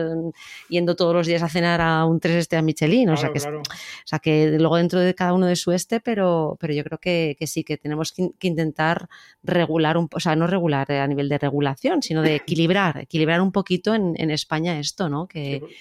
yendo 0.70 0.96
todos 0.96 1.14
los 1.14 1.28
días 1.28 1.44
a 1.44 1.50
cenar 1.50 1.82
a 1.82 2.06
un 2.06 2.20
tres 2.20 2.36
este 2.38 2.58
a 2.58 2.64
Michelin. 2.64 3.10
o 3.10 3.18
sea, 3.18 3.32
que, 3.32 3.40
claro. 3.40 3.60
o 3.60 4.08
sea, 4.08 4.20
que 4.20 4.58
luego 4.58 4.78
dentro 4.78 5.00
de 5.00 5.14
cada 5.14 5.34
uno 5.34 5.46
de 5.46 5.56
su 5.56 5.72
este, 5.72 6.00
pero, 6.00 6.58
pero 6.60 6.74
yo 6.74 6.84
creo 6.84 6.98
que, 6.98 7.36
que 7.38 7.46
sí, 7.46 7.64
que 7.64 7.78
tenemos 7.78 8.12
que, 8.12 8.32
que 8.40 8.48
intentar 8.48 9.08
regular, 9.44 9.98
un, 9.98 10.10
o 10.12 10.20
sea, 10.20 10.36
no 10.36 10.48
regular 10.48 10.92
a 10.92 11.08
nivel 11.08 11.30
de 11.30 11.38
regulación, 11.38 12.02
sino 12.02 12.24
de 12.24 12.36
equilibrar, 12.36 13.02
equilibrar 13.02 13.40
un 13.42 13.52
poquito 13.52 13.94
en, 13.94 14.15
en 14.18 14.32
España 14.32 14.80
esto, 14.80 15.10
¿no? 15.10 15.28
Que, 15.28 15.60
pues, 15.60 15.76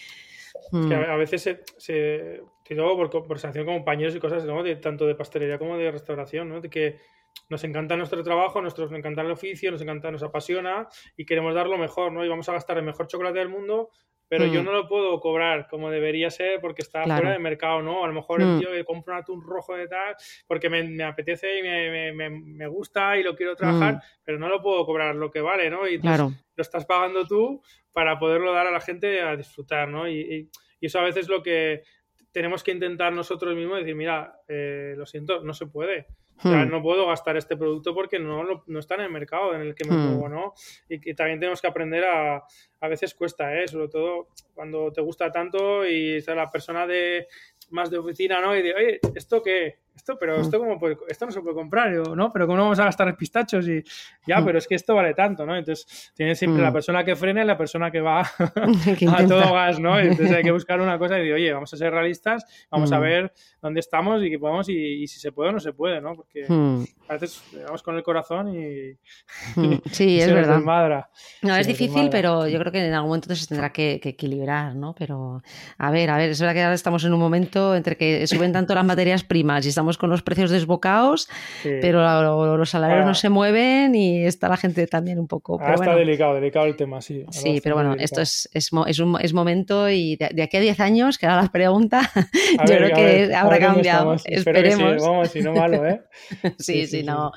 mm, 0.73 0.89
que 0.89 0.95
a, 0.95 1.13
a 1.13 1.17
veces 1.17 1.43
se, 1.43 1.61
se 1.79 2.43
te 2.65 2.75
digo 2.75 2.97
por 2.97 3.11
conversación 3.11 3.67
con 3.67 3.77
compañeros 3.77 4.15
y 4.15 4.21
cosas, 4.21 4.45
¿no? 4.45 4.63
De, 4.63 4.77
tanto 4.77 5.07
de 5.07 5.15
pastelería 5.15 5.59
como 5.59 5.77
de 5.77 5.91
restauración, 5.91 6.49
¿no? 6.49 6.61
De 6.61 6.71
que 6.71 6.99
nos 7.49 7.63
encanta 7.65 7.97
nuestro 7.97 8.23
trabajo, 8.23 8.61
nuestro, 8.63 8.85
nos 8.85 8.99
encanta 8.99 9.21
el 9.23 9.31
oficio, 9.31 9.71
nos 9.71 9.83
encanta, 9.83 10.11
nos 10.11 10.23
apasiona 10.23 10.89
y 11.17 11.27
queremos 11.27 11.55
dar 11.55 11.67
lo 11.67 11.77
mejor, 11.77 12.13
¿no? 12.13 12.25
Y 12.25 12.29
vamos 12.29 12.49
a 12.49 12.53
gastar 12.53 12.79
el 12.79 12.85
mejor 12.85 13.07
chocolate 13.07 13.39
del 13.39 13.49
mundo, 13.49 13.91
pero 14.29 14.47
yo 14.47 14.63
Mm. 14.63 14.65
no 14.65 14.73
lo 14.73 14.89
puedo 14.89 15.21
cobrar 15.21 15.69
como 15.69 15.91
debería 15.91 16.31
ser 16.31 16.61
porque 16.61 16.83
está 16.83 17.03
Claro. 17.05 17.21
fuera 17.21 17.33
de 17.35 17.39
mercado, 17.39 17.83
¿no? 17.83 18.05
A 18.05 18.09
lo 18.09 18.13
mejor 18.15 18.41
Mm. 18.41 18.43
el 18.55 18.59
tío 18.61 18.71
que 18.73 18.85
compra 18.85 19.15
un 19.17 19.21
atún 19.21 19.43
rojo 19.43 19.75
de 19.77 19.87
tal 19.89 20.17
porque 20.47 20.69
me, 20.71 20.83
me 20.85 21.05
apetece 21.05 21.59
y 21.59 21.63
me, 21.63 22.13
me- 22.13 22.31
me- 22.31 22.67
gusta 22.67 23.17
y 23.19 23.23
lo 23.23 23.37
quiero 23.37 23.55
trabajar, 23.55 23.95
Mm. 23.95 24.01
pero 24.25 24.39
no 24.39 24.49
lo 24.49 24.63
puedo 24.63 24.85
cobrar 24.87 25.15
lo 25.15 25.31
que 25.31 25.41
vale, 25.41 25.69
¿no? 25.71 25.87
Y 25.87 26.01
claro. 26.01 26.33
lo 26.57 26.63
estás 26.63 26.85
pagando 26.87 27.27
tú 27.27 27.63
para 27.93 28.19
poderlo 28.19 28.53
dar 28.53 28.67
a 28.67 28.71
la 28.71 28.81
gente 28.81 29.21
a 29.23 29.37
disfrutar, 29.37 29.89
¿no? 29.89 30.09
Y, 30.09 30.21
y- 30.21 30.49
y 30.81 30.87
eso 30.87 30.99
a 30.99 31.05
veces 31.05 31.23
es 31.25 31.29
lo 31.29 31.43
que 31.43 31.83
tenemos 32.33 32.65
que 32.65 32.73
intentar 32.73 33.13
nosotros 33.13 33.55
mismos, 33.55 33.79
decir, 33.79 33.95
mira, 33.95 34.41
eh, 34.49 34.95
lo 34.97 35.07
siento, 35.07 35.43
no 35.45 35.55
se 35.55 35.67
puede. 35.67 36.07
O 36.39 36.43
sea, 36.43 36.65
Mm. 36.65 36.71
no 36.71 36.83
puedo 36.83 37.07
gastar 37.07 37.37
este 37.37 37.57
producto 37.57 37.95
porque 37.95 38.19
no, 38.19 38.43
lo- 38.43 38.65
no 38.67 38.79
está 38.81 38.97
en 38.97 39.03
el 39.03 39.11
mercado 39.11 39.55
en 39.55 39.61
el 39.63 39.75
que 39.75 39.85
me 39.89 39.95
Hmm. 39.97 40.07
muevo, 40.07 40.29
¿no? 40.29 40.55
Y 40.89 41.01
que 41.01 41.15
también 41.15 41.39
tenemos 41.39 41.61
que 41.61 41.69
aprender 41.69 42.05
a... 42.05 42.43
A 42.81 42.89
veces 42.89 43.15
cuesta, 43.15 43.55
¿eh? 43.59 43.67
Sobre 43.69 43.89
todo 43.89 44.29
cuando 44.53 44.93
te 44.93 45.01
gusta 45.01 45.31
tanto 45.33 45.87
y 45.87 46.17
está 46.17 46.35
la 46.35 46.51
persona 46.51 46.87
de 46.87 47.29
más 47.71 47.91
de 47.91 47.99
oficina, 47.99 48.41
¿no? 48.41 48.55
Y 48.57 48.63
de, 48.63 48.75
oye, 48.75 49.01
¿esto 49.15 49.43
qué? 49.43 49.79
Esto, 49.97 50.19
pero 50.19 50.37
Hmm. 50.39 50.41
esto 50.41 50.59
cómo 50.59 50.79
puede- 50.79 50.97
esto 51.09 51.25
no 51.27 51.33
se 51.33 51.41
puede 51.41 51.55
comprar, 51.55 51.95
yo, 51.95 52.17
¿no? 52.17 52.33
Pero 52.33 52.47
¿cómo 52.47 52.57
no 52.57 52.63
vamos 52.65 52.79
a 52.81 52.85
gastar 52.87 53.17
pistachos? 53.17 53.67
Y 53.69 53.83
ya, 54.27 54.41
Hmm. 54.41 54.45
pero 54.45 54.59
es 54.59 54.67
que 54.67 54.75
esto 54.75 54.95
vale 54.95 55.15
tanto, 55.15 55.47
¿no? 55.47 55.57
Entonces, 55.57 56.13
tiene 56.15 56.35
siempre 56.35 56.61
Hmm. 56.63 56.67
la 56.67 56.73
persona 56.73 57.05
que 57.05 57.15
frena 57.17 57.43
y 57.43 57.47
la 57.47 57.57
persona 57.57 57.91
que 57.91 58.01
va 58.01 58.23
Que 58.99 59.09
a 59.09 59.27
todo 59.27 59.53
gas, 59.53 59.79
¿no? 59.79 59.99
Entonces 59.99 60.33
hay 60.33 60.43
que 60.43 60.51
buscar 60.51 60.81
una 60.81 60.99
cosa 60.99 61.17
y 61.17 61.21
decir, 61.21 61.35
oye, 61.35 61.53
vamos 61.53 61.73
a 61.73 61.77
ser 61.77 61.93
realistas, 61.93 62.45
vamos 62.71 62.91
a 62.93 62.99
Mm. 62.99 63.03
ver 63.03 63.33
dónde 63.63 63.81
estamos 63.81 64.23
y 64.23 64.31
qué 64.31 64.39
podemos 64.39 64.69
y, 64.69 64.75
y 65.03 65.07
si 65.07 65.21
se 65.21 65.31
puede 65.33 65.51
o 65.51 65.53
no 65.53 65.61
se 65.61 65.73
puede, 65.73 66.01
¿no? 66.01 66.15
Porque 66.17 66.47
Mm, 66.49 66.83
a 67.09 67.13
veces 67.15 67.47
vamos 67.53 67.83
con 67.83 67.97
el 67.97 68.03
corazón 68.03 68.49
y, 68.55 68.93
mm. 69.57 69.81
Sí, 69.93 70.09
y 70.17 70.21
es 70.21 70.33
verdad. 70.33 70.57
desmadra. 70.57 71.11
No, 71.43 71.55
es 71.57 71.67
difícil, 71.67 72.09
pero 72.11 72.49
yo 72.49 72.59
creo 72.59 72.73
que 72.73 72.85
en 72.87 72.93
algún 72.95 73.09
momento 73.11 73.35
se 73.35 73.47
tendrá 73.47 73.71
que, 73.71 74.01
que 74.03 74.11
equilibrar, 74.11 74.75
¿no? 74.75 74.95
Pero, 74.99 75.43
a 75.79 75.91
ver, 75.91 76.11
a 76.11 76.17
ver, 76.17 76.31
es 76.31 76.41
verdad 76.41 76.55
que 76.55 76.63
ahora 76.63 76.75
estamos 76.75 77.05
en 77.05 77.13
un 77.13 77.21
momento 77.21 77.75
entre 77.75 77.97
que 77.97 78.27
suben 78.27 78.53
tanto 78.53 78.75
las 78.75 78.85
materias 78.85 79.23
primas 79.25 79.65
y 79.67 79.69
estamos 79.69 79.84
con 79.99 80.11
los 80.11 80.23
precios 80.23 80.51
desbocados, 80.51 81.29
Sí. 81.63 81.71
pero 81.81 82.57
los 82.57 82.71
salarios 82.71 83.05
no 83.07 83.15
se 83.15 83.29
mueven 83.29 83.95
y 83.95 84.25
está 84.25 84.49
la 84.49 84.57
gente 84.57 84.87
también 84.87 85.19
un 85.19 85.29
poco. 85.29 85.59
Pero 85.59 85.75
está 85.75 85.85
bueno, 85.87 85.99
delicado, 85.99 86.35
delicado 86.35 86.67
el 86.67 86.77
tema, 86.77 87.01
sí. 87.01 87.25
Sí, 87.31 87.61
pero 87.63 87.75
bueno, 87.77 87.91
delicado. 87.91 88.05
esto 88.05 88.21
es, 88.23 88.49
es, 88.53 88.99
un, 89.01 89.17
es 89.21 89.33
momento 89.33 89.89
y 89.91 90.17
de, 90.17 90.31
de 90.35 90.43
aquí 90.43 90.57
a 90.57 90.61
10 90.61 90.81
años, 90.81 91.19
que 91.19 91.27
era 91.27 91.37
la 91.41 91.51
pregunta, 91.53 92.01
A 92.59 92.65
yo 92.67 92.75
ver, 92.75 92.85
creo 92.85 92.97
que 92.97 93.05
ver, 93.05 93.35
habrá 93.35 93.59
cambiado. 93.59 94.13
que 94.13 94.19
sí, 94.19 94.25
Esperemos. 94.35 95.03
vamos, 95.03 95.29
si 95.31 95.41
no 95.43 95.53
malo, 95.53 95.87
¿eh? 95.87 96.03
Sí, 96.43 96.51
Sí, 96.59 96.81
sí, 96.81 96.87
sí, 96.87 96.97
sí. 96.99 97.03
no. 97.05 97.33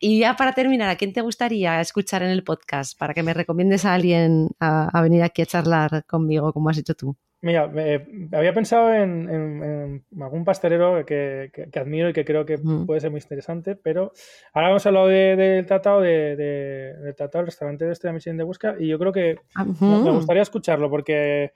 Y 0.00 0.20
ya 0.20 0.36
para 0.36 0.52
terminar, 0.52 0.88
¿a 0.88 0.96
quién 0.96 1.12
te 1.12 1.20
gustaría 1.20 1.80
escuchar 1.80 2.22
en 2.22 2.30
el 2.30 2.42
podcast 2.44 2.98
para 2.98 3.14
que 3.14 3.22
me 3.22 3.34
recomiendes 3.34 3.84
a 3.84 3.94
alguien 3.94 4.48
a, 4.60 4.88
a 4.96 5.02
venir 5.02 5.22
aquí 5.22 5.42
a 5.42 5.46
charlar 5.46 6.04
conmigo, 6.06 6.52
como 6.52 6.68
has 6.70 6.78
hecho 6.78 6.94
tú? 6.94 7.16
Mira, 7.44 7.64
había 7.64 8.54
pensado 8.54 8.94
en, 8.94 10.04
algún 10.20 10.44
pastelero 10.44 11.04
que, 11.04 11.50
admiro 11.74 12.08
y 12.08 12.12
que 12.12 12.24
creo 12.24 12.46
que 12.46 12.56
puede 12.86 13.00
ser 13.00 13.10
muy 13.10 13.18
interesante, 13.20 13.74
pero 13.74 14.12
ahora 14.54 14.70
hemos 14.70 14.86
hablado 14.86 15.08
del 15.08 15.66
tratado 15.66 16.00
de, 16.00 16.36
del 16.36 17.14
tratado 17.16 17.40
del 17.40 17.46
restaurante 17.46 17.84
de 17.84 17.92
este 17.92 18.06
de 18.06 18.14
Michelin 18.14 18.36
de 18.38 18.44
Busca 18.44 18.76
y 18.78 18.86
yo 18.86 18.96
creo 18.96 19.12
que 19.12 19.40
me 19.80 20.12
gustaría 20.12 20.42
escucharlo 20.42 20.88
porque, 20.88 21.50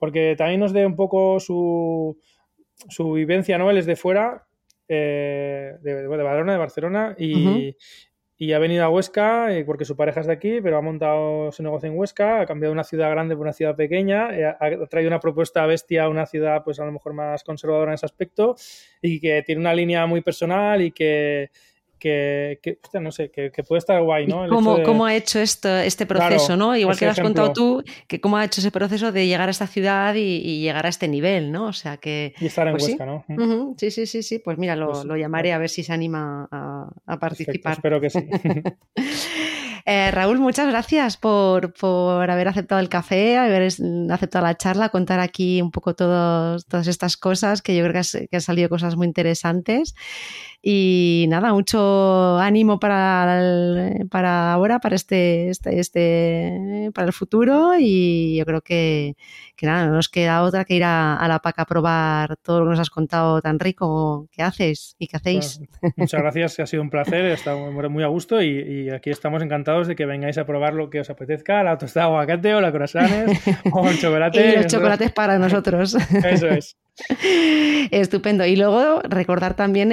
porque 0.00 0.34
también 0.36 0.58
nos 0.58 0.72
dé 0.72 0.84
un 0.84 0.96
poco 0.96 1.38
su, 1.38 2.18
su 2.88 3.12
vivencia, 3.12 3.58
¿no? 3.58 3.70
Él 3.70 3.78
es 3.78 3.86
de 3.86 3.94
fuera, 3.94 4.44
eh, 4.88 5.76
de, 5.80 5.94
de, 6.02 6.08
Badalona, 6.08 6.52
de 6.52 6.58
Barcelona, 6.58 7.14
y, 7.16 7.76
y 8.40 8.52
ha 8.52 8.60
venido 8.60 8.84
a 8.84 8.88
Huesca 8.88 9.52
eh, 9.52 9.64
porque 9.64 9.84
su 9.84 9.96
pareja 9.96 10.20
es 10.20 10.28
de 10.28 10.32
aquí, 10.32 10.60
pero 10.62 10.78
ha 10.78 10.80
montado 10.80 11.50
su 11.50 11.64
negocio 11.64 11.88
en 11.88 11.98
Huesca, 11.98 12.40
ha 12.40 12.46
cambiado 12.46 12.72
una 12.72 12.84
ciudad 12.84 13.10
grande 13.10 13.34
por 13.34 13.42
una 13.42 13.52
ciudad 13.52 13.74
pequeña, 13.74 14.30
eh, 14.32 14.46
ha 14.46 14.86
traído 14.86 15.08
una 15.08 15.18
propuesta 15.18 15.66
bestia 15.66 16.04
a 16.04 16.08
una 16.08 16.24
ciudad 16.24 16.62
pues 16.64 16.78
a 16.78 16.84
lo 16.84 16.92
mejor 16.92 17.14
más 17.14 17.42
conservadora 17.42 17.90
en 17.90 17.96
ese 17.96 18.06
aspecto 18.06 18.54
y 19.02 19.18
que 19.20 19.42
tiene 19.42 19.60
una 19.60 19.74
línea 19.74 20.06
muy 20.06 20.20
personal 20.20 20.80
y 20.82 20.92
que, 20.92 21.50
que, 21.98 22.58
no 23.00 23.12
sé, 23.12 23.30
que, 23.30 23.50
puede 23.62 23.78
estar 23.78 24.02
guay, 24.02 24.26
¿no? 24.26 24.48
Cómo, 24.48 25.06
ha 25.06 25.14
hecho 25.14 25.38
esto, 25.40 25.68
este 25.68 26.06
proceso, 26.06 26.56
¿no? 26.56 26.76
Igual 26.76 26.98
que 26.98 27.04
lo 27.04 27.10
has 27.10 27.20
contado 27.20 27.52
tú, 27.52 27.84
que 28.06 28.20
cómo 28.20 28.36
ha 28.36 28.44
hecho 28.44 28.60
ese 28.60 28.70
proceso 28.70 29.12
de 29.12 29.26
llegar 29.26 29.48
a 29.48 29.50
esta 29.50 29.66
ciudad 29.66 30.14
y, 30.14 30.60
llegar 30.60 30.86
a 30.86 30.88
este 30.88 31.08
nivel, 31.08 31.52
¿no? 31.52 31.66
O 31.66 31.72
sea 31.72 31.96
que... 31.96 32.34
Y 32.40 32.46
estar 32.46 32.66
en 32.66 32.74
pues 32.74 32.84
Huesca, 32.84 33.06
¿no? 33.06 33.24
sí, 33.78 33.90
sí, 33.90 34.06
sí, 34.06 34.22
sí. 34.22 34.38
Pues 34.38 34.58
mira, 34.58 34.76
lo, 34.76 34.92
pues 34.92 35.04
llamaré 35.20 35.52
a 35.52 35.58
ver 35.58 35.68
si 35.68 35.82
se 35.82 35.92
anima 35.92 36.48
a, 36.50 37.18
participar. 37.18 37.74
espero 37.74 38.00
que 38.00 38.10
sí. 38.10 38.28
Eh, 39.90 40.10
Raúl, 40.10 40.38
muchas 40.38 40.68
gracias 40.68 41.16
por, 41.16 41.72
haber 42.28 42.48
aceptado 42.48 42.78
el 42.78 42.90
café, 42.90 43.38
haber 43.38 43.72
aceptado 44.10 44.44
la 44.44 44.54
charla, 44.54 44.90
contar 44.90 45.18
aquí 45.18 45.62
un 45.62 45.70
poco 45.70 45.94
todas 45.94 46.86
estas 46.86 47.16
cosas, 47.16 47.62
que 47.62 47.74
yo 47.74 47.82
creo 47.84 48.02
que, 48.02 48.28
que 48.28 48.36
han 48.36 48.42
salido 48.42 48.68
cosas 48.68 48.96
muy 48.96 49.06
interesantes. 49.06 49.94
Y 50.60 51.26
nada, 51.28 51.52
mucho 51.52 52.36
ánimo 52.38 52.80
para, 52.80 53.40
para 54.10 54.52
ahora, 54.52 54.80
para 54.80 54.96
este, 54.96 55.50
este, 55.50 55.78
este, 55.78 56.90
para 56.92 57.06
el 57.06 57.12
futuro. 57.12 57.74
Y 57.78 58.36
yo 58.36 58.44
creo 58.44 58.60
que, 58.60 59.14
que 59.54 59.66
nada, 59.66 59.86
no 59.86 59.92
nos 59.92 60.08
queda 60.08 60.42
otra 60.42 60.64
que 60.64 60.74
ir 60.74 60.82
a, 60.84 61.24
la 61.28 61.38
PAC 61.38 61.60
a 61.60 61.64
probar 61.64 62.36
todo 62.38 62.60
lo 62.60 62.66
que 62.66 62.70
nos 62.70 62.80
has 62.80 62.90
contado 62.90 63.40
tan 63.40 63.60
rico 63.60 64.28
que 64.32 64.42
haces 64.42 64.96
y 64.98 65.06
que 65.06 65.16
hacéis. 65.16 65.60
muchas 65.96 66.20
gracias, 66.20 66.58
ha 66.58 66.66
sido 66.66 66.82
un 66.82 66.90
placer, 66.90 67.24
he 67.24 67.32
estado 67.34 67.70
muy 67.70 68.02
a 68.02 68.08
gusto 68.08 68.42
y, 68.42 68.90
aquí 68.90 69.10
estamos 69.10 69.42
encantados 69.42 69.86
de 69.86 69.94
que 69.94 70.06
vengáis 70.06 70.38
a 70.38 70.46
probar 70.46 70.74
lo 70.74 70.90
que 70.90 71.00
os 71.00 71.10
apetezca, 71.10 71.62
la 71.62 71.78
tostada 71.78 72.06
aguacate 72.06 72.54
o 72.54 72.60
la 72.60 72.72
croissants 72.72 73.40
o 73.72 73.88
el 73.88 73.98
chocolate. 73.98 74.48
Y 74.48 74.56
los 74.56 74.66
chocolates 74.66 75.12
para 75.12 75.38
nosotros. 75.38 75.94
Eso 76.24 76.48
es. 76.48 76.76
Estupendo. 77.90 78.44
Y 78.44 78.56
luego 78.56 79.00
recordar 79.02 79.54
también 79.54 79.90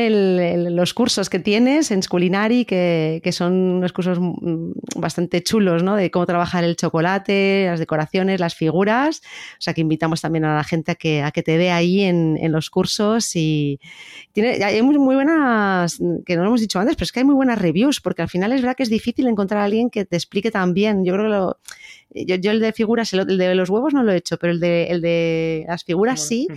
los 0.75 0.93
cursos 0.93 1.29
que 1.29 1.39
tienes 1.39 1.91
en 1.91 2.03
Sculinari, 2.03 2.65
que, 2.65 3.21
que, 3.23 3.31
son 3.31 3.53
unos 3.53 3.93
cursos 3.93 4.19
mm, 4.19 4.71
bastante 4.95 5.43
chulos, 5.43 5.83
¿no? 5.83 5.95
De 5.95 6.11
cómo 6.11 6.25
trabajar 6.25 6.63
el 6.63 6.75
chocolate, 6.75 7.65
las 7.67 7.79
decoraciones, 7.79 8.39
las 8.39 8.55
figuras. 8.55 9.21
O 9.53 9.61
sea 9.61 9.73
que 9.73 9.81
invitamos 9.81 10.21
también 10.21 10.45
a 10.45 10.55
la 10.55 10.63
gente 10.63 10.91
a 10.91 10.95
que, 10.95 11.21
a 11.21 11.31
que 11.31 11.43
te 11.43 11.57
vea 11.57 11.75
ahí 11.75 12.01
en, 12.01 12.37
en 12.39 12.51
los 12.51 12.69
cursos. 12.69 13.35
Y 13.35 13.79
tiene, 14.33 14.63
hay 14.63 14.81
muy, 14.81 14.97
muy, 14.97 15.15
buenas, 15.15 15.99
que 16.25 16.35
no 16.35 16.41
lo 16.41 16.49
hemos 16.49 16.61
dicho 16.61 16.79
antes, 16.79 16.95
pero 16.95 17.05
es 17.05 17.11
que 17.11 17.19
hay 17.19 17.25
muy 17.25 17.35
buenas 17.35 17.59
reviews, 17.59 18.01
porque 18.01 18.21
al 18.21 18.29
final 18.29 18.51
es 18.51 18.61
verdad 18.61 18.75
que 18.75 18.83
es 18.83 18.89
difícil 18.89 19.27
encontrar 19.27 19.61
a 19.61 19.65
alguien 19.65 19.89
que 19.89 20.05
te 20.05 20.15
explique 20.15 20.51
tan 20.51 20.73
bien. 20.73 21.05
Yo 21.05 21.13
creo 21.13 21.25
que 21.25 21.29
lo, 21.29 21.57
yo, 22.39 22.51
el 22.51 22.59
de 22.59 22.73
figuras, 22.73 23.13
el, 23.13 23.37
de 23.37 23.55
los 23.55 23.69
huevos 23.69 23.93
no 23.93 24.03
lo 24.03 24.11
he 24.11 24.17
hecho, 24.17 24.37
pero 24.37 24.51
el 24.53 24.59
de, 24.59 24.87
el 24.87 25.01
de 25.01 25.65
las 25.67 25.83
figuras 25.83 26.25
sí 26.25 26.47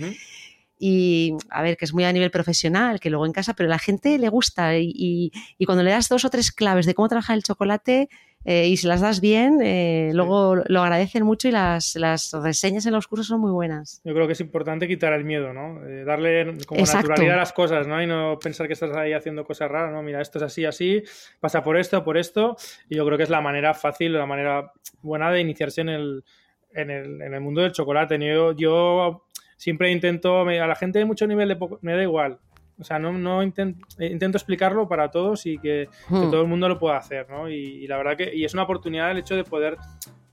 y 0.79 1.35
a 1.49 1.61
ver, 1.61 1.75
que 1.75 1.83
es 1.83 1.93
muy 1.93 2.05
a 2.05 2.13
nivel 2.13 2.31
profesional, 2.31 3.01
que 3.01 3.09
luego 3.09 3.25
en 3.25 3.33
casa, 3.33 3.53
pero 3.53 3.67
a 3.67 3.71
la 3.71 3.79
gente 3.79 4.17
le 4.17 4.29
gusta 4.29 4.77
y, 4.77 5.31
y, 5.57 5.65
cuando 5.65 5.83
le 5.83 5.91
das 5.91 6.07
dos 6.07 6.23
o 6.23 6.29
tres 6.29 6.53
claves 6.53 6.85
de 6.85 6.95
cómo 6.95 7.09
trabajar 7.09 7.35
el 7.35 7.43
chocolate 7.43 8.07
eh, 8.45 8.67
y 8.67 8.77
se 8.77 8.87
las 8.87 9.01
das 9.01 9.19
bien, 9.19 9.59
eh, 9.61 10.11
luego 10.13 10.55
lo 10.55 10.81
agradecen 10.81 11.23
mucho 11.23 11.49
y 11.49 11.51
las, 11.51 11.95
las, 11.95 12.31
reseñas 12.31 12.85
en 12.85 12.93
los 12.93 13.07
cursos 13.07 13.27
son 13.27 13.41
muy 13.41 13.51
buenas. 13.51 14.01
Yo 14.05 14.13
creo 14.13 14.25
que 14.25 14.33
es 14.33 14.39
importante 14.39 14.87
quitar 14.87 15.11
el 15.11 15.25
miedo, 15.25 15.51
¿no? 15.51 15.85
Eh, 15.85 16.05
darle 16.05 16.57
como 16.65 16.81
naturalidad 16.81 17.33
a 17.33 17.39
las 17.39 17.51
cosas, 17.51 17.85
¿no? 17.85 18.01
Y 18.01 18.07
no 18.07 18.39
pensar 18.39 18.67
que 18.67 18.73
estás 18.73 18.95
ahí 18.95 19.11
haciendo 19.11 19.43
cosas 19.43 19.69
raras, 19.69 19.91
¿no? 19.91 20.01
Mira, 20.01 20.21
esto 20.21 20.37
es 20.37 20.45
así, 20.45 20.63
así, 20.63 21.03
pasa 21.41 21.61
por 21.61 21.77
esto, 21.77 22.01
por 22.05 22.17
esto, 22.17 22.55
y 22.87 22.95
yo 22.95 23.05
creo 23.05 23.17
que 23.17 23.25
es 23.25 23.29
la 23.29 23.41
manera 23.41 23.73
fácil, 23.73 24.13
la 24.13 24.25
manera 24.25 24.71
buena 25.01 25.29
de 25.29 25.41
iniciarse 25.41 25.81
en 25.81 25.89
el, 25.89 26.23
en 26.71 26.89
el, 26.89 27.21
en 27.21 27.33
el 27.33 27.41
mundo 27.41 27.61
del 27.61 27.73
chocolate. 27.73 28.17
Yo, 28.19 28.53
yo 28.53 29.25
siempre 29.59 29.91
intento, 29.91 30.41
a 30.41 30.67
la 30.67 30.75
gente 30.75 30.99
de 30.99 31.05
mucho 31.05 31.27
nivel 31.27 31.49
de 31.49 31.57
me 31.81 31.93
da 31.93 32.01
igual. 32.01 32.39
O 32.79 32.83
sea, 32.85 32.97
no, 32.97 33.11
no 33.11 33.43
intento, 33.43 33.85
intento 33.99 34.37
explicarlo 34.37 34.87
para 34.87 35.11
todos 35.11 35.45
y 35.45 35.57
que, 35.57 35.89
hmm. 36.07 36.31
todo 36.31 36.41
el 36.41 36.47
mundo 36.47 36.69
lo 36.69 36.79
pueda 36.79 36.95
hacer, 36.95 37.29
¿no? 37.29 37.49
Y, 37.49 37.85
la 37.87 37.97
verdad 37.97 38.15
que 38.15 38.33
y 38.33 38.45
es 38.45 38.53
una 38.53 38.63
oportunidad 38.63 39.11
el 39.11 39.17
hecho 39.17 39.35
de 39.35 39.43
poder 39.43 39.77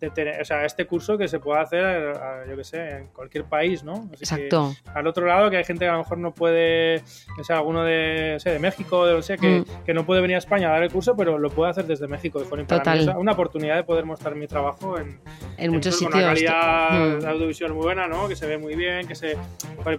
o 0.09 0.45
sea, 0.45 0.65
este 0.65 0.87
curso 0.87 1.17
que 1.19 1.29
se 1.29 1.39
puede 1.39 1.61
hacer, 1.61 2.19
yo 2.49 2.57
que 2.57 2.65
sé, 2.65 2.99
en 2.99 3.07
cualquier 3.09 3.45
país, 3.45 3.85
¿no? 3.85 4.09
Exacto. 4.13 4.75
al 4.95 5.07
otro 5.07 5.27
lado, 5.27 5.51
que 5.51 5.57
hay 5.57 5.65
gente 5.65 5.85
que 5.85 5.89
a 5.89 5.93
lo 5.93 5.99
mejor 5.99 6.19
no 6.19 6.33
puede, 6.33 7.03
o 7.39 7.45
sea, 7.45 7.57
alguno 7.57 7.83
de, 7.83 8.39
de 8.45 8.59
México, 8.59 9.07
de, 9.07 9.15
o 9.15 9.23
sea, 9.23 9.37
que, 9.37 9.61
hmm. 9.61 9.85
que, 9.85 9.95
no 9.95 10.05
puede 10.05 10.21
venir 10.21 10.37
a 10.37 10.39
España 10.39 10.69
a 10.69 10.73
dar 10.73 10.83
el 10.83 10.91
curso, 10.91 11.17
pero 11.17 11.39
lo 11.39 11.51
puede 11.51 11.71
hacer 11.71 11.87
desde 11.87 12.07
México. 12.07 12.43
Total. 12.67 13.15
una 13.17 13.33
oportunidad 13.33 13.77
de 13.77 13.85
poder 13.85 14.05
mostrar 14.05 14.35
mi 14.35 14.47
trabajo 14.47 14.99
en, 14.99 15.19
en, 15.57 15.73
muchos 15.73 15.95
sitios. 15.95 16.13
Con 16.13 16.21
una 16.21 16.29
calidad 16.29 17.19
hmm. 17.19 17.27
audiovisual 17.27 17.75
muy 17.75 17.85
buena, 17.85 18.07
¿no? 18.07 18.29
Que 18.29 18.37
se 18.37 18.47
ve 18.47 18.59
muy 18.59 18.75
bien, 18.75 19.07
que 19.07 19.15
se... 19.15 19.37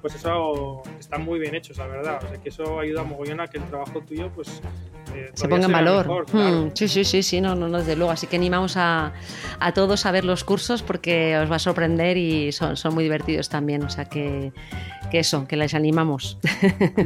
pues 0.01 0.16
eso 0.16 0.82
está 0.99 1.18
muy 1.18 1.39
bien 1.39 1.55
hecho, 1.55 1.74
la 1.78 1.88
verdad. 1.88 2.20
O 2.24 2.28
sea, 2.28 2.38
que 2.41 2.49
eso 2.49 2.80
ayuda 2.80 3.01
a 3.01 3.03
mogollón 3.03 3.39
a 3.41 3.47
que 3.47 3.58
el 3.58 3.64
trabajo 3.66 4.01
tuyo, 4.01 4.30
pues... 4.34 4.62
Eh, 5.14 5.32
se 5.34 5.47
ponga 5.47 5.66
en 5.66 5.72
valor. 5.72 6.26
Hmm. 6.32 6.72
Sí, 6.74 6.88
sí, 6.88 7.03
sí, 7.03 7.24
sí, 7.24 7.41
no, 7.41 7.55
no, 7.55 7.70
desde 7.78 7.95
luego. 7.95 8.12
Así 8.12 8.28
que 8.28 8.36
animamos 8.36 8.78
a, 8.78 9.14
a 9.60 9.72
todos 9.74 10.05
a 10.05 10.12
ver 10.12 10.26
los 10.26 10.43
cursos 10.43 10.84
porque 10.84 11.38
os 11.38 11.51
va 11.51 11.58
a 11.58 11.60
sorprender 11.60 12.18
y 12.18 12.51
son, 12.51 12.78
son 12.78 12.93
muy 12.93 13.03
divertidos 13.03 13.49
también. 13.49 13.84
O 13.84 13.89
sea 13.89 14.05
que, 14.05 14.51
que 15.12 15.20
eso, 15.20 15.47
que 15.47 15.58
les 15.58 15.74
animamos. 15.74 16.38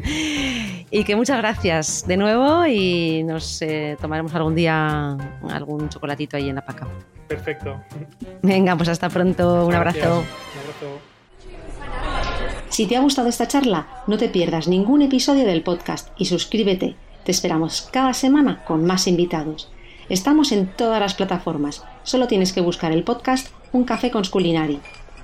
y 0.91 1.03
que 1.03 1.15
muchas 1.15 1.37
gracias 1.37 2.05
de 2.07 2.17
nuevo 2.17 2.65
y 2.65 3.23
nos 3.23 3.61
eh, 3.61 3.97
tomaremos 3.99 4.33
algún 4.35 4.55
día 4.55 5.17
algún 5.49 5.89
chocolatito 5.89 6.37
ahí 6.37 6.49
en 6.49 6.55
la 6.55 6.65
paca. 6.65 6.87
Perfecto. 7.27 7.81
Venga, 8.41 8.75
pues 8.75 8.89
hasta 8.89 9.09
pronto. 9.09 9.65
Un 9.65 9.75
abrazo. 9.75 9.99
Un 9.99 10.59
abrazo. 10.59 11.11
Si 12.71 12.87
te 12.87 12.95
ha 12.95 13.01
gustado 13.01 13.27
esta 13.27 13.47
charla, 13.47 13.87
no 14.07 14.17
te 14.17 14.29
pierdas 14.29 14.67
ningún 14.67 15.01
episodio 15.01 15.45
del 15.45 15.61
podcast 15.61 16.09
y 16.17 16.25
suscríbete. 16.25 16.95
Te 17.23 17.31
esperamos 17.31 17.87
cada 17.91 18.13
semana 18.13 18.63
con 18.65 18.85
más 18.85 19.07
invitados. 19.07 19.69
Estamos 20.09 20.51
en 20.51 20.67
todas 20.67 20.99
las 20.99 21.13
plataformas. 21.13 21.83
Solo 22.03 22.27
tienes 22.27 22.51
que 22.51 22.61
buscar 22.61 22.91
el 22.91 23.03
podcast 23.03 23.47
Un 23.71 23.83
café 23.83 24.09
con 24.09 24.25
Sculinari. 24.25 24.79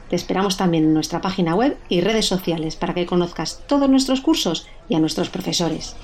Te 0.10 0.16
esperamos 0.16 0.58
también 0.58 0.86
en 0.86 0.94
nuestra 0.94 1.22
página 1.22 1.56
web 1.56 1.78
y 1.90 2.02
redes 2.02 2.28
sociales 2.28 2.76
para 2.76 2.94
que 2.94 3.06
conozcas 3.06 3.64
todos 3.68 3.90
nuestros 3.90 4.22
cursos 4.22 4.68
y 4.88 4.96
a 4.96 5.00
nuestros 5.00 5.30
profesores. 5.30 5.96